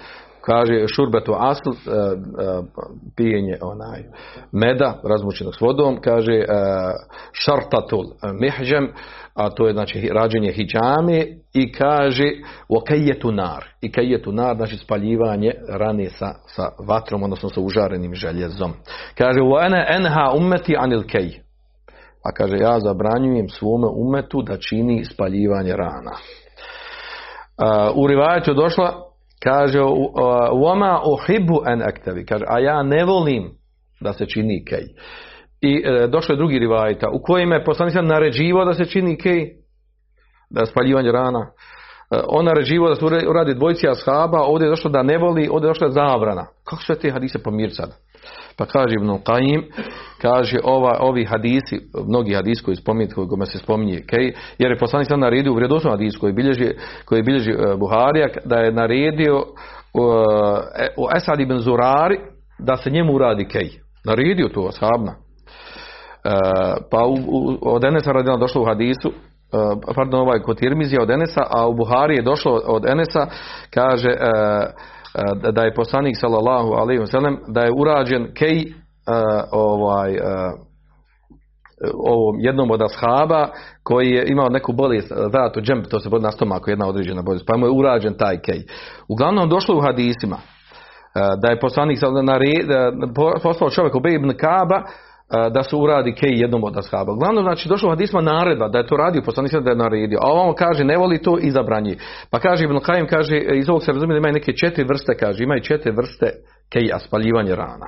kaže 0.48 0.88
šurbetu 0.88 1.34
asl, 1.38 1.70
uh, 1.70 1.76
uh, 1.76 2.66
pijenje 3.16 3.58
onaj 3.62 4.04
meda 4.52 5.02
razmučenog 5.04 5.56
s 5.56 5.62
vodom, 5.62 5.98
kaže 6.02 6.38
uh, 6.38 6.46
šartatul 7.32 8.06
mihđem, 8.40 8.92
a 9.34 9.50
to 9.50 9.68
je 9.68 9.74
znači 9.74 10.10
rađenje 10.14 10.52
hijjame 10.52 11.26
i 11.54 11.72
kaže 11.72 12.32
okajetu 12.70 13.32
nar. 13.32 13.66
I 13.82 13.92
kajetu 13.92 14.32
nar 14.32 14.56
znači 14.56 14.78
spaljivanje 14.78 15.52
rane 15.70 16.10
sa, 16.10 16.34
sa 16.46 16.70
vatrom, 16.88 17.24
odnosno 17.24 17.50
sa 17.50 17.62
užarenim 17.62 18.16
željezom. 18.16 18.74
Kaže 19.18 19.42
u 19.42 19.60
ene 19.66 19.88
enha 19.90 20.32
ummeti 20.36 20.76
anil 20.80 21.04
kej. 21.08 21.30
A 22.24 22.32
kaže 22.38 22.58
ja 22.58 22.80
zabranjujem 22.80 23.50
svome 23.50 23.88
umetu 23.88 24.42
da 24.42 24.58
čini 24.58 25.06
spaljivanje 25.06 25.74
rana. 25.74 26.12
Uh, 27.58 27.98
u 27.98 28.08
rivajetu 28.08 28.52
je 28.52 28.56
došla 28.56 29.07
kaže 29.44 29.80
wama 30.64 31.02
uhibbu 31.06 31.62
an 31.66 31.82
aktavi. 31.82 32.26
Kaže 32.26 32.46
a 32.48 32.60
ja 32.60 32.84
ne 32.84 33.06
volim 33.06 33.50
da 34.02 34.14
se 34.14 34.26
čini 34.26 34.66
kej. 34.66 34.86
I 35.62 35.84
e, 35.86 36.08
došlo 36.08 36.34
je 36.34 36.38
drugi 36.38 36.60
rivajta 36.60 37.10
u 37.10 37.22
kojem 37.22 37.52
je 37.52 37.64
poslanik 37.64 37.96
naređivao 38.02 38.66
da 38.66 38.74
se 38.74 38.86
čini 38.86 39.18
kej 39.18 39.50
da 40.50 40.62
je 40.62 40.66
spaljivanje 40.66 41.12
rana 41.12 41.52
on 42.28 42.46
naređivao 42.46 42.90
da 42.90 42.96
se 42.96 43.06
uradi 43.06 43.54
dvojici 43.54 43.88
ashaba 43.88 44.42
ovdje 44.42 44.66
je 44.66 44.70
došlo 44.70 44.92
da 44.92 45.04
ne 45.04 45.18
voli 45.18 45.50
ovdje 45.52 45.68
je 45.68 45.70
došla 45.70 45.90
zabrana. 45.90 46.46
Kako 46.64 46.82
sve 46.82 46.96
te 46.96 47.12
hadise 47.12 47.44
pomir 47.44 47.70
sad 47.74 48.08
pa 48.58 48.66
kaže 48.66 48.96
Ibn 48.96 49.10
Qaim 49.10 49.64
kaže 50.22 50.58
ova, 50.64 50.98
ovi 51.02 51.26
hadisi 51.26 51.90
mnogi 52.08 52.34
hadisi 52.34 52.64
koji 52.64 52.76
spominje 52.76 53.10
kojima 53.14 53.46
se 53.46 53.58
spominje 53.58 54.04
kej, 54.10 54.34
jer 54.58 54.72
je 54.72 54.78
poslanik 54.78 55.08
sam 55.08 55.20
naredio 55.20 55.52
u 55.52 55.56
vredosnom 55.56 55.94
hadisu 55.94 56.20
koji 56.20 56.34
bilježi, 56.34 56.72
koji 57.06 57.24
bilježi 57.24 57.52
uh, 57.54 57.80
Buharija 57.80 58.28
da 58.46 58.56
je 58.56 58.72
naredio 58.72 59.36
uh, 59.38 59.44
u 60.98 61.08
Esad 61.16 61.40
ibn 61.40 61.58
Zurari 61.58 62.20
da 62.60 62.78
se 62.78 62.90
njemu 62.90 63.14
uradi 63.14 63.48
kej. 63.48 63.70
Naredio 64.06 64.50
to 64.50 64.70
ashabna. 64.70 65.16
Pa 66.92 67.06
u, 67.06 67.14
u, 67.14 67.58
od 67.62 67.84
Enesa 67.84 68.12
radila 68.12 68.38
došlo 68.38 68.62
u 68.62 68.66
hadisu 68.66 69.12
pardon, 69.96 70.20
ovaj 70.20 70.40
kod 70.40 70.58
Tirmizija 70.58 71.02
od 71.02 71.10
Enesa, 71.10 71.42
a 71.50 71.68
u 71.68 71.74
Buhari 71.74 72.16
je 72.16 72.22
došlo 72.22 72.62
od 72.66 72.86
Enesa, 72.86 73.28
kaže 73.74 74.10
uh, 74.10 75.52
da 75.52 75.64
je 75.64 75.74
poslanik 75.74 76.16
sallallahu 76.20 76.74
alejhi 76.74 77.00
ve 77.00 77.08
sellem 77.08 77.38
da 77.48 77.62
je 77.62 77.72
urađen 77.78 78.34
kej 78.34 78.74
ovaj 79.52 80.18
ovom 81.94 82.36
jednom 82.40 82.72
od 82.72 82.82
ashaba 82.82 83.48
koji 83.84 84.10
je 84.10 84.26
imao 84.28 84.50
neku 84.50 84.74
bolest 84.74 85.12
zato 85.34 85.62
džemp 85.62 85.86
to 85.88 86.00
se 86.00 86.10
bod 86.10 86.22
na 86.22 86.32
stomaku 86.32 86.70
jedna 86.70 86.88
određena 86.88 87.22
bolest 87.22 87.46
pa 87.48 87.58
mu 87.58 87.66
je 87.66 87.72
urađen 87.72 88.14
taj 88.18 88.42
kej. 88.42 88.62
Uglavnom 89.08 89.50
došlo 89.50 89.78
u 89.78 89.82
hadisima 89.82 90.38
da 91.42 91.50
je 91.50 91.60
poslanik 91.60 91.98
alejhi 92.00 92.66
poslao 93.44 93.70
čovjek 93.70 93.96
u 93.96 94.02
ibn 94.16 94.38
Kaba 94.38 94.84
da 95.30 95.64
se 95.64 95.76
uradi 95.76 96.14
kej 96.14 96.40
jednom 96.42 96.64
od 96.64 96.78
ashaba. 96.78 97.14
Glavno 97.20 97.42
znači 97.42 97.70
došlo 97.70 97.90
hadisma 97.90 98.22
naredba 98.22 98.68
da 98.68 98.78
je 98.78 98.88
to 98.88 98.98
radio 98.98 99.22
poslanik 99.22 99.52
da 99.52 99.70
je 99.70 99.76
naredio. 99.76 100.20
A 100.22 100.32
on 100.32 100.56
kaže 100.56 100.84
ne 100.84 100.98
voli 100.98 101.22
to 101.22 101.38
i 101.42 101.52
zabranji. 101.52 101.98
Pa 102.32 102.40
kaže 102.40 102.64
Ibn 102.64 102.76
Qayyim 102.76 103.10
kaže 103.10 103.38
iz 103.38 103.70
ovog 103.70 103.84
se 103.84 103.92
razumije 103.92 104.14
da 104.14 104.28
ima 104.28 104.32
neke 104.32 104.54
četiri 104.54 104.84
vrste 104.84 105.18
kaže 105.20 105.44
ima 105.44 105.56
i 105.56 105.64
četiri 105.64 105.92
vrste 105.92 106.32
keja 106.70 107.00
spaljivanje 107.00 107.56
rana. 107.56 107.88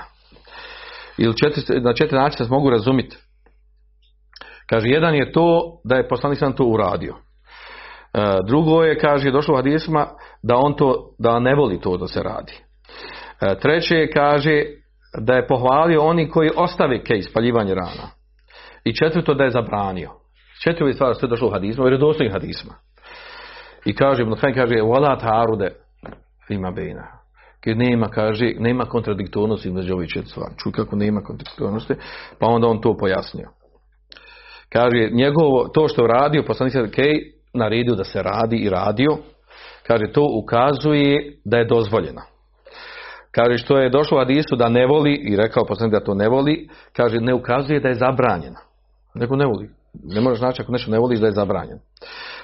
Ili 1.18 1.38
četiri, 1.38 1.82
na 1.82 1.94
četiri 1.94 2.18
načina 2.18 2.46
se 2.46 2.52
mogu 2.52 2.70
razumjeti. 2.70 3.18
Kaže 4.70 4.88
jedan 4.88 5.16
je 5.16 5.32
to 5.32 5.80
da 5.84 5.96
je 5.96 6.08
poslanik 6.08 6.40
to 6.58 6.64
uradio. 6.64 7.16
E, 8.14 8.20
drugo 8.48 8.84
je 8.84 9.00
kaže 9.00 9.32
došlo 9.32 9.54
u 9.54 9.58
hadisma 9.58 10.08
da 10.44 10.56
on 10.58 10.76
to 10.76 11.16
da 11.20 11.40
ne 11.40 11.56
voli 11.56 11.82
to 11.82 11.98
da 11.98 12.08
se 12.08 12.24
radi. 12.24 12.54
E, 13.42 13.60
treće 13.60 13.96
je 13.96 14.12
kaže 14.12 14.64
da 15.18 15.34
je 15.34 15.48
pohvalio 15.48 16.02
oni 16.02 16.30
koji 16.30 16.52
ostave 16.56 17.04
kej 17.04 17.22
spaljivanje 17.22 17.76
rana. 17.76 18.10
I 18.84 18.96
četvrto 18.96 19.34
da 19.34 19.44
je 19.44 19.52
zabranio. 19.52 20.12
Četiri 20.64 20.94
stvari 20.94 21.16
sve 21.16 21.28
došlo 21.28 21.48
u 21.48 21.52
hadismu, 21.52 21.84
jer 21.84 21.94
je 21.94 22.00
dostojnih 22.00 22.34
hadisma. 22.34 22.74
I 23.86 23.96
kaže, 23.96 24.22
Ibn 24.22 24.32
Khayyim 24.32 24.56
kaže, 24.56 24.76
wala 24.76 25.20
tarude 25.20 25.72
fima 26.48 26.72
bejna. 26.72 27.08
Jer 27.66 27.78
nema, 27.78 28.08
kaže, 28.08 28.54
nema 28.60 28.86
kontradiktornosti 28.86 29.68
između 29.68 29.94
ovih 29.94 30.10
četiri 30.10 30.30
stvari. 30.30 30.54
Čuj 30.64 30.72
kako 30.72 30.96
nema 30.96 31.22
kontradiktornosti, 31.22 31.94
pa 32.40 32.48
onda 32.48 32.68
on 32.68 32.82
to 32.82 32.98
pojasnio. 32.98 33.50
Kaže, 34.70 35.10
njegovo, 35.12 35.68
to 35.68 35.88
što 35.88 36.02
je 36.02 36.08
radio, 36.08 36.44
poslanik 36.48 36.74
se 36.74 36.92
kej, 36.92 37.14
naredio 37.54 37.96
da 37.96 38.04
se 38.04 38.24
radi 38.24 38.58
i 38.58 38.70
radio, 38.70 39.18
kaže, 39.88 40.12
to 40.14 40.28
ukazuje 40.44 41.40
da 41.46 41.58
je 41.58 41.66
dozvoljeno. 41.66 42.22
Kaže 43.32 43.58
što 43.58 43.78
je 43.78 43.90
došlo 43.90 44.18
u 44.18 44.20
Hadisu 44.20 44.56
da 44.56 44.70
ne 44.70 44.86
voli 44.86 45.14
i 45.14 45.36
rekao 45.36 45.66
poslanik 45.66 45.94
da 45.94 46.04
to 46.04 46.14
ne 46.14 46.30
voli, 46.30 46.70
kaže 46.96 47.20
ne 47.20 47.34
ukazuje 47.34 47.80
da 47.80 47.88
je 47.88 47.96
zabranjeno. 47.96 48.60
Neko 49.16 49.36
ne 49.36 49.46
voli. 49.46 49.70
Ne 50.04 50.22
možeš 50.22 50.40
znači 50.40 50.62
ako 50.62 50.72
nešto 50.72 50.92
ne 50.92 51.00
voliš 51.00 51.20
da 51.20 51.26
je 51.26 51.32
zabranjeno. 51.32 51.80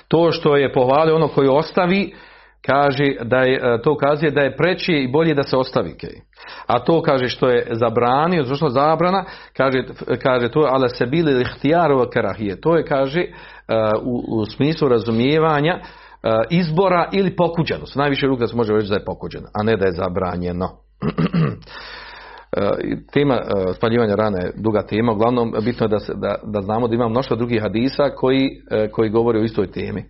To 0.08 0.32
što 0.32 0.58
je 0.58 0.74
pohvalio 0.74 1.16
ono 1.16 1.28
koji 1.28 1.48
ostavi, 1.48 2.14
kaže 2.66 3.06
da 3.24 3.38
je, 3.38 3.82
to 3.84 3.92
ukazuje 3.92 4.32
da 4.32 4.42
je 4.42 4.56
preći 4.56 4.94
i 4.94 5.08
bolje 5.08 5.34
da 5.34 5.44
se 5.44 5.58
ostavi 5.58 5.98
kej. 5.98 6.22
A 6.68 6.80
to 6.80 7.02
kaže 7.02 7.28
što 7.28 7.50
je 7.50 7.68
zabranio, 7.72 8.44
zašto 8.44 8.70
zabrana, 8.70 9.26
kaže, 9.58 9.84
kaže 10.22 10.52
to 10.52 10.60
ale 10.60 10.90
se 10.90 11.06
bili 11.06 11.42
ihtijarova 11.42 12.10
karahije. 12.10 12.62
To 12.62 12.78
je 12.78 12.86
kaže 12.86 13.26
u, 14.02 14.24
u 14.28 14.46
smislu 14.46 14.88
razumijevanja 14.88 15.80
izbora 16.50 17.10
ili 17.12 17.36
pokuđenost. 17.36 17.96
Najviše 17.96 18.28
ruka 18.28 18.48
se 18.48 18.56
može 18.56 18.74
reći 18.74 18.90
da 18.90 18.96
je 18.96 19.06
pokuđeno, 19.06 19.48
a 19.54 19.64
ne 19.64 19.78
da 19.78 19.86
je 19.86 19.92
zabranjeno. 19.92 20.70
tema 23.14 23.42
spaljivanja 23.76 24.16
rane 24.16 24.46
je 24.46 24.52
duga 24.56 24.82
tema, 24.82 25.12
uglavnom 25.12 25.54
bitno 25.66 25.86
je 25.86 25.90
da, 25.90 26.00
se, 26.00 26.14
da, 26.16 26.36
da 26.44 26.62
znamo 26.62 26.88
da 26.88 26.96
ima 26.96 27.10
mnoštvo 27.10 27.36
drugih 27.36 27.62
hadisa 27.62 28.10
koji, 28.10 28.50
koji 28.92 29.10
govori 29.10 29.40
o 29.40 29.44
istoj 29.44 29.72
temi. 29.72 30.06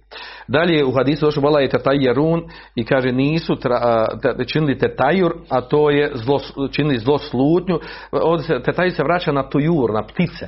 Dalje 0.47 0.86
u 0.86 0.91
hadisu 0.91 1.26
došlo 1.26 1.41
vala 1.41 1.59
je 1.59 1.70
tetajerun 1.70 2.43
i 2.76 2.86
kaže 2.86 3.11
nisu 3.11 3.55
tra, 3.55 4.07
te, 4.22 4.45
činili 4.45 4.78
tetajur, 4.78 5.34
a 5.49 5.61
to 5.61 5.89
je 5.89 6.11
zlo, 6.13 6.39
činili 6.72 6.97
zlo 6.97 7.18
slutnju. 7.18 7.80
Ovdje 8.11 8.47
se, 8.47 8.63
tetajur 8.63 8.93
se 8.93 9.03
vraća 9.03 9.32
na 9.32 9.49
tujur, 9.49 9.93
na 9.93 10.03
ptice. 10.03 10.47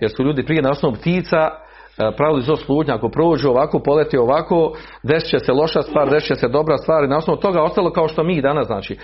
Jer 0.00 0.10
su 0.16 0.22
ljudi 0.22 0.44
prije 0.44 0.62
na 0.62 0.70
osnovu 0.70 0.94
ptica 0.94 1.63
pravili 2.16 2.42
zlo 2.42 2.56
slutnja, 2.56 2.94
ako 2.94 3.08
prođu 3.08 3.48
ovako, 3.48 3.78
poleti 3.78 4.18
ovako, 4.18 4.72
desit 5.02 5.30
će 5.30 5.38
se 5.38 5.52
loša 5.52 5.82
stvar, 5.82 6.10
desit 6.10 6.28
će 6.28 6.34
se 6.34 6.48
dobra 6.48 6.78
stvar 6.78 7.04
i 7.04 7.08
na 7.08 7.16
osnovu 7.16 7.40
toga 7.40 7.62
ostalo 7.62 7.92
kao 7.92 8.08
što 8.08 8.22
mi 8.22 8.42
danas, 8.42 8.66
znači, 8.66 8.96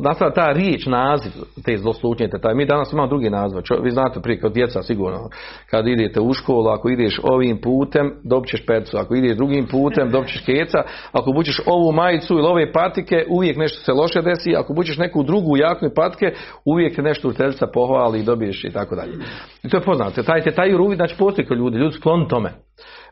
nastala 0.00 0.30
ta 0.30 0.52
riječ, 0.52 0.86
naziv 0.86 1.32
te 1.64 1.76
zloslutnje, 1.76 2.28
taj, 2.42 2.54
mi 2.54 2.66
danas 2.66 2.92
imamo 2.92 3.08
drugi 3.08 3.30
naziv, 3.30 3.58
vi 3.82 3.90
znate 3.90 4.20
prije, 4.20 4.40
kao 4.40 4.50
djeca 4.50 4.82
sigurno, 4.82 5.28
kad 5.70 5.86
idete 5.86 6.20
u 6.20 6.32
školu, 6.32 6.68
ako 6.68 6.88
ideš 6.88 7.20
ovim 7.22 7.60
putem, 7.60 8.12
dobit 8.24 8.50
ćeš 8.50 8.66
percu, 8.66 8.96
ako 8.96 9.14
ideš 9.14 9.36
drugim 9.36 9.66
putem, 9.66 10.10
dobit 10.10 10.28
ćeš 10.28 10.44
keca, 10.44 10.78
ako 11.12 11.32
bućeš 11.32 11.60
ovu 11.66 11.92
majicu 11.92 12.34
ili 12.34 12.46
ove 12.46 12.72
patike, 12.72 13.24
uvijek 13.30 13.56
nešto 13.56 13.80
se 13.80 13.92
loše 13.92 14.22
desi, 14.22 14.56
ako 14.56 14.72
bućeš 14.72 14.98
neku 14.98 15.22
drugu 15.22 15.56
jaknu 15.56 15.90
patike, 15.96 16.32
uvijek 16.64 16.98
nešto 16.98 17.28
učiteljica 17.28 17.66
pohvali 17.74 18.20
i 18.20 18.24
dobiješ 18.24 18.64
i 18.64 18.70
tako 18.70 18.94
dalje. 18.96 19.12
I 19.62 19.68
to 19.68 19.76
je 19.76 19.84
poznato, 19.84 20.22
taj, 20.22 20.40
taj 20.42 20.74
uvid, 20.74 20.96
znači 20.96 21.14
postoji 21.18 21.46
ljudi, 21.50 21.78
ljudi 21.78 21.96
sklon 22.14 22.28
tome 22.28 22.52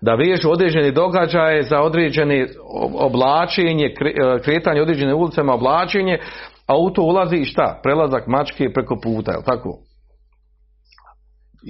da 0.00 0.14
vežu 0.14 0.50
određene 0.50 0.90
događaje 0.90 1.62
za 1.62 1.82
određene 1.82 2.46
oblačenje, 2.94 3.86
e, 3.86 4.42
kretanje 4.44 4.82
određene 4.82 5.14
ulicama, 5.14 5.54
oblačenje, 5.54 6.18
a 6.66 6.76
u 6.78 6.90
to 6.90 7.02
ulazi 7.02 7.36
i 7.36 7.44
šta? 7.44 7.80
Prelazak 7.82 8.26
mačke 8.26 8.72
preko 8.74 8.96
puta, 9.02 9.32
jel 9.32 9.42
tako? 9.42 9.78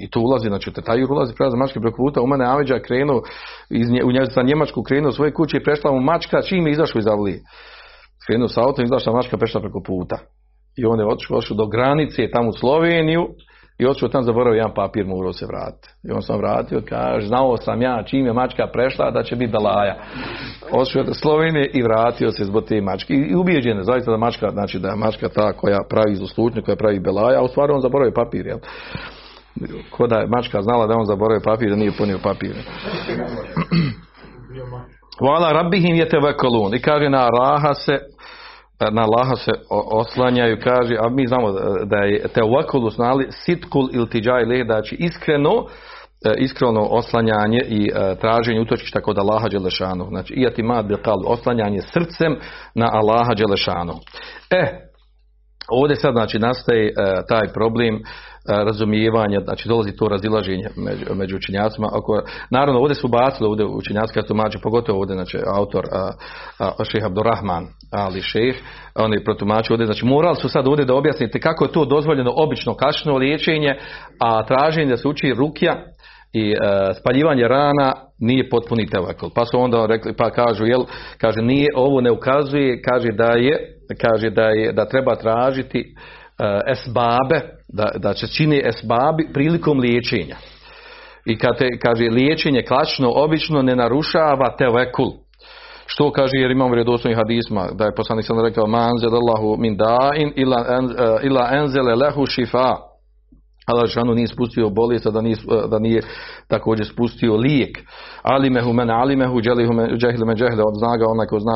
I 0.03 0.11
tu 0.11 0.21
ulazi, 0.21 0.49
znači 0.49 0.73
taj 0.73 1.05
ulazi 1.05 1.35
prelazak 1.35 1.59
mačke 1.59 1.81
preko 1.81 1.97
puta, 1.97 2.23
u 2.23 2.27
mene 2.27 2.45
Ameđa 2.45 2.79
krenuo, 2.79 3.23
iz 3.71 3.91
nje, 3.91 4.05
u 4.05 4.13
nje, 4.13 4.25
za 4.25 4.43
Njemačku 4.43 4.83
krenuo 4.83 5.13
svoje 5.13 5.35
kuće 5.35 5.57
i 5.57 5.65
prešla 5.65 5.93
mu 5.93 6.01
mačka, 6.01 6.43
čim 6.43 6.67
je 6.67 6.73
izašao 6.73 6.99
iz 6.99 7.07
Avlije. 7.07 7.41
Krenuo 8.27 8.49
sa 8.49 8.61
autom, 8.61 8.85
izašla 8.85 9.13
mačka, 9.13 9.37
prešla 9.37 9.61
preko 9.61 9.83
puta. 9.87 10.17
I 10.77 10.85
on 10.85 10.99
je 11.01 11.07
otišao 11.07 11.57
do 11.57 11.67
granice, 11.67 12.31
tamo 12.31 12.49
u 12.49 12.53
Sloveniju, 12.53 13.23
i 13.79 13.87
otišao 13.87 14.09
tam 14.09 14.23
zaboravio 14.23 14.57
jedan 14.57 14.75
papir, 14.75 15.07
morao 15.07 15.33
se 15.33 15.47
vratiti. 15.47 15.89
I 16.05 16.13
on 16.13 16.23
sam 16.23 16.39
vratio, 16.39 16.83
kaže, 16.89 17.27
znao 17.27 17.57
sam 17.57 17.83
ja 17.83 18.03
čim 18.03 18.27
je 18.27 18.33
mačka 18.33 18.67
prešla 18.73 19.11
da 19.11 19.23
će 19.23 19.37
biti 19.37 19.53
balaja. 19.53 19.97
Otišao 20.73 21.03
do 21.03 21.15
Slovenije 21.15 21.71
i 21.75 21.83
vratio 21.83 22.31
se 22.31 22.45
zbog 22.45 22.65
te 22.65 22.81
mačke. 22.81 23.15
I 23.15 23.35
ubijeđen 23.35 23.77
je 23.77 23.85
zaista 23.85 24.11
da 24.11 24.17
mačka, 24.17 24.51
znači 24.51 24.79
da 24.79 24.89
je 24.89 24.97
mačka 24.97 25.29
ta 25.29 25.53
koja 25.53 25.79
pravi 25.91 26.17
slučnje, 26.17 26.63
koja 26.63 26.77
pravi 26.77 27.01
belaja, 27.01 27.39
a 27.39 27.43
u 27.43 27.49
stvari 27.49 27.73
on 27.73 27.81
zaboravio 27.81 28.13
papir, 28.15 28.47
jel? 28.47 28.59
Ko 29.91 30.07
da 30.07 30.17
je 30.19 30.27
mačka 30.27 30.63
znala 30.63 30.87
da 30.87 30.95
on 30.95 31.05
zaboravio 31.05 31.41
papir, 31.45 31.71
da 31.71 31.77
nije 31.77 31.93
punio 31.99 32.19
papir. 32.23 32.55
Vala 35.21 35.53
rabihim 35.53 35.97
je 35.97 36.09
te 36.09 36.19
vekolun. 36.19 36.75
I 36.75 36.83
kaže 36.83 37.09
na 37.09 37.29
raha 37.29 37.75
se 37.75 37.99
na 38.91 39.03
Allaha 39.03 39.37
se 39.37 39.51
oslanjaju, 39.71 40.59
kaže, 40.65 40.95
a 41.01 41.09
mi 41.09 41.27
znamo 41.27 41.53
da 41.85 41.97
je 41.97 42.29
teovakulu 42.35 42.91
znali 42.91 43.27
sitkul 43.31 43.89
il 43.93 44.07
tiđaj 44.07 44.45
leh, 44.45 44.67
znači 44.67 44.97
iskreno, 44.99 45.67
e, 46.25 46.35
iskreno 46.39 46.81
oslanjanje 46.91 47.61
i 47.69 47.91
e, 47.95 48.15
traženje 48.15 48.61
utočišta 48.61 49.01
kod 49.01 49.19
Allaha 49.19 49.49
Đelešanu. 49.49 50.05
Znači, 50.09 50.35
ijati 50.35 50.63
mad 50.63 50.87
bilqal, 50.87 51.23
oslanjanje 51.27 51.81
srcem 51.81 52.37
na 52.75 52.89
Allaha 52.93 53.35
Đelešanu. 53.35 53.95
E, 54.51 54.92
ovdje 55.69 55.97
sad 55.97 56.13
znači 56.13 56.39
nastaje 56.39 56.87
e, 56.87 56.93
taj 57.29 57.53
problem 57.55 58.03
razumijevanja, 58.47 59.41
znači 59.41 59.69
dolazi 59.69 59.97
to 59.97 60.09
razilaženje 60.09 60.69
među, 60.77 61.05
među 61.15 61.37
učenjacima. 61.37 61.89
Oko, 61.93 62.23
naravno, 62.51 62.81
ovdje 62.81 62.95
su 62.95 63.09
bacili 63.09 63.49
ovdje 63.49 63.67
učenjacka 63.67 64.23
tumače, 64.23 64.59
pogotovo 64.63 64.99
ovdje, 64.99 65.15
znači, 65.15 65.39
autor 65.47 65.85
a, 65.93 66.11
a, 66.59 66.85
šeha 66.85 67.07
Abdurrahman 67.07 67.67
ali 67.91 68.21
šeh, 68.21 68.57
on 68.95 69.13
je 69.13 69.25
protumačio 69.25 69.75
ovdje, 69.75 69.87
znači 69.87 70.05
morali 70.05 70.37
su 70.37 70.49
sad 70.49 70.69
ovdje 70.69 70.85
da 70.85 70.95
objasnite 70.95 71.41
kako 71.41 71.65
je 71.65 71.73
to 71.73 71.85
dozvoljeno 71.85 72.33
obično 72.37 72.75
kašno 72.75 73.17
liječenje, 73.17 73.77
a 74.19 74.47
traženje 74.47 74.91
da 74.91 74.97
se 74.97 75.09
uči 75.09 75.35
rukja 75.37 75.85
i 76.33 76.51
e, 76.51 76.55
spaljivanje 77.01 77.49
rana 77.49 77.95
nije 78.19 78.49
potpuni 78.49 78.87
tevakl. 78.87 79.27
Pa 79.35 79.45
su 79.45 79.61
onda 79.61 79.87
rekli, 79.87 80.13
pa 80.17 80.31
kažu, 80.31 80.67
jel, 80.67 80.85
kaže, 81.19 81.43
nije, 81.43 81.69
ovo 81.75 82.01
ne 82.01 82.11
ukazuje, 82.11 82.83
kaže 82.83 83.13
da 83.13 83.33
je, 83.33 83.77
kaže 84.01 84.31
da 84.31 84.43
je, 84.43 84.73
da 84.73 84.89
treba 84.89 85.15
tražiti 85.17 85.79
e, 85.79 86.61
esbabe, 86.73 87.41
da, 87.69 87.91
da 87.99 88.15
će 88.15 88.27
čini 88.27 88.63
esbabi 88.65 89.29
prilikom 89.33 89.79
liječenja. 89.79 90.37
I 91.25 91.39
kad 91.39 91.59
te, 91.59 91.69
kaže, 91.83 92.05
liječenje 92.05 92.63
klačno 92.63 93.13
obično 93.15 93.63
ne 93.63 93.77
narušava 93.77 94.57
tevekul. 94.59 95.13
Što 95.87 96.13
kaže 96.13 96.33
jer 96.35 96.51
imamo 96.51 96.75
vjerodostojnih 96.75 97.19
hadisma 97.19 97.69
da 97.73 97.85
je 97.85 97.95
poslanik 97.95 98.27
sam 98.27 98.45
rekao 98.45 98.67
manzel 98.67 99.15
Allahu 99.15 99.57
min 99.59 99.77
da'in 99.77 100.33
ila, 100.37 100.67
e, 100.69 101.27
ila 101.27 101.49
enzele 101.53 101.95
lehu 101.95 102.27
šifa. 102.27 102.92
Allah 103.67 104.15
nije 104.15 104.27
spustio 104.27 104.71
bolest, 104.71 105.07
da 105.07 105.21
nije, 105.21 105.37
da 105.71 105.79
nije 105.79 106.03
također 106.49 106.87
spustio 106.87 107.37
lijek. 107.37 107.79
Ali 108.23 108.51
mehu 108.51 108.73
men 108.73 108.91
ali 108.91 109.17
mehu 109.17 109.41
dželihu 109.41 109.73
men 110.27 110.37
od 110.67 110.75
znaga 110.79 111.05
onaj 111.09 111.27
ko 111.27 111.39
zna, 111.39 111.53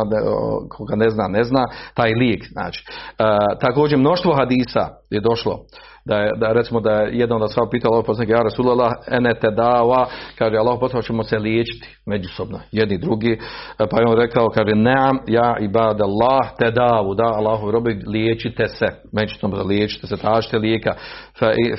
koga 0.68 0.96
ne 0.96 1.11
zna, 1.11 1.28
ne 1.28 1.44
zna, 1.44 1.64
taj 1.94 2.11
lijek. 2.11 2.44
Znači. 2.52 2.84
E, 3.18 3.24
također 3.61 3.98
mnoštvo 3.98 4.34
hadisa 4.34 4.88
je 5.11 5.20
došlo 5.20 5.59
da 6.04 6.16
je, 6.16 6.32
da 6.36 6.52
recimo 6.52 6.80
da 6.80 6.90
je 6.90 7.18
jedan 7.18 7.40
da 7.40 7.48
sva 7.48 7.68
pitao 7.70 7.92
Allah 7.92 8.04
poslanik 8.07 8.30
ja 8.30 8.42
Rasulullah 8.42 8.92
ene 9.11 9.34
te 9.40 9.50
dava 9.50 10.07
kaže 10.38 10.57
Allah 10.57 10.76
poslanik 10.80 11.07
ćemo 11.07 11.22
se 11.22 11.38
liječiti 11.38 11.95
međusobno 12.07 12.61
jedni 12.72 12.98
drugi. 12.98 13.38
Pa 13.78 14.00
je 14.00 14.07
on 14.07 14.16
rekao 14.16 14.48
kaže 14.48 14.74
neam 14.74 15.18
ja 15.26 15.57
ibad 15.61 16.00
Allah 16.00 16.50
te 16.59 16.70
davu 16.70 17.14
da 17.14 17.24
Allahu 17.24 17.70
robi 17.70 18.02
liječite 18.07 18.68
se. 18.68 18.86
Međusobno 19.12 19.62
liječite 19.62 20.07
se 20.07 20.16
tražite 20.16 20.59
lijeka. 20.59 20.94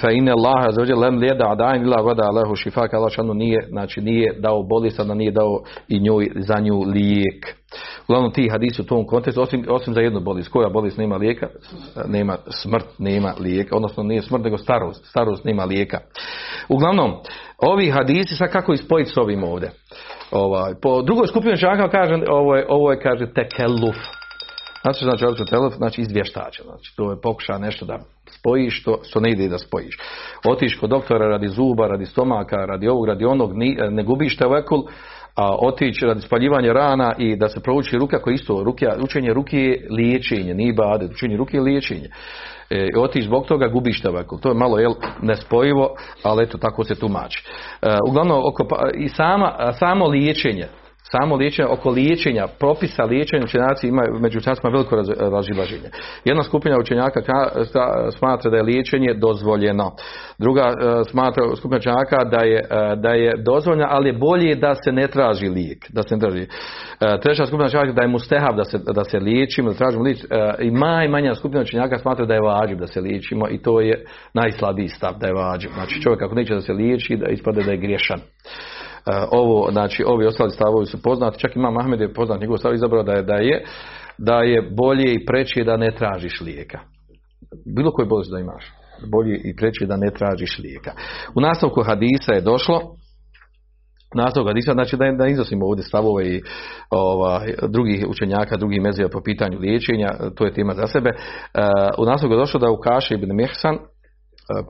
Fa, 0.01 0.11
inne 0.11 0.31
Allah 0.31 0.65
za 0.69 0.95
lem 0.95 1.17
lijeda 1.17 1.51
adain 1.51 1.83
ila 1.83 2.01
vada 2.01 2.23
Allahu 2.23 2.55
šifa 2.55 2.87
Allah 2.91 3.11
šanu 3.11 3.33
nije 3.33 3.67
znači 3.69 4.01
nije 4.01 4.33
dao 4.39 4.63
bolest 4.63 4.97
da 4.97 5.13
nije 5.13 5.31
dao 5.31 5.61
i 5.87 5.99
njoj 5.99 6.31
za 6.35 6.59
nju 6.59 6.79
lijek. 6.79 7.57
Uglavnom 8.07 8.31
ti 8.31 8.49
hadisi 8.51 8.81
u 8.81 8.85
tom 8.85 9.05
kontekstu, 9.05 9.41
osim, 9.41 9.65
osim 9.69 9.93
za 9.93 10.01
jednu 10.01 10.19
bolest, 10.19 10.49
koja 10.49 10.69
bolest 10.69 10.97
nema 10.97 11.15
lijeka, 11.15 11.47
nema 12.07 12.37
smrt, 12.49 12.85
nema 12.99 13.33
lijeka, 13.39 13.75
odnosno 13.75 14.03
nije 14.03 14.21
smrt, 14.21 14.43
nego 14.43 14.57
starost, 14.57 15.05
starost 15.05 15.45
nema 15.45 15.65
lijeka. 15.65 15.99
Uglavnom, 16.69 17.13
ovi 17.57 17.89
hadisi, 17.89 18.35
sad 18.35 18.51
kako 18.51 18.73
ispojiti 18.73 19.11
s 19.11 19.17
ovim 19.17 19.43
ovdje? 19.43 19.71
Ovaj, 20.31 20.73
po 20.81 21.01
drugoj 21.01 21.27
skupini 21.27 21.57
čaka 21.57 21.89
kaže, 21.89 22.23
ovo 22.29 22.55
je, 22.55 22.65
ovo 22.69 22.91
je 22.91 22.99
kaže 22.99 23.33
tekeluf. 23.33 23.95
Znači, 24.81 25.03
znači, 25.03 25.25
znači, 25.25 25.49
telef, 25.49 25.73
znači 25.73 26.01
izvještače, 26.01 26.63
znači, 26.63 26.95
to 26.95 27.11
je 27.11 27.21
pokuša 27.21 27.57
nešto 27.57 27.85
da 27.85 27.99
spojiš, 28.29 28.81
što, 28.81 28.99
što 29.03 29.19
ne 29.19 29.31
ide 29.31 29.47
da 29.47 29.57
spojiš. 29.57 29.97
Otiš 30.45 30.79
kod 30.79 30.89
doktora 30.89 31.27
radi 31.27 31.47
zuba, 31.47 31.87
radi 31.87 32.05
stomaka, 32.05 32.55
radi 32.55 32.87
ovog, 32.87 33.05
radi 33.05 33.25
onog, 33.25 33.51
ne 33.89 34.03
gubiš 34.03 34.37
tevekul, 34.37 34.83
a 35.37 35.55
otići 35.61 36.05
radi 36.05 36.21
spaljivanja 36.21 36.73
rana 36.73 37.13
i 37.17 37.35
da 37.35 37.49
se 37.49 37.59
prouči 37.59 37.97
ruka 37.97 38.19
koji 38.19 38.33
isto 38.33 38.63
ruke, 38.63 38.87
učenje 39.03 39.33
ruke 39.33 39.57
je 39.57 39.87
liječenje, 39.91 40.53
nije 40.53 40.73
bade, 40.73 41.05
učenje 41.05 41.37
ruke 41.37 41.57
je 41.57 41.61
liječenje. 41.61 42.09
E, 42.69 42.87
otići 42.97 43.25
zbog 43.25 43.45
toga 43.45 43.67
gubiš 43.67 44.01
tavakul. 44.01 44.39
To 44.39 44.49
je 44.49 44.55
malo 44.55 44.79
jel, 44.79 44.93
nespojivo, 45.21 45.95
ali 46.23 46.43
eto 46.43 46.57
tako 46.57 46.83
se 46.83 46.95
tumači. 46.95 47.43
E, 47.81 47.97
uglavnom, 48.09 48.39
oko, 48.45 48.67
pa, 48.69 48.89
i 48.93 49.09
sama, 49.09 49.73
samo 49.79 50.07
liječenje, 50.07 50.67
samo 51.11 51.35
liječenje, 51.35 51.67
oko 51.67 51.89
liječenja, 51.89 52.47
propisa 52.59 53.03
liječenja 53.03 53.43
učenjaci 53.43 53.87
ima 53.87 54.03
među 54.21 54.37
učenjacima 54.37 54.69
veliko 54.69 54.95
raz, 54.95 55.09
razilaženje. 55.19 55.89
Jedna 56.25 56.43
skupina 56.43 56.77
učenjaka 56.79 57.21
smatra 58.17 58.51
da 58.51 58.57
je 58.57 58.63
liječenje 58.63 59.13
dozvoljeno. 59.13 59.91
Druga 60.37 60.61
e, 60.61 61.03
smatra 61.09 61.55
skupina 61.55 61.77
učenjaka 61.77 62.23
da 62.23 62.45
je, 62.45 62.59
e, 62.59 62.95
da 62.95 63.09
je 63.09 63.33
dozvoljeno, 63.45 63.87
ali 63.89 64.09
je 64.09 64.17
bolje 64.17 64.55
da 64.55 64.75
se 64.75 64.91
ne 64.91 65.07
traži 65.07 65.47
lijek. 65.47 65.85
Da 65.89 66.01
se 66.03 66.15
ne 66.15 66.19
traži. 66.19 66.41
E, 66.41 66.47
treća 67.21 67.45
skupina 67.45 67.67
učenjaka 67.67 67.91
da 67.91 68.01
je 68.01 68.07
mustehav 68.07 68.55
da 68.55 68.63
se, 68.63 68.77
da 68.93 69.03
se 69.03 69.19
liječimo, 69.19 69.69
da 69.69 69.77
tražimo 69.77 70.03
lijek. 70.03 70.17
I 70.59 70.71
maj 70.71 71.07
manja 71.07 71.35
skupina 71.35 71.61
učenjaka 71.61 71.97
smatra 71.97 72.25
da 72.25 72.33
je 72.33 72.41
vađiv 72.41 72.77
da 72.77 72.87
se 72.87 73.01
liječimo 73.01 73.49
i 73.49 73.61
to 73.61 73.81
je 73.81 74.05
najslabiji 74.33 74.87
stav 74.87 75.13
da 75.19 75.27
je 75.27 75.33
vađiv. 75.33 75.69
Znači 75.73 76.01
čovjek 76.01 76.21
ako 76.21 76.35
neće 76.35 76.53
da 76.53 76.61
se 76.61 76.73
liječi, 76.73 77.15
da 77.15 77.29
ispade 77.29 77.63
da 77.63 77.71
je 77.71 77.77
griješan. 77.77 78.19
E, 79.07 79.25
ovo, 79.31 79.71
znači 79.71 80.03
ovi 80.07 80.25
ostali 80.25 80.51
stavovi 80.51 80.85
su 80.85 81.01
poznati, 81.01 81.39
čak 81.39 81.55
ima 81.55 81.71
Mahmed 81.71 82.01
je 82.01 82.13
poznat 82.13 82.41
njegov 82.41 82.57
stav 82.57 82.73
izabrao 82.73 83.03
da 83.03 83.11
je, 83.11 83.23
da 83.23 83.35
je 83.35 83.65
da 84.17 84.35
je 84.35 84.69
bolje 84.77 85.13
i 85.13 85.25
preće 85.25 85.63
da 85.63 85.77
ne 85.77 85.91
tražiš 85.91 86.41
lijeka. 86.41 86.79
Bilo 87.75 87.91
koji 87.91 88.07
bolest 88.07 88.31
da 88.31 88.39
imaš, 88.39 88.73
bolje 89.11 89.41
i 89.43 89.55
preće 89.55 89.85
da 89.85 89.97
ne 89.97 90.11
tražiš 90.11 90.59
lijeka. 90.59 90.91
U 91.35 91.41
nastavku 91.41 91.83
hadisa 91.83 92.33
je 92.33 92.41
došlo 92.41 92.81
nastavku 94.15 94.47
hadisa, 94.47 94.73
znači 94.73 94.97
da, 94.97 95.11
da 95.11 95.27
iznosimo 95.27 95.65
ovdje 95.65 95.83
stavove 95.83 96.27
i 96.27 96.41
ovaj, 96.89 97.53
drugih 97.67 98.05
učenjaka, 98.09 98.57
drugih 98.57 98.81
mezija 98.81 99.09
po 99.09 99.21
pitanju 99.21 99.59
liječenja, 99.59 100.09
to 100.35 100.45
je 100.45 100.53
tema 100.53 100.73
za 100.73 100.87
sebe. 100.87 101.09
E, 101.09 101.15
u 101.97 102.05
nastavku 102.05 102.33
je 102.33 102.39
došlo 102.39 102.59
da 102.59 102.71
u 102.71 102.77
Kaši 102.77 103.13
ibn 103.13 103.35
Mihsan, 103.35 103.75
e, 103.75 103.79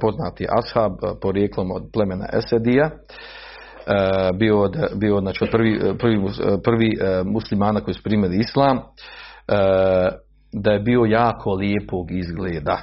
poznati 0.02 0.48
ashab 0.50 1.20
porijeklom 1.22 1.72
od 1.72 1.84
plemena 1.94 2.26
Esedija, 2.34 2.90
bio 4.34 4.62
od, 4.62 4.76
bio 4.96 5.20
znači 5.20 5.44
od 5.44 5.50
prvi, 5.52 5.80
prvi, 6.00 6.20
prvi 6.64 6.98
e, 7.02 7.24
muslimana 7.24 7.82
koji 7.82 7.94
su 7.94 8.04
primili 8.04 8.38
islam, 8.40 8.78
e, 8.78 8.82
da 10.54 10.72
je 10.72 10.80
bio 10.80 11.06
jako 11.06 11.54
lijepog 11.54 12.12
izgleda. 12.12 12.82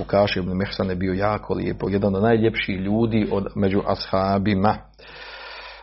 U 0.00 0.04
Kaši 0.04 0.38
ibn 0.38 0.56
Mehsan 0.56 0.90
je 0.90 0.96
bio 0.96 1.12
jako 1.12 1.54
lijepog, 1.54 1.92
jedan 1.92 2.14
od 2.14 2.22
najljepših 2.22 2.80
ljudi 2.80 3.28
od, 3.32 3.46
među 3.56 3.82
ashabima. 3.86 4.76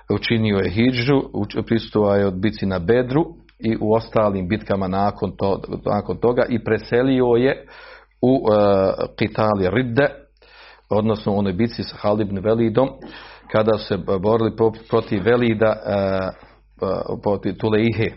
učinio 0.10 0.58
je 0.58 0.70
hidžu, 0.70 1.22
uč- 1.34 1.66
prisustvovao 1.66 2.16
je 2.16 2.28
od 2.28 2.40
bici 2.40 2.66
na 2.66 2.80
Bedru 2.80 3.26
i 3.60 3.78
u 3.82 3.94
ostalim 3.94 4.48
bitkama 4.48 4.88
nakon, 4.88 5.32
to, 5.38 5.62
nakon 5.86 6.18
toga 6.18 6.46
i 6.50 6.64
preselio 6.64 7.26
je 7.26 7.66
u 8.22 8.32
uh, 8.32 8.50
Kitali 9.20 9.70
Ridde, 9.72 10.10
odnosno 10.90 11.34
u 11.34 11.38
onoj 11.38 11.54
bitci 11.54 11.84
sa 11.84 11.96
Halid 12.00 12.28
ibn 12.28 12.40
Velidom, 12.40 12.90
kada 13.52 13.78
se 13.78 13.98
borili 13.98 14.56
pro- 14.56 14.74
protiv 14.90 15.24
Velida, 15.24 15.76
uh, 15.86 16.90
uh, 16.90 17.20
protiv 17.22 17.58
Tuleihe, 17.58 18.12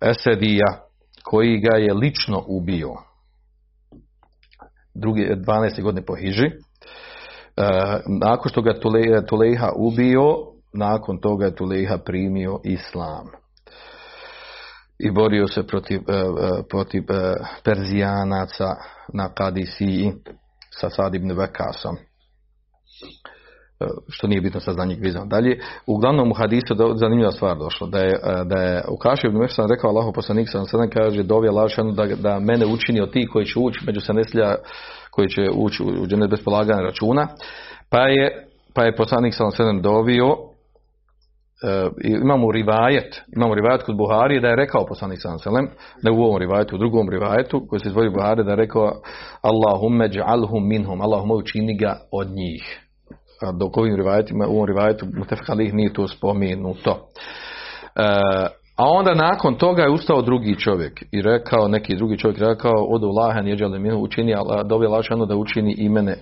Esedija, 0.00 0.82
koji 1.24 1.60
ga 1.60 1.76
je 1.76 1.94
lično 1.94 2.44
ubio. 2.46 2.94
Drugi, 4.94 5.28
12. 5.46 5.82
godine 5.82 6.04
po 6.06 6.14
Hiži. 6.14 6.46
E, 6.46 6.50
nakon 8.20 8.50
što 8.50 8.62
ga 8.62 8.80
Tule, 8.80 9.26
Tulejha 9.26 9.72
ubio, 9.76 10.22
nakon 10.72 11.20
toga 11.20 11.44
je 11.44 11.54
Tulejha 11.54 11.98
primio 11.98 12.60
islam. 12.64 13.26
I 14.98 15.10
borio 15.10 15.46
se 15.46 15.66
protiv, 15.66 16.00
e, 16.08 16.12
e, 16.12 16.62
protiv 16.70 17.02
e, 17.10 17.34
Perzijanaca 17.64 18.74
na 19.12 19.34
Kadisiji 19.34 20.12
sa 20.80 20.90
Sad 20.90 21.14
ibn 21.14 21.32
Vekasom. 21.32 21.96
E, 23.82 23.86
Što 24.08 24.26
nije 24.26 24.40
bitno 24.40 24.60
njih 24.84 24.98
vezano 25.02 25.26
dalje. 25.26 25.58
Uglavnom 25.86 26.30
u 26.30 26.34
hadisu 26.34 26.74
do- 26.74 26.94
zanimljiva 26.96 27.30
stvar 27.30 27.58
došla. 27.58 27.86
Da 27.86 27.98
je, 27.98 28.12
e, 28.12 28.44
da 28.44 28.62
je 28.62 28.82
u 28.88 28.96
Kaši 28.96 29.26
ibn 29.26 29.38
Mehsan 29.38 29.68
rekao 29.70 29.90
Allahu 29.90 30.12
poslanik 30.12 30.48
sam 30.50 30.64
sada 30.64 30.86
kaže 30.86 31.22
dovje 31.22 31.50
lašanu 31.50 31.92
da, 31.92 32.06
da 32.06 32.40
mene 32.40 32.66
učini 32.66 33.00
od 33.00 33.12
tih 33.12 33.28
koji 33.32 33.46
će 33.46 33.58
ući 33.58 33.80
među 33.86 34.00
seneslja 34.00 34.56
koji 35.10 35.28
će 35.28 35.50
ući 35.54 35.82
u, 35.82 36.06
džennet 36.06 36.30
bez 36.30 36.44
polaganja 36.44 36.82
računa. 36.82 37.28
Pa 37.90 38.00
je, 38.00 38.46
pa 38.74 38.84
je 38.84 38.96
poslanik 38.96 39.34
sam 39.34 39.50
sedam 39.50 39.82
dovio 39.82 40.26
e, 40.26 41.88
i 42.04 42.10
imamo 42.10 42.52
rivajet, 42.52 43.22
imamo 43.36 43.54
rivajet 43.54 43.82
kod 43.82 43.96
Buharije 43.96 44.40
da 44.40 44.48
je 44.48 44.56
rekao 44.56 44.86
poslanik 44.86 45.18
sam 45.22 45.38
selem, 45.38 45.68
ne 46.02 46.10
u 46.10 46.22
ovom 46.22 46.38
rivajetu, 46.38 46.74
u 46.76 46.78
drugom 46.78 47.08
rivajetu 47.10 47.66
koji 47.68 47.80
se 47.80 47.88
izvodi 47.88 48.10
Buhari 48.10 48.44
da 48.44 48.50
je 48.50 48.56
rekao 48.56 48.92
Allahumme 49.42 50.08
dž'alhum 50.08 50.68
minhum, 50.68 51.00
Allahumme 51.00 51.34
učini 51.34 51.78
ga 51.78 52.00
od 52.12 52.28
njih. 52.30 52.81
Dok 53.52 53.76
ovim 53.76 53.96
rivajetima, 53.96 54.46
u 54.46 54.52
ovom 54.52 54.66
rivajetu 54.66 55.06
Mutefak 55.14 55.50
alih 55.50 55.74
nije 55.74 55.92
to 55.92 56.08
spomenuto. 56.08 57.08
E, 57.96 58.02
a 58.76 58.88
onda 58.88 59.14
nakon 59.14 59.54
toga 59.54 59.82
je 59.82 59.90
ustao 59.90 60.22
drugi 60.22 60.58
čovjek 60.58 61.02
i 61.12 61.22
rekao, 61.22 61.68
neki 61.68 61.96
drugi 61.96 62.18
čovjek 62.18 62.38
rekao, 62.38 62.86
odu 62.88 63.08
lahan 63.08 63.46
jeđale 63.46 63.78
minu 63.78 63.98
učini, 63.98 64.34
Allah, 64.34 64.66
dobi 64.66 64.86
lašano 64.86 65.26
da 65.26 65.36
učini 65.36 65.74
imene 65.78 66.16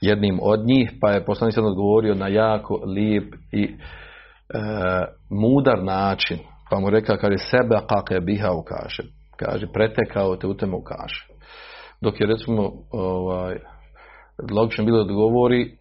jednim 0.00 0.38
od 0.42 0.66
njih, 0.66 0.92
pa 1.00 1.10
je 1.10 1.24
poslanik 1.24 1.54
sad 1.54 1.64
odgovorio 1.64 2.14
na 2.14 2.28
jako 2.28 2.74
lijep 2.86 3.34
i 3.52 3.62
e, 3.64 3.68
mudar 5.30 5.82
način. 5.82 6.38
Pa 6.70 6.80
mu 6.80 6.90
rekao, 6.90 7.16
kaže, 7.20 7.38
sebe 7.38 7.80
kakve 7.88 8.20
biha 8.20 8.52
ukaše. 8.52 9.02
Kaže, 9.36 9.66
pretekao 9.72 10.36
te 10.36 10.46
u 10.46 10.54
teme 10.54 10.76
ukaše. 10.76 11.26
Dok 12.00 12.20
je 12.20 12.26
recimo, 12.26 12.72
ovaj, 12.90 13.56
logično 14.50 14.84
bilo 14.84 14.98
da 14.98 15.02
odgovori 15.02 15.79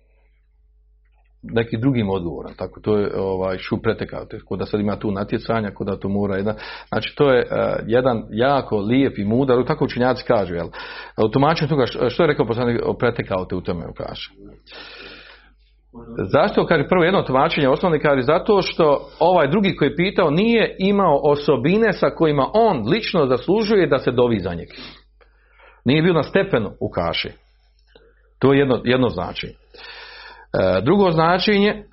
neki 1.44 1.78
drugim 1.78 2.10
odgovorom. 2.10 2.54
Tako 2.58 2.80
to 2.80 2.98
je 2.98 3.20
ovaj 3.20 3.58
šu 3.58 3.82
pretekao. 3.82 4.26
te, 4.26 4.40
Ko 4.40 4.56
da 4.56 4.66
sad 4.66 4.80
ima 4.80 4.96
tu 4.96 5.12
natjecanja, 5.12 5.72
ko 5.72 5.84
da 5.84 6.00
to 6.00 6.10
mora 6.10 6.38
jedan. 6.38 6.56
Znači 6.88 7.16
to 7.16 7.32
je 7.34 7.40
eh, 7.42 7.84
jedan 7.88 8.24
jako 8.30 8.78
lijep 8.78 9.18
i 9.18 9.26
mudar, 9.26 9.66
tako 9.66 9.86
učinjaci 9.86 10.24
kažu, 10.28 10.56
jel? 10.56 10.68
U 11.26 11.30
tumačenju 11.30 11.70
toga 11.70 11.86
što, 11.86 12.10
što 12.10 12.24
je 12.24 12.28
rekao 12.28 12.46
poslanik 12.46 12.82
pretekao 13.00 13.46
te 13.46 13.56
u 13.56 13.62
tome 13.62 13.86
kaže. 13.98 14.32
Zašto? 16.32 16.66
Kaže 16.66 16.88
prvo 16.88 17.04
jedno 17.04 17.22
tumačenje 17.22 17.70
osnovni 17.70 18.00
kaže 18.00 18.22
zato 18.22 18.62
što 18.62 19.10
ovaj 19.20 19.48
drugi 19.48 19.76
koji 19.76 19.90
je 19.90 19.96
pitao 19.96 20.30
nije 20.30 20.76
imao 20.80 21.20
osobine 21.24 21.94
sa 21.94 22.10
kojima 22.10 22.50
on 22.54 22.90
lično 22.90 23.26
zaslužuje 23.26 23.88
da 23.88 24.00
se 24.00 24.12
dovi 24.12 24.40
za 24.40 24.54
njega. 24.54 24.74
Nije 25.86 26.02
bio 26.02 26.14
na 26.14 26.24
stepenu 26.24 26.72
u 26.80 26.90
kaši. 26.90 27.30
To 28.40 28.54
je 28.54 28.60
jedno, 28.60 28.82
jedno 28.84 29.10
značenje. 29.10 29.54
E, 30.54 30.82
drugo 30.82 31.12
značenje, 31.12 31.84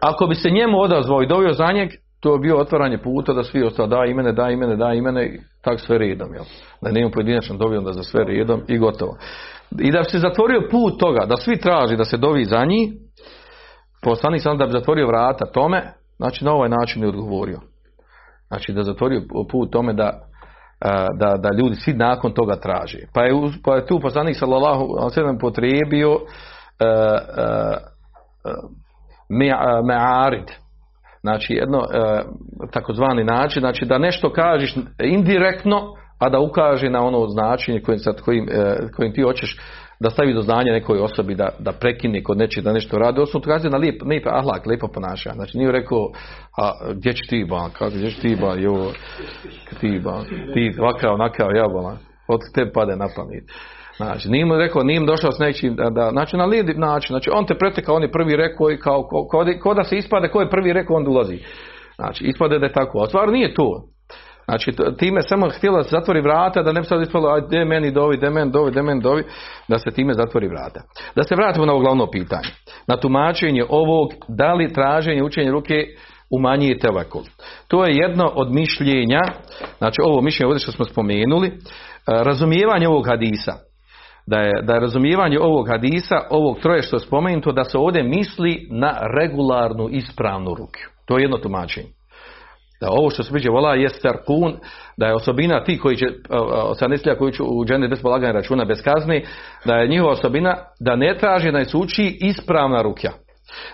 ako 0.00 0.26
bi 0.26 0.34
se 0.34 0.50
njemu 0.50 0.80
odazvao 0.80 1.22
i 1.22 1.26
dovio 1.26 1.52
za 1.52 1.72
njeg, 1.72 1.90
to 2.20 2.32
je 2.32 2.38
bio 2.38 2.58
otvaranje 2.58 2.98
puta 2.98 3.32
da 3.32 3.42
svi 3.42 3.62
ostao 3.62 3.86
da 3.86 4.04
imene, 4.04 4.32
da 4.32 4.50
imene, 4.50 4.76
da 4.76 4.92
imene 4.92 5.26
i 5.26 5.40
tak 5.62 5.80
sve 5.80 5.98
redom. 5.98 6.34
Jel? 6.34 6.44
Da 6.82 6.90
nema 6.90 7.10
pojedinačno 7.10 7.56
dovio 7.56 7.78
onda 7.78 7.92
za 7.92 8.02
sve 8.02 8.24
redom 8.24 8.62
i 8.68 8.78
gotovo. 8.78 9.16
I 9.78 9.92
da 9.92 9.98
bi 9.98 10.04
se 10.04 10.18
zatvorio 10.18 10.68
put 10.70 11.00
toga, 11.00 11.26
da 11.26 11.36
svi 11.36 11.60
traži 11.60 11.96
da 11.96 12.04
se 12.04 12.16
dovi 12.16 12.44
za 12.44 12.64
njih, 12.64 12.92
poslanik 14.02 14.42
sam 14.42 14.58
da 14.58 14.66
bi 14.66 14.72
zatvorio 14.72 15.06
vrata 15.06 15.46
tome, 15.46 15.92
znači 16.16 16.44
na 16.44 16.52
ovaj 16.52 16.68
način 16.68 17.02
je 17.02 17.08
odgovorio. 17.08 17.60
Znači 18.48 18.72
da 18.72 18.82
zatvorio 18.82 19.22
put 19.50 19.72
tome 19.72 19.92
da, 19.92 20.20
da, 21.18 21.36
da 21.36 21.56
ljudi 21.58 21.76
svi 21.76 21.92
nakon 21.92 22.32
toga 22.32 22.56
traže. 22.56 22.98
Pa 23.14 23.22
je, 23.22 23.32
pa 23.64 23.74
je 23.74 23.86
tu 23.86 24.00
poslanik 24.00 24.36
sallallahu 24.36 24.84
alejhi 24.98 25.20
ve 25.20 25.38
e, 26.80 26.84
e, 26.84 27.50
e, 28.44 28.52
me- 29.28 29.82
me'arid. 29.84 30.50
Znači 31.20 31.54
jedno 31.54 31.82
takozvani 32.72 33.24
način, 33.24 33.60
znači 33.60 33.84
da 33.84 33.98
nešto 33.98 34.32
kažeš 34.32 34.74
indirektno, 34.98 35.94
a 36.18 36.28
da 36.28 36.40
ukaže 36.40 36.90
na 36.90 37.02
ono 37.02 37.26
značenje 37.26 37.80
kojim, 37.80 37.98
sad, 37.98 38.20
kojim, 38.20 38.48
kojim 38.96 39.12
ti 39.12 39.22
hoćeš 39.22 39.58
da 40.00 40.10
stavi 40.10 40.34
do 40.34 40.40
znanja 40.40 40.72
nekoj 40.72 40.98
osobi 40.98 41.34
da, 41.34 41.48
da 41.58 41.72
prekine 41.72 42.22
kod 42.22 42.38
nečeg 42.38 42.64
da 42.64 42.72
nešto 42.72 42.98
radi. 42.98 43.20
Osnovno 43.20 43.44
to 43.44 43.50
kaže 43.50 43.70
na 43.70 43.76
lijep, 43.78 44.02
lijep 44.02 44.26
ahlak, 44.26 44.66
lijepo 44.66 44.88
ponašanje. 44.88 45.34
Znači 45.34 45.58
nije 45.58 45.72
rekao, 45.72 46.10
a 46.58 46.72
gdje 46.94 47.12
će 47.12 47.28
ti 47.28 47.46
ba, 47.50 47.68
kako 47.72 47.90
gdje 47.90 48.10
će 48.10 48.20
ti 48.20 48.36
ba, 48.40 48.54
jo, 48.54 48.92
ti 49.80 50.00
ba, 50.04 50.24
ti 50.54 50.74
ovakav, 50.80 51.14
onakav, 51.14 51.56
ja 51.56 51.68
bolan, 51.68 51.98
od 52.28 52.40
te 52.54 52.72
pade 52.72 52.96
na 52.96 53.08
pamet. 53.16 53.44
Znači, 54.00 54.28
nije 54.28 54.44
mu 54.44 54.56
rekao, 54.56 54.82
nije 54.82 55.00
mu 55.00 55.06
došao 55.06 55.32
s 55.32 55.38
nečim, 55.38 55.76
da, 55.76 55.90
da, 55.90 56.10
znači 56.10 56.36
na 56.36 56.44
lijep 56.44 56.76
način, 56.76 57.14
znači 57.14 57.30
on 57.32 57.46
te 57.46 57.54
pretekao, 57.54 57.94
on 57.94 58.02
je 58.02 58.12
prvi 58.12 58.36
rekao 58.36 58.70
i 58.70 58.78
kao, 58.78 59.02
ko, 59.02 59.26
ko, 59.28 59.44
ko 59.62 59.74
da 59.74 59.84
se 59.84 59.96
ispade, 59.96 60.28
ko 60.28 60.40
je 60.40 60.50
prvi 60.50 60.72
rekao, 60.72 60.96
on 60.96 61.08
ulazi. 61.08 61.38
Znači, 61.96 62.24
ispade 62.24 62.58
da 62.58 62.66
je 62.66 62.72
tako, 62.72 63.02
a 63.02 63.06
stvar 63.06 63.28
nije 63.28 63.54
to. 63.54 63.82
Znači, 64.44 64.72
time 64.98 65.22
samo 65.22 65.48
htjela 65.48 65.82
se 65.82 65.90
zatvori 65.90 66.20
vrata, 66.20 66.62
da 66.62 66.72
ne 66.72 66.80
bi 66.80 66.86
sad 66.86 67.02
ispalo, 67.02 67.28
aj, 67.28 67.40
de 67.50 67.64
meni 67.64 67.90
dovi, 67.90 68.16
de 68.16 68.30
meni 68.30 68.50
dovi, 68.50 68.70
de 68.70 68.82
meni 68.82 69.00
dovi, 69.00 69.24
da 69.68 69.78
se 69.78 69.90
time 69.90 70.14
zatvori 70.14 70.48
vrata. 70.48 70.80
Da 71.16 71.22
se 71.22 71.34
vratimo 71.34 71.66
na 71.66 71.72
ovo 71.72 71.80
glavno 71.80 72.10
pitanje. 72.10 72.48
Na 72.86 72.96
tumačenje 72.96 73.64
ovog, 73.68 74.08
da 74.28 74.54
li 74.54 74.72
traženje 74.72 75.22
učenje 75.22 75.50
ruke 75.50 75.74
umanjuje 76.30 76.78
tevakul. 76.78 77.22
To 77.68 77.84
je 77.84 77.96
jedno 77.96 78.32
od 78.34 78.54
mišljenja, 78.54 79.20
znači 79.78 80.00
ovo 80.04 80.20
mišljenje 80.20 80.46
ovdje 80.46 80.60
što 80.60 80.72
smo 80.72 80.84
spomenuli, 80.84 81.48
e, 81.48 81.52
razumijevanje 82.06 82.88
ovog 82.88 83.06
hadisa. 83.06 83.69
Da 84.30 84.38
je, 84.38 84.62
da 84.62 84.74
je 84.74 84.80
razumijevanje 84.80 85.38
ovog 85.40 85.68
hadisa, 85.68 86.20
ovog 86.30 86.58
troje 86.60 86.82
što 86.82 86.96
je 86.96 87.00
spomenuto, 87.00 87.52
da 87.52 87.64
se 87.64 87.78
ovdje 87.78 88.02
misli 88.02 88.68
na 88.70 88.98
regularnu 89.20 89.88
ispravnu 89.88 90.54
ruku. 90.54 90.80
To 91.06 91.18
je 91.18 91.22
jedno 91.22 91.38
tumačenje 91.38 91.88
da 92.80 92.88
ovo 92.90 93.10
što 93.10 93.22
se 93.22 93.32
priđe 93.32 93.50
vola 93.50 93.74
je 93.74 93.88
starkun, 93.88 94.56
da 94.96 95.06
je 95.06 95.14
osobina 95.14 95.64
ti 95.64 95.78
koji 95.78 95.96
će, 95.96 96.06
osaneslija 96.50 97.18
koji 97.18 97.32
će 97.32 97.42
u 97.42 97.64
džene 97.64 97.88
bez 97.88 98.02
polaganja 98.02 98.32
računa 98.32 98.64
bez 98.64 98.82
kazne, 98.82 99.22
da 99.64 99.74
je 99.74 99.88
njihova 99.88 100.12
osobina 100.12 100.56
da 100.80 100.96
ne 100.96 101.18
traži 101.18 101.52
da 101.52 101.64
se 101.64 101.76
uči 101.76 102.18
ispravna 102.20 102.82
rukja. 102.82 103.10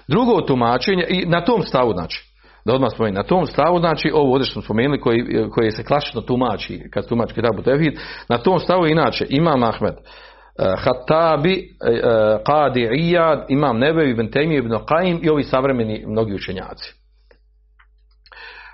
Drugo 0.09 0.41
tumačenje, 0.41 1.07
i 1.09 1.27
na 1.27 1.45
tom 1.45 1.63
stavu 1.63 1.93
znači, 1.93 2.25
da 2.65 2.75
odmah 2.75 2.91
spomenem, 2.93 3.15
na 3.15 3.23
tom 3.23 3.47
stavu 3.47 3.79
znači 3.79 4.11
ovo 4.15 4.33
ovdje 4.33 4.45
što 4.45 4.53
smo 4.53 4.63
spomenuli 4.63 5.01
koji, 5.01 5.25
koji 5.55 5.71
se 5.71 5.85
klasično 5.85 6.21
tumači, 6.21 6.83
kad 6.93 7.09
tumači 7.09 7.35
Kitabu 7.35 7.63
Tevhid, 7.63 7.99
na 8.29 8.39
tom 8.39 8.59
stavu 8.59 8.87
inače 8.87 9.27
Imam 9.29 9.63
Ahmed, 9.63 9.95
Hatabi, 10.59 11.53
eh, 11.53 11.93
eh, 11.93 12.39
Qadi 12.45 12.81
Iyad, 12.81 13.45
Imam 13.49 13.79
Nebevi, 13.79 14.11
Ibn 14.11 14.31
Taymi, 14.31 14.57
Ibn 14.57 14.73
Qaim 14.73 15.19
i 15.23 15.31
ovi 15.31 15.43
savremeni 15.43 16.05
mnogi 16.07 16.35
učenjaci. 16.35 16.95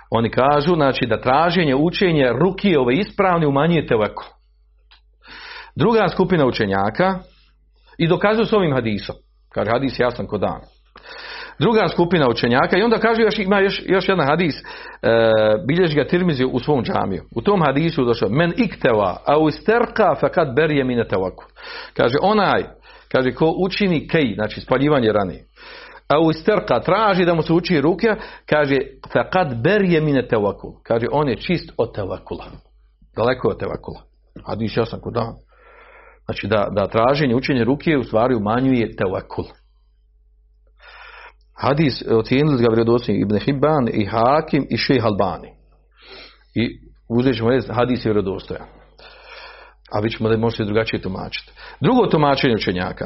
Oni 0.09 0.29
kažu 0.29 0.75
znači 0.75 1.05
da 1.05 1.21
traženje 1.21 1.75
učenje 1.75 2.33
ruki 2.41 2.75
ove 2.75 2.93
ispravne 2.93 3.47
umanjuje 3.47 3.87
tevekul. 3.87 4.27
Druga 5.75 6.07
skupina 6.07 6.45
učenjaka 6.45 7.19
i 7.97 8.07
dokazuju 8.07 8.45
s 8.45 8.53
ovim 8.53 8.73
hadisom. 8.73 9.15
Kaže 9.49 9.71
hadis 9.71 9.99
jasan 9.99 10.27
ko 10.27 10.37
dan. 10.37 10.61
Druga 11.59 11.87
skupina 11.87 12.29
učenjaka 12.29 12.77
i 12.77 12.83
onda 12.83 12.97
kaže 12.97 13.21
još 13.21 13.39
ima 13.39 13.59
još, 13.59 13.81
još 13.85 14.09
jedan 14.09 14.27
hadis 14.27 14.55
e, 14.55 14.63
bilježi 15.67 15.95
ga 15.95 16.07
Tirmizi 16.07 16.45
u 16.45 16.59
svom 16.59 16.83
džamiju. 16.83 17.23
U 17.35 17.41
tom 17.41 17.61
hadisu 17.61 18.05
došao 18.05 18.29
men 18.29 18.53
ikteva 18.57 19.17
a 19.25 19.39
u 19.39 19.49
isterka 19.49 20.15
fakat 20.19 20.55
berje 20.55 20.83
mine. 20.83 21.05
Kaže 21.93 22.15
onaj 22.21 22.63
kaže 23.13 23.31
ko 23.31 23.53
učini 23.57 24.07
kej, 24.07 24.33
znači 24.35 24.61
spaljivanje 24.61 25.11
rani. 25.13 25.39
A 26.07 26.19
u 26.19 26.31
isterka 26.31 26.79
traži 26.79 27.25
da 27.25 27.33
mu 27.33 27.41
se 27.41 27.53
uči 27.53 27.81
ruke, 27.81 28.15
kaže 28.45 28.77
fakat 29.13 29.55
berje 29.63 30.01
mine 30.01 30.27
tevakul. 30.27 30.71
Kaže 30.83 31.05
on 31.11 31.29
je 31.29 31.35
čist 31.35 31.71
od 31.77 31.95
tevakula. 31.95 32.45
Daleko 33.15 33.47
od 33.47 33.59
tevakula. 33.59 34.01
Hadis 34.45 34.77
jasan 34.77 34.99
ko 34.99 35.11
dan. 35.11 35.33
Znači 36.25 36.47
da, 36.47 36.67
da 36.71 36.87
traženje 36.87 37.35
učenje 37.35 37.63
ruke 37.63 37.97
u 37.97 38.03
stvari 38.03 38.35
umanjuje 38.35 38.95
tevakul. 38.95 39.45
Hadis 41.53 42.03
ocijenili 42.07 42.63
ga 42.63 42.67
Ibn 43.07 43.39
Hibban 43.39 43.87
i 43.93 44.05
Hakim 44.05 44.67
i 44.69 44.77
Šejh 44.77 45.05
Albani. 45.05 45.49
I 46.55 46.79
uzet 47.09 47.35
ćemo 47.35 47.49
hadis 47.69 48.05
je 48.05 48.09
vjerodostojan. 48.09 48.65
A 49.91 49.99
vi 49.99 50.09
ćemo 50.09 50.29
da 50.29 50.37
možete 50.37 50.63
drugačije 50.63 51.01
tumačiti. 51.01 51.51
Drugo 51.79 52.07
tumačenje 52.07 52.55
učenjaka. 52.55 53.05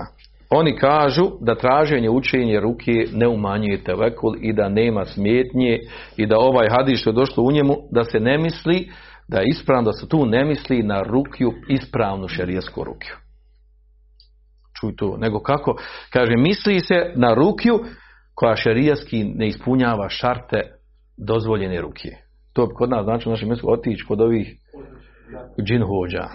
Oni 0.50 0.78
kažu 0.78 1.32
da 1.42 1.56
traženje 1.56 2.10
učenje 2.10 2.60
ruke 2.60 2.92
ne 3.14 3.28
umanjuje 3.28 3.84
tevekul 3.84 4.36
i 4.42 4.54
da 4.54 4.70
nema 4.70 5.06
smetnje 5.06 5.80
i 6.18 6.26
da 6.26 6.38
ovaj 6.38 6.68
hadis 6.70 7.00
što 7.00 7.10
je 7.10 7.14
došlo 7.14 7.44
u 7.44 7.52
njemu 7.52 7.76
da 7.92 8.04
se 8.04 8.20
ne 8.20 8.38
misli 8.38 8.90
da 9.28 9.40
je 9.40 9.48
ispravno 9.48 9.84
da 9.84 9.94
se 9.94 10.10
tu 10.10 10.26
ne 10.26 10.46
misli 10.46 10.84
na 10.84 11.02
rukju 11.02 11.54
ispravnu 11.68 12.28
šerijsku 12.28 12.84
rukju. 12.84 13.16
Čuj 14.80 14.96
to, 14.96 15.18
nego 15.18 15.40
kako? 15.40 15.76
Kaže, 16.10 16.32
misli 16.38 16.80
se 16.80 17.12
na 17.16 17.34
rukju 17.34 17.80
koja 18.40 18.56
šerijaski 18.56 19.24
ne 19.24 19.48
ispunjava 19.48 20.10
šarte 20.10 20.62
dozvoljene 21.18 21.82
ruke. 21.82 22.10
To 22.54 22.66
bi 22.66 22.74
kod 22.74 22.90
nas 22.90 23.04
znači 23.04 23.30
u 23.30 23.32
našem 23.32 23.48
mjestu 23.48 23.72
otići 23.72 24.06
kod 24.08 24.22
ovih 24.22 24.48
džin 25.62 25.84
hođa. 25.84 26.28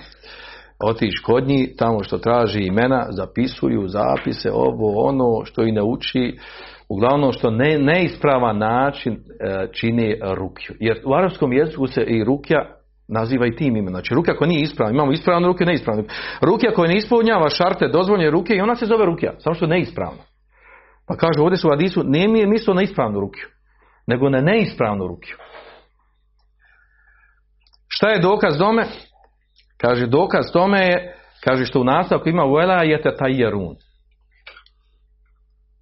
Otići 0.85 1.23
kod 1.25 1.47
njih, 1.47 1.69
tamo 1.79 2.03
što 2.03 2.19
traži 2.19 2.61
imena, 2.63 3.07
zapisuju 3.11 3.89
zapise, 3.89 4.51
ovo, 4.53 5.09
ono 5.09 5.45
što 5.45 5.63
i 5.63 5.73
ne 5.73 5.83
uči, 5.83 6.39
uglavnom 6.89 7.33
što 7.33 7.51
ne, 7.51 7.79
neispravan 7.79 8.59
način 8.59 9.13
e, 9.13 9.19
čini 9.73 10.17
rukju. 10.35 10.75
Jer 10.81 11.03
u 11.05 11.15
arapskom 11.15 11.53
jeziku 11.53 11.87
se 11.87 12.03
i 12.03 12.25
rukja 12.25 12.59
naziva 13.09 13.47
i 13.47 13.57
tim 13.57 13.77
imenom. 13.77 13.95
Znači 13.95 14.15
ruka 14.15 14.37
koja 14.37 14.49
nije 14.49 14.63
ispravna, 14.63 14.95
imamo 14.95 15.13
ispravne 15.13 15.49
ruke, 15.49 15.65
neispravne. 15.65 16.05
Rukja 16.41 16.71
koja 16.75 16.89
ne 16.89 16.97
ispunjava 16.97 17.49
šarte 17.49 17.89
dozvoljene 17.89 18.31
ruke 18.31 18.55
i 18.55 18.61
ona 18.61 18.75
se 18.75 18.87
zove 18.87 19.07
rukja, 19.07 19.33
samo 19.39 19.55
što 19.55 19.65
je 19.65 19.69
neispravna. 19.69 20.32
Pa 21.13 21.17
kaže 21.17 21.41
ovdje 21.41 21.57
su 21.57 21.69
u 21.69 21.73
Adisu, 21.73 22.03
nije 22.05 22.29
mi 22.29 22.39
je 22.39 22.47
mislio 22.47 22.75
na 22.75 22.83
ispravnu 22.83 23.21
rukju, 23.21 23.45
nego 24.07 24.29
na 24.29 24.41
neispravnu 24.41 25.07
rukju. 25.07 25.37
Šta 27.89 28.09
je 28.09 28.19
dokaz 28.19 28.59
tome? 28.59 28.87
Kaže, 29.77 30.07
dokaz 30.07 30.53
tome 30.53 30.79
je, 30.79 31.17
kaže 31.45 31.65
što 31.65 31.81
u 31.81 31.85
nastavku 31.85 32.29
ima 32.29 32.43
vela 32.43 32.83
je 32.83 33.03
tetajerun. 33.03 33.77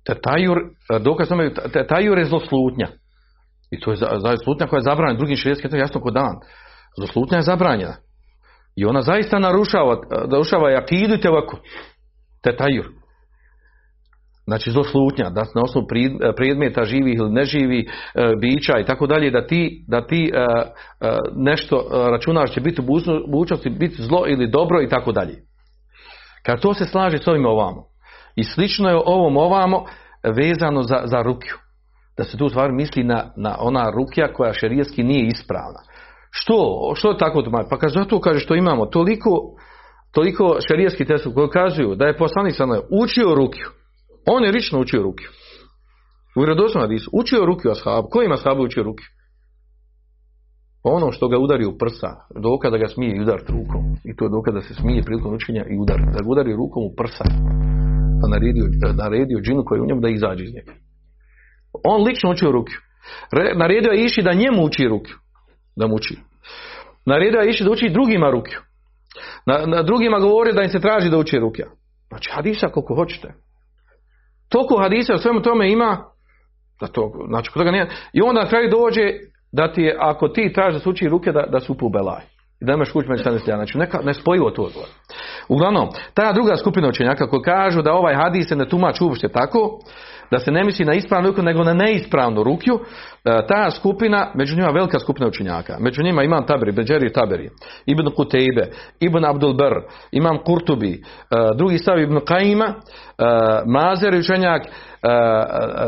Tetajur, 0.06 0.58
dokaz 1.00 1.28
tome 1.28 1.44
je, 1.44 1.54
tetajur 1.54 2.18
je 2.18 2.24
zloslutnja. 2.24 2.88
I 3.70 3.80
to 3.80 3.90
je 3.90 3.96
za, 3.96 4.06
za 4.18 4.34
slutnja 4.44 4.66
koja 4.66 4.78
je 4.78 4.82
zabranjena 4.82 5.18
drugim 5.18 5.36
širijeskim, 5.36 5.70
to 5.70 5.76
jasno 5.76 6.00
kod 6.00 6.14
dan. 6.14 6.36
Zloslutnja 6.98 7.36
je 7.36 7.42
zabranjena. 7.42 7.96
I 8.76 8.84
ona 8.84 9.02
zaista 9.02 9.38
narušava, 9.38 10.00
narušava 10.30 10.70
jakidu 10.70 11.14
i 11.14 11.28
ovako. 11.28 11.58
Tetajur. 12.42 12.99
Znači 14.51 14.70
zloslutnja, 14.70 15.30
da 15.30 15.40
na 15.55 15.62
osnovu 15.62 15.86
predmeta 16.36 16.84
živih 16.84 17.18
ili 17.18 17.30
neživih 17.32 17.84
e, 18.14 18.32
bića 18.40 18.78
i 18.78 18.84
tako 18.84 19.07
dalje, 19.07 19.30
da 19.30 19.46
ti, 19.46 19.84
da 19.88 20.07
ti 20.07 20.30
e, 20.34 20.38
e, 20.38 21.16
nešto 21.36 21.86
računaš 22.11 22.53
će 22.53 22.61
biti 22.61 22.80
u 22.80 22.84
budućnosti 23.28 23.70
biti 23.70 24.03
zlo 24.03 24.24
ili 24.26 24.51
dobro 24.51 24.82
i 24.82 24.88
tako 24.88 25.12
dalje. 25.12 25.34
Kad 26.46 26.61
to 26.61 26.74
se 26.74 26.84
slaže 26.84 27.18
s 27.18 27.28
ovim 27.28 27.46
ovamo. 27.46 27.84
I 28.36 28.44
slično 28.44 28.88
je 28.88 29.03
ovom 29.07 29.36
ovamo 29.36 29.84
vezano 30.22 30.82
za, 30.82 31.03
za 31.05 31.22
rukju. 31.22 31.55
Da 32.16 32.24
se 32.24 32.38
tu 32.38 32.48
stvar 32.48 32.72
misli 32.72 33.05
na, 33.05 33.32
na 33.36 33.57
ona 33.61 33.90
rukja 33.90 34.32
koja 34.32 34.53
šerijetski 34.53 35.03
nije 35.03 35.26
ispravna. 35.26 35.80
Što? 36.30 36.92
Što 36.96 37.14
tako 37.14 37.42
tumači? 37.42 37.68
Pa 37.70 37.78
kad 37.78 37.92
zato 37.92 38.20
kaže 38.20 38.38
što 38.38 38.55
imamo 38.55 38.86
toliko, 38.86 39.30
toliko 40.12 40.57
šerijetskih 40.68 41.07
testov 41.07 41.32
koji 41.32 41.48
kazuju 41.48 41.94
da 41.94 42.07
je 42.07 42.16
poslanik 42.16 42.55
učio 42.90 43.34
rukju. 43.34 43.79
On 44.26 44.44
je 44.44 44.52
lično 44.52 44.80
učio 44.80 45.02
rukju. 45.02 45.28
U 46.36 46.40
vjerodostojnom 46.40 46.88
hadisu. 46.88 47.10
Učio 47.12 47.46
rukju 47.46 47.70
ashabu. 47.70 48.08
Ko 48.10 48.22
ima 48.22 48.34
ashabu 48.34 48.62
učio 48.62 48.82
rukju? 48.82 49.06
Ono 50.82 51.12
što 51.12 51.28
ga 51.28 51.38
udari 51.38 51.64
u 51.66 51.78
prsa, 51.78 52.10
dokaz 52.42 52.70
da 52.72 52.78
ga 52.78 52.88
smije 52.88 53.16
i 53.16 53.20
udariti 53.20 53.52
rukom. 53.52 53.82
I 54.04 54.16
to 54.16 54.24
je 54.24 54.28
dokaz 54.28 54.54
da 54.54 54.60
se 54.60 54.74
smije 54.74 55.02
prilikom 55.02 55.34
učenja 55.34 55.64
i 55.70 55.78
udar. 55.78 55.98
Da 55.98 56.20
ga 56.22 56.28
udari 56.28 56.52
rukom 56.52 56.82
u 56.84 56.94
prsa. 56.96 57.24
Pa 58.20 58.28
naredio, 58.28 58.64
naredio 58.94 59.40
džinu 59.40 59.64
koji 59.64 59.78
je 59.78 59.82
u 59.82 59.86
njemu 59.86 60.00
da 60.00 60.08
izađe 60.08 60.44
iz 60.44 60.54
njega. 60.54 60.72
On 61.84 62.02
lično 62.02 62.30
učio 62.30 62.50
rukju. 62.52 62.78
Naredio 63.56 63.92
je 63.92 64.04
iši 64.04 64.22
da 64.22 64.32
njemu 64.32 64.64
uči 64.64 64.88
rukju. 64.88 65.14
Da 65.76 65.86
mu 65.86 65.94
uči. 65.94 66.16
Naredio 67.06 67.40
je 67.40 67.50
iši 67.50 67.64
da 67.64 67.70
uči 67.70 67.88
drugima 67.88 68.30
rukju. 68.30 68.58
Na, 69.46 69.66
na 69.66 69.82
drugima 69.82 70.18
govori 70.18 70.52
da 70.52 70.62
im 70.62 70.68
se 70.68 70.80
traži 70.80 71.10
da 71.10 71.18
uči 71.18 71.38
rukja. 71.38 71.66
Znači 72.08 72.30
hadisa 72.32 72.68
koliko 72.68 72.94
hoćete. 72.94 73.34
Toliko 74.51 74.78
hadisa 74.82 75.14
o 75.14 75.18
svemu 75.18 75.42
tome 75.42 75.72
ima, 75.72 76.05
da 76.80 76.86
to, 76.86 77.12
znači 77.28 77.51
kod 77.51 77.61
toga 77.61 77.70
nije, 77.70 77.90
i 78.12 78.22
onda 78.22 78.42
na 78.42 78.48
kraju 78.48 78.70
dođe 78.70 79.03
da 79.53 79.72
ti 79.72 79.92
ako 79.98 80.28
ti 80.28 80.53
tražiš 80.53 80.74
da 80.74 80.80
se 80.80 80.88
uči 80.88 81.09
ruke, 81.09 81.32
da, 81.32 81.46
da 81.46 81.61
su 81.61 81.72
upu 81.72 81.88
belaj. 81.88 82.29
I 82.61 82.64
da 82.64 82.72
imaš 82.72 82.92
kuć 82.92 83.06
među 83.08 83.22
Znači, 83.44 83.78
neka, 83.78 83.98
nespojivo 84.02 84.50
to 84.50 84.62
odgovor. 84.62 84.88
Uglavnom, 85.48 85.88
ta 86.14 86.32
druga 86.32 86.56
skupina 86.56 86.88
učenjaka 86.88 87.26
koji 87.26 87.42
kažu 87.42 87.82
da 87.82 87.92
ovaj 87.92 88.14
hadis 88.14 88.48
se 88.48 88.56
ne 88.56 88.68
tumači 88.68 89.04
uopšte 89.04 89.28
tako, 89.28 89.78
da 90.30 90.38
se 90.38 90.50
ne 90.50 90.64
misli 90.64 90.84
na 90.84 90.94
ispravnu 90.94 91.28
ruku, 91.28 91.42
nego 91.42 91.64
na 91.64 91.74
neispravnu 91.74 92.42
rukju, 92.42 92.74
e, 92.74 93.46
ta 93.48 93.70
skupina, 93.70 94.32
među 94.34 94.56
njima 94.56 94.70
velika 94.70 94.98
skupina 94.98 95.28
učenjaka. 95.28 95.76
Među 95.80 96.02
njima 96.02 96.22
imam 96.22 96.46
Taberi, 96.46 96.72
Beđeri 96.72 97.12
Taberi, 97.12 97.50
Ibn 97.86 98.11
Kutejbe, 98.16 98.70
Ibn 99.00 99.24
Abdul 99.24 99.54
Bar, 99.54 99.72
imam 100.12 100.38
Kurtubi, 100.38 100.92
e, 100.92 101.00
drugi 101.56 101.78
stav 101.78 101.98
Ibn 101.98 102.18
Kajima, 102.26 102.66
e, 102.66 102.74
Mazer 103.66 104.14
učenjak, 104.14 104.62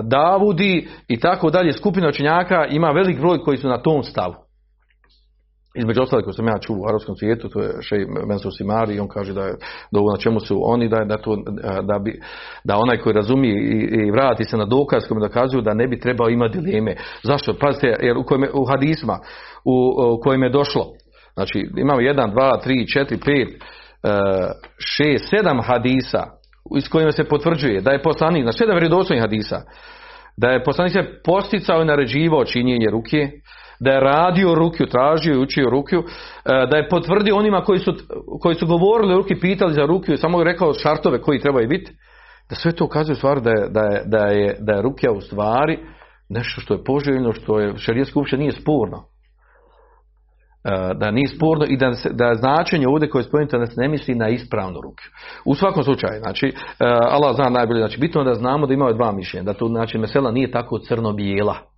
Davudi 0.03 0.89
i 1.09 1.21
tako 1.21 1.51
dalje. 1.51 1.73
Skupina 1.73 2.09
učenjaka 2.09 2.67
ima 2.67 2.91
velik 2.91 3.21
broj 3.21 3.39
koji 3.39 3.57
su 3.57 3.69
na 3.69 3.83
tom 3.83 4.03
stavu. 4.03 4.35
Između 5.75 6.03
ostalih 6.03 6.25
koji 6.25 6.35
sam 6.35 6.47
ja 6.47 6.59
čuo 6.59 6.77
u 6.77 6.89
arabskom 6.89 7.17
svijetu, 7.17 7.49
to 7.49 7.61
je 7.61 7.71
Šej 7.81 8.07
Mensur 8.29 8.53
Simari 8.59 9.01
on 9.01 9.09
kaže 9.09 9.33
da 9.33 9.43
je 9.43 9.55
da 9.91 10.01
na 10.01 10.19
čemu 10.19 10.41
su 10.41 10.61
oni, 10.63 10.89
da, 10.89 11.05
da, 11.05 11.17
to, 11.17 11.37
da, 11.83 11.99
bi, 11.99 12.21
da 12.65 12.77
onaj 12.77 12.99
koji 12.99 13.15
razumije 13.15 13.55
i, 13.61 14.07
i 14.07 14.11
vrati 14.11 14.45
se 14.45 14.57
na 14.57 14.65
dokaz 14.65 15.03
kojim 15.09 15.21
dokazuju 15.21 15.63
da 15.63 15.75
ne 15.75 15.87
bi 15.89 16.01
trebao 16.01 16.29
imati 16.29 16.59
dileme. 16.59 16.97
Zašto? 17.23 17.55
Pazite, 17.61 17.97
jer 18.01 18.17
u, 18.17 18.25
kojem, 18.25 18.43
u 18.55 18.65
hadisma 18.65 19.19
u, 19.65 19.77
u 20.15 20.21
kojem 20.21 20.43
je 20.43 20.51
došlo, 20.51 20.87
znači 21.35 21.71
imamo 21.77 22.01
jedan, 22.01 22.31
dva, 22.31 22.61
tri, 22.61 22.87
četiri, 22.87 23.19
pet, 23.25 23.49
šest, 24.79 25.25
sedam 25.31 25.61
hadisa 25.63 26.23
iz 26.77 26.89
kojima 26.89 27.13
se 27.13 27.25
potvrđuje 27.25 27.81
da 27.81 27.91
je 27.91 28.03
poslanik, 28.03 28.43
znači 28.43 28.59
sedam 28.59 28.77
vjerodostojnih 28.77 29.23
hadisa, 29.23 29.63
da 30.37 30.49
je 30.49 30.65
poslanik 30.65 30.93
se 30.93 31.21
posticao 31.25 31.83
i 31.83 31.85
naređivao 31.85 32.45
činjenje 32.45 32.91
ruke, 32.91 33.31
da 33.83 33.91
je 33.91 34.01
radio 34.01 34.55
rukju, 34.55 34.87
tražio 34.87 35.35
i 35.35 35.43
učio 35.43 35.71
rukju, 35.71 35.99
e, 35.99 36.03
da 36.71 36.77
je 36.77 36.89
potvrdio 36.89 37.37
onima 37.37 37.65
koji 37.65 37.79
su, 37.79 37.95
koji 38.41 38.55
su 38.55 38.67
govorili 38.67 39.15
ruki, 39.15 39.41
pitali 39.41 39.75
za 39.75 39.87
rukju, 39.87 40.17
samo 40.17 40.39
je 40.39 40.45
rekao 40.45 40.75
šartove 40.75 41.21
koji 41.23 41.41
trebaju 41.41 41.69
biti, 41.69 41.93
da 42.51 42.55
sve 42.55 42.73
to 42.73 42.85
ukazuje 42.85 43.17
stvar 43.17 43.41
da 43.41 43.51
je, 43.51 43.69
da 43.69 43.81
je, 43.81 44.03
da 44.07 44.27
je, 44.27 44.57
da 44.61 44.73
je 44.73 44.83
rukja 44.83 45.13
u 45.13 45.21
stvari 45.21 45.79
nešto 46.29 46.61
što 46.61 46.75
je 46.75 46.85
poželjno, 46.85 47.33
što 47.33 47.61
je 47.61 47.77
šarijetski 47.77 48.19
uopće 48.19 48.37
nije 48.37 48.53
sporno. 48.53 49.05
E, 50.65 50.95
da 50.95 51.11
nije 51.11 51.29
sporno 51.29 51.65
i 51.69 51.77
da, 51.77 51.93
da 52.11 52.25
je 52.25 52.35
značenje 52.35 52.89
ovdje 52.89 53.11
koje 53.11 53.21
je 53.21 53.25
spomenuto 53.25 53.59
da 53.59 53.67
se 53.67 53.81
ne 53.81 53.89
misli 53.89 54.15
na 54.15 54.29
ispravnu 54.29 54.81
ruku. 54.81 55.03
U 55.45 55.55
svakom 55.55 55.83
slučaju, 55.83 56.21
znači, 56.21 56.47
e, 56.47 56.53
Allah 57.11 57.35
zna 57.37 57.51
najbolje, 57.51 57.79
znači 57.79 58.01
bitno 58.01 58.21
je 58.21 58.25
da 58.25 58.35
znamo 58.35 58.67
da 58.67 58.75
imaju 58.75 58.95
dva 58.95 59.13
mišljenja, 59.13 59.45
da 59.45 59.59
tu 59.59 59.69
znači 59.69 59.99
mesela 59.99 60.31
nije 60.31 60.51
tako 60.51 60.79
crno-bijela. 60.79 61.72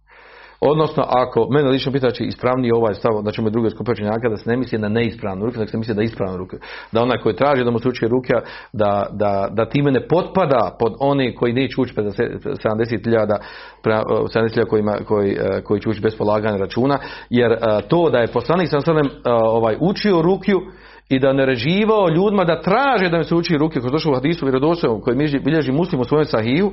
Odnosno, 0.66 1.04
ako 1.08 1.48
mene 1.50 1.68
lično 1.68 1.92
pita 1.92 2.10
će 2.10 2.24
ispravniji 2.24 2.72
ovaj 2.74 2.94
stav, 2.94 3.22
da 3.22 3.30
ćemo 3.30 3.50
druge 3.50 3.70
skupine 3.70 3.92
učenjaka 3.92 4.28
da 4.28 4.36
se 4.36 4.50
ne 4.50 4.56
misli 4.56 4.78
na 4.78 4.88
neispravnu 4.88 5.44
ruku, 5.46 5.58
nego 5.58 5.70
se 5.70 5.78
misli 5.78 5.94
da 5.94 6.02
ispravnu 6.02 6.36
ruku. 6.36 6.56
Da 6.92 7.02
onaj 7.02 7.18
koji 7.18 7.36
traži 7.36 7.64
da 7.64 7.70
mu 7.70 7.78
se 7.78 7.88
uči 7.88 8.08
ruke, 8.08 8.32
da, 8.72 9.06
da, 9.12 9.48
da 9.50 9.68
time 9.68 9.90
ne 9.90 10.08
potpada 10.08 10.76
pod 10.78 10.92
oni 11.00 11.34
koji 11.34 11.52
neće 11.52 11.80
ući 11.80 11.94
70.000 11.94 13.36
70 13.84 14.66
koji, 14.68 14.82
koji, 15.06 15.36
koji 15.64 15.80
će 15.80 15.88
ući 15.88 16.00
bez 16.00 16.16
polaganja 16.18 16.56
računa, 16.56 16.98
jer 17.30 17.52
e, 17.52 17.58
to 17.88 18.10
da 18.10 18.18
je 18.18 18.26
poslanik 18.26 18.68
sam 18.68 18.80
sadem 18.80 19.10
ovaj, 19.24 19.76
učio 19.80 20.22
rukju, 20.22 20.60
i 21.08 21.18
da 21.18 21.32
naređivao 21.32 22.08
ljudima 22.08 22.44
da 22.44 22.62
traže 22.62 23.08
da 23.08 23.18
mi 23.18 23.24
se 23.24 23.34
uči 23.34 23.58
ruke, 23.58 23.80
koji 23.80 23.90
došao 23.90 24.12
u 24.12 24.14
hadisu 24.14 24.46
vjerodostojnom 24.46 25.00
koji 25.00 25.16
bilježi 25.44 25.72
muslim 25.72 26.00
u 26.00 26.04
svojem 26.04 26.24
sahiju, 26.24 26.70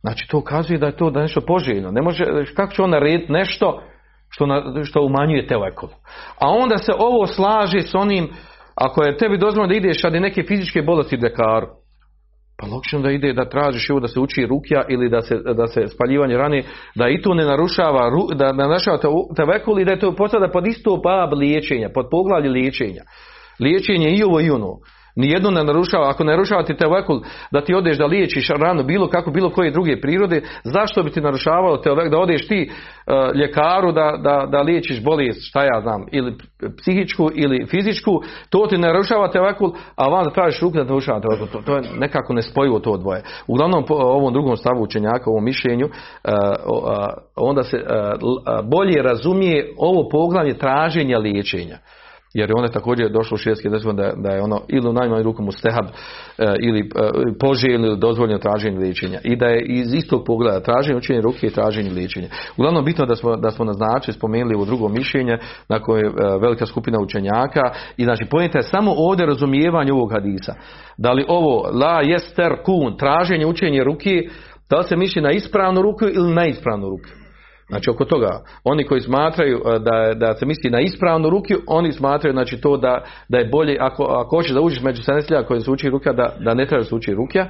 Znači 0.00 0.28
to 0.28 0.38
ukazuje 0.38 0.78
da 0.78 0.86
je 0.86 0.96
to 0.96 1.10
da 1.10 1.20
nešto 1.20 1.40
poželjno. 1.40 1.90
Ne 1.90 2.02
može, 2.02 2.24
kako 2.56 2.72
će 2.72 2.82
on 2.82 2.90
narediti 2.90 3.32
nešto 3.32 3.82
što, 4.30 4.46
na, 4.46 4.84
što 4.84 5.02
umanjuje 5.02 5.46
telekol. 5.46 5.88
A 6.38 6.48
onda 6.48 6.78
se 6.78 6.92
ovo 6.98 7.26
slaže 7.26 7.82
s 7.82 7.94
onim, 7.94 8.28
ako 8.74 9.04
je 9.04 9.16
tebi 9.16 9.38
dozvoljeno 9.38 9.68
da 9.68 9.74
ideš 9.74 10.02
radi 10.02 10.20
neke 10.20 10.42
fizičke 10.42 10.82
bolesti 10.82 11.16
dekaru, 11.16 11.66
pa 12.58 12.66
logično 12.66 13.00
da 13.00 13.10
ide 13.10 13.32
da 13.32 13.48
tražiš 13.48 13.90
ovo 13.90 14.00
da 14.00 14.08
se 14.08 14.20
uči 14.20 14.46
rukja 14.46 14.84
ili 14.88 15.08
da 15.08 15.20
se, 15.20 15.36
da 15.56 15.66
se 15.66 15.86
spaljivanje 15.86 16.36
rane, 16.36 16.62
da 16.94 17.08
i 17.08 17.22
to 17.22 17.34
ne 17.34 17.44
narušava, 17.44 18.10
da 18.34 18.52
ne 18.52 18.68
narušava 18.68 18.98
tevekul 19.36 19.80
i 19.80 19.84
da 19.84 19.90
je 19.90 20.00
to 20.00 20.14
postavlja 20.14 20.48
pod 20.48 20.66
isto 20.66 21.02
pab 21.02 21.32
liječenja, 21.32 21.88
pod 21.94 22.06
poglavlje 22.10 22.50
liječenja. 22.50 23.02
Liječenje 23.60 24.10
i 24.10 24.22
ovo 24.22 24.40
i 24.40 24.50
ono. 24.50 24.76
Nijedno 25.16 25.50
ne 25.50 25.64
narušava, 25.64 26.10
ako 26.10 26.24
ne 26.24 26.32
narušava 26.32 26.62
ti 26.62 26.76
tevekul 26.76 27.20
da 27.50 27.60
ti 27.60 27.74
odeš 27.74 27.98
da 27.98 28.06
liječiš 28.06 28.48
ranu 28.48 28.84
bilo 28.84 29.08
kako, 29.08 29.30
bilo 29.30 29.50
koje 29.50 29.70
druge 29.70 30.00
prirode, 30.00 30.42
zašto 30.64 31.02
bi 31.02 31.10
ti 31.10 31.20
narušavalo 31.20 31.76
tevekul 31.76 32.10
da 32.10 32.18
odeš 32.18 32.48
ti 32.48 32.70
uh, 32.70 33.36
ljekaru 33.40 33.92
da, 33.92 34.18
da, 34.22 34.46
da 34.50 34.62
liječiš 34.62 35.04
bolest, 35.04 35.48
šta 35.48 35.64
ja 35.64 35.80
znam, 35.82 36.06
ili 36.12 36.34
psihičku 36.78 37.30
ili 37.34 37.66
fizičku, 37.66 38.22
to 38.50 38.66
ti 38.66 38.78
narušava 38.78 39.30
tevekul, 39.30 39.72
a 39.96 40.08
van 40.08 40.24
da 40.24 40.30
tražiš 40.30 40.60
ruku 40.60 40.76
da 40.76 40.84
te 40.84 40.88
narušava. 40.88 41.20
To, 41.20 41.62
to 41.66 41.76
je 41.76 41.82
nekako 41.98 42.32
nespojivo 42.32 42.78
to 42.78 42.96
dvoje. 42.96 43.22
Uglavnom 43.46 43.84
po 43.84 43.94
ovom 43.94 44.32
drugom 44.32 44.56
stavu 44.56 44.82
učenjaka, 44.82 45.30
ovom 45.30 45.44
mišljenju, 45.44 45.86
uh, 45.86 45.92
onda 47.36 47.62
se 47.62 47.76
uh, 47.76 47.84
bolje 48.70 49.02
razumije 49.02 49.74
ovo 49.78 50.08
poglavlje 50.08 50.58
traženja 50.58 51.18
liječenja. 51.18 51.78
Jer 52.34 52.50
je 52.50 52.72
također 52.72 53.10
došlo 53.10 53.34
u 53.34 53.38
širijski 53.38 53.68
da, 53.68 54.12
da 54.16 54.30
je 54.30 54.42
ono 54.42 54.60
ili 54.68 54.88
u 54.88 54.92
najmanju 54.92 55.22
ruku 55.22 55.42
mustehab 55.42 55.86
e, 55.86 56.54
ili 56.60 56.80
e, 56.80 56.84
poželjno 57.40 57.86
ili 57.86 57.98
dozvoljeno 57.98 58.38
traženje 58.38 58.78
liječenja. 58.78 59.18
I 59.24 59.36
da 59.36 59.46
je 59.46 59.64
iz 59.66 59.94
istog 59.94 60.24
pogleda 60.26 60.60
traženje 60.60 60.96
učenje 60.96 61.20
ruke 61.20 61.46
i 61.46 61.50
traženje 61.50 61.90
liječenja. 61.90 62.28
Uglavnom 62.56 62.84
bitno 62.84 63.06
da 63.06 63.16
smo, 63.16 63.36
da 63.36 63.50
smo 63.50 63.64
naznačili, 63.64 64.14
spomenuli 64.14 64.56
u 64.56 64.64
drugo 64.64 64.88
mišljenje 64.88 65.38
na 65.68 65.78
koje 65.78 66.02
je 66.02 66.12
velika 66.40 66.66
skupina 66.66 66.98
učenjaka 67.00 67.62
i 67.96 68.04
znači 68.04 68.24
pojenta 68.24 68.58
je 68.58 68.62
samo 68.62 68.94
ovdje 68.96 69.26
razumijevanje 69.26 69.92
ovog 69.92 70.12
hadisa. 70.12 70.54
Da 70.98 71.12
li 71.12 71.24
ovo 71.28 71.70
la 71.72 72.00
jester 72.02 72.52
kun, 72.64 72.96
traženje 72.96 73.46
učenje 73.46 73.84
ruke, 73.84 74.28
da 74.70 74.78
li 74.78 74.84
se 74.84 74.96
misli 74.96 75.22
na 75.22 75.30
ispravnu 75.30 75.82
ruku 75.82 76.04
ili 76.04 76.34
na 76.34 76.46
ispravnu 76.46 76.88
ruku? 76.88 77.20
Znači 77.70 77.90
oko 77.90 78.04
toga, 78.04 78.40
oni 78.64 78.84
koji 78.84 79.00
smatraju 79.00 79.56
e, 79.58 79.78
da, 79.78 80.14
da 80.14 80.34
se 80.34 80.46
misli 80.46 80.70
na 80.70 80.80
ispravnu 80.80 81.30
ruku, 81.30 81.46
oni 81.66 81.92
smatraju 81.92 82.32
znači 82.32 82.60
to 82.60 82.76
da, 82.76 83.04
da 83.28 83.38
je 83.38 83.48
bolje, 83.48 83.76
ako, 83.80 84.02
ako 84.02 84.36
hoćeš 84.36 84.52
da 84.52 84.60
uđeš 84.60 84.82
među 84.82 85.02
70 85.02 85.46
koji 85.46 85.60
se 85.60 85.70
uči 85.70 85.90
ruka, 85.90 86.12
da, 86.12 86.36
da 86.40 86.54
ne 86.54 86.66
treba 86.66 86.84
se 86.84 86.94
uči 86.94 87.14
rukja, 87.14 87.46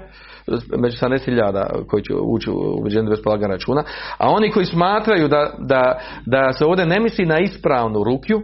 među 0.78 0.96
70 1.06 1.86
koji 1.86 2.02
će 2.02 2.14
ući 2.14 2.50
u 2.50 2.78
ubeđenju 2.80 3.10
bez 3.10 3.20
računa, 3.48 3.84
a 4.18 4.30
oni 4.30 4.50
koji 4.50 4.66
smatraju 4.66 5.28
da, 5.28 5.52
da, 5.58 6.00
da 6.26 6.52
se 6.52 6.64
ovdje 6.64 6.86
ne 6.86 7.00
misli 7.00 7.26
na 7.26 7.38
ispravnu 7.38 8.04
rukju, 8.04 8.42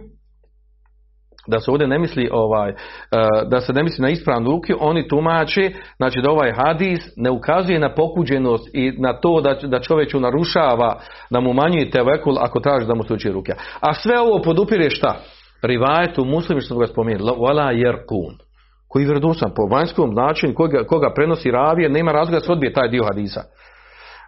da 1.47 1.59
se 1.59 1.71
ovdje 1.71 1.87
ne 1.87 1.99
misli 1.99 2.29
ovaj, 2.31 2.69
e, 2.69 2.75
da 3.49 3.61
se 3.61 3.73
ne 3.73 3.83
misli 3.83 4.01
na 4.01 4.09
ispravnu 4.09 4.51
ruku, 4.51 4.67
oni 4.79 5.07
tumače, 5.07 5.71
znači 5.97 6.21
da 6.21 6.31
ovaj 6.31 6.51
hadis 6.51 6.99
ne 7.15 7.29
ukazuje 7.29 7.79
na 7.79 7.93
pokuđenost 7.93 8.69
i 8.73 8.91
na 8.91 9.19
to 9.19 9.41
da, 9.41 9.67
da 9.67 9.79
čovjeku 9.79 10.19
narušava, 10.19 10.99
da 11.29 11.39
mu 11.39 11.53
manjuje 11.53 11.91
tevekul 11.91 12.37
ako 12.39 12.59
traži 12.59 12.87
da 12.87 12.95
mu 12.95 13.03
sluči 13.03 13.31
ruke. 13.31 13.53
A 13.79 13.93
sve 13.93 14.19
ovo 14.19 14.41
podupire 14.41 14.89
šta? 14.89 15.15
Rivajetu 15.61 16.25
muslimi 16.25 16.61
što 16.61 16.67
smo 16.67 16.79
ga 16.79 16.87
spomenuli, 16.87 17.31
jerkun, 17.73 18.37
koji 18.87 19.03
je 19.03 19.19
po 19.55 19.75
vanjskom 19.75 20.13
načinu, 20.13 20.53
koga, 20.53 20.83
koga 20.83 21.13
prenosi 21.15 21.51
ravije, 21.51 21.89
nema 21.89 22.11
razloga 22.11 22.39
se 22.39 22.51
odbije 22.51 22.73
taj 22.73 22.89
dio 22.89 23.03
hadisa. 23.03 23.43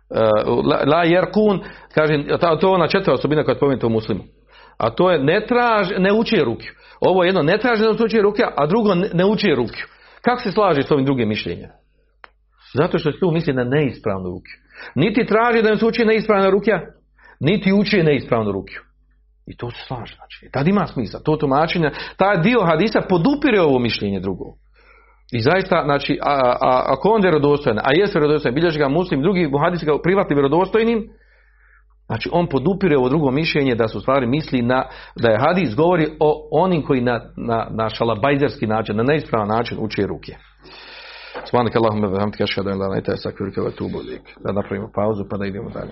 Uh, 0.10 0.66
la, 0.66 0.84
la 0.86 1.04
jerkun, 1.04 1.60
kaže, 1.96 2.24
to 2.40 2.68
je 2.68 2.74
ona 2.74 2.88
četvrta 2.88 3.14
osobina 3.14 3.44
koja 3.44 3.56
je 3.72 3.86
u 3.86 3.90
muslimu. 3.90 4.24
A 4.78 4.90
to 4.90 5.12
je 5.12 5.20
ne 5.20 5.46
traž, 5.46 5.88
ne 5.98 6.14
uči 6.14 6.44
ruke. 6.44 6.68
Ovo 7.02 7.24
jedno 7.24 7.42
ne 7.42 7.58
traži 7.58 7.84
da 7.84 7.94
se 7.94 8.04
uči 8.04 8.22
ruke, 8.22 8.44
a 8.56 8.66
drugo 8.66 8.96
ne 8.96 9.26
uči 9.26 9.56
ruke. 9.56 9.84
Kako 10.22 10.42
se 10.42 10.52
slaže 10.52 10.84
s 10.84 10.92
ovim 10.92 11.06
drugim 11.06 11.30
mišljenjem? 11.30 11.70
Zato 12.74 12.98
što 12.98 13.12
se 13.12 13.20
tu 13.20 13.32
misli 13.32 13.54
na 13.54 13.64
neispravnu 13.64 14.30
ruke. 14.30 14.52
Niti 14.96 15.26
traži 15.26 15.62
da 15.62 15.76
se 15.76 15.86
uči 15.86 16.06
neispravna 16.06 16.50
ruke, 16.50 16.72
niti 17.40 17.74
uči 17.74 18.04
neispravnu 18.04 18.52
ruke. 18.52 18.74
I 19.48 19.58
to 19.58 19.72
se 19.72 19.86
slaže. 19.88 20.16
Znači, 20.16 20.50
tad 20.52 20.68
ima 20.68 20.88
smisla. 20.88 21.20
To 21.20 21.36
tumačenje, 21.36 21.92
taj 22.18 22.42
dio 22.42 22.62
hadisa 22.62 23.02
podupire 23.10 23.62
ovo 23.62 23.80
mišljenje 23.80 24.20
drugo. 24.20 24.46
I 25.32 25.42
zaista, 25.42 25.82
znači, 25.86 26.20
a, 26.22 26.34
a, 26.62 26.84
ako 26.88 27.10
on 27.10 27.22
vjerodostojan, 27.22 27.80
a 27.80 27.94
jest 27.94 28.16
vjerodostojan, 28.16 28.56
bilježi 28.56 28.80
ga 28.80 28.88
muslim, 28.88 29.22
drugi 29.22 29.50
hadisi 29.64 29.86
ga 29.86 30.02
privati 30.04 30.34
vjerodostojnim, 30.34 31.10
Znači 32.10 32.30
on 32.34 32.48
podupire 32.48 32.98
ovo 32.98 33.10
drugo 33.10 33.32
mišljenje 33.32 33.76
da 33.76 33.88
su 33.88 34.02
stvari 34.02 34.28
misli 34.28 34.62
na, 34.62 34.86
da 35.16 35.30
je 35.30 35.40
hadis 35.40 35.76
govori 35.76 36.08
o 36.20 36.50
onim 36.52 36.82
koji 36.82 37.02
na, 37.02 37.22
na, 37.38 37.68
na 37.70 37.90
šalabajzerski 37.90 38.68
način, 38.68 38.96
na 38.96 39.04
neispravan 39.04 39.48
način 39.48 39.78
uče 39.82 40.08
ruke. 40.08 40.36
Svanak 41.46 41.76
Allahumma 41.76 42.08
wa 42.08 42.20
hamdika 42.20 42.44
ashhadu 42.44 42.70
an 42.70 42.78
la 42.78 42.86
ilaha 42.86 42.90
illa 42.90 42.98
anta 42.98 43.14
astaghfiruka 43.14 43.62
wa 43.62 43.68
atubu. 43.68 44.00
Da 44.44 44.52
napravimo 44.52 44.90
pauzu 44.96 45.26
pa 45.30 45.38
da 45.38 45.46
idemo 45.46 45.70
dalje. 45.70 45.92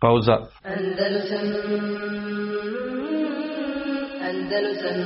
Pauza. 0.00 0.36
Andalusam 0.64 1.46
Andalusam 4.28 4.98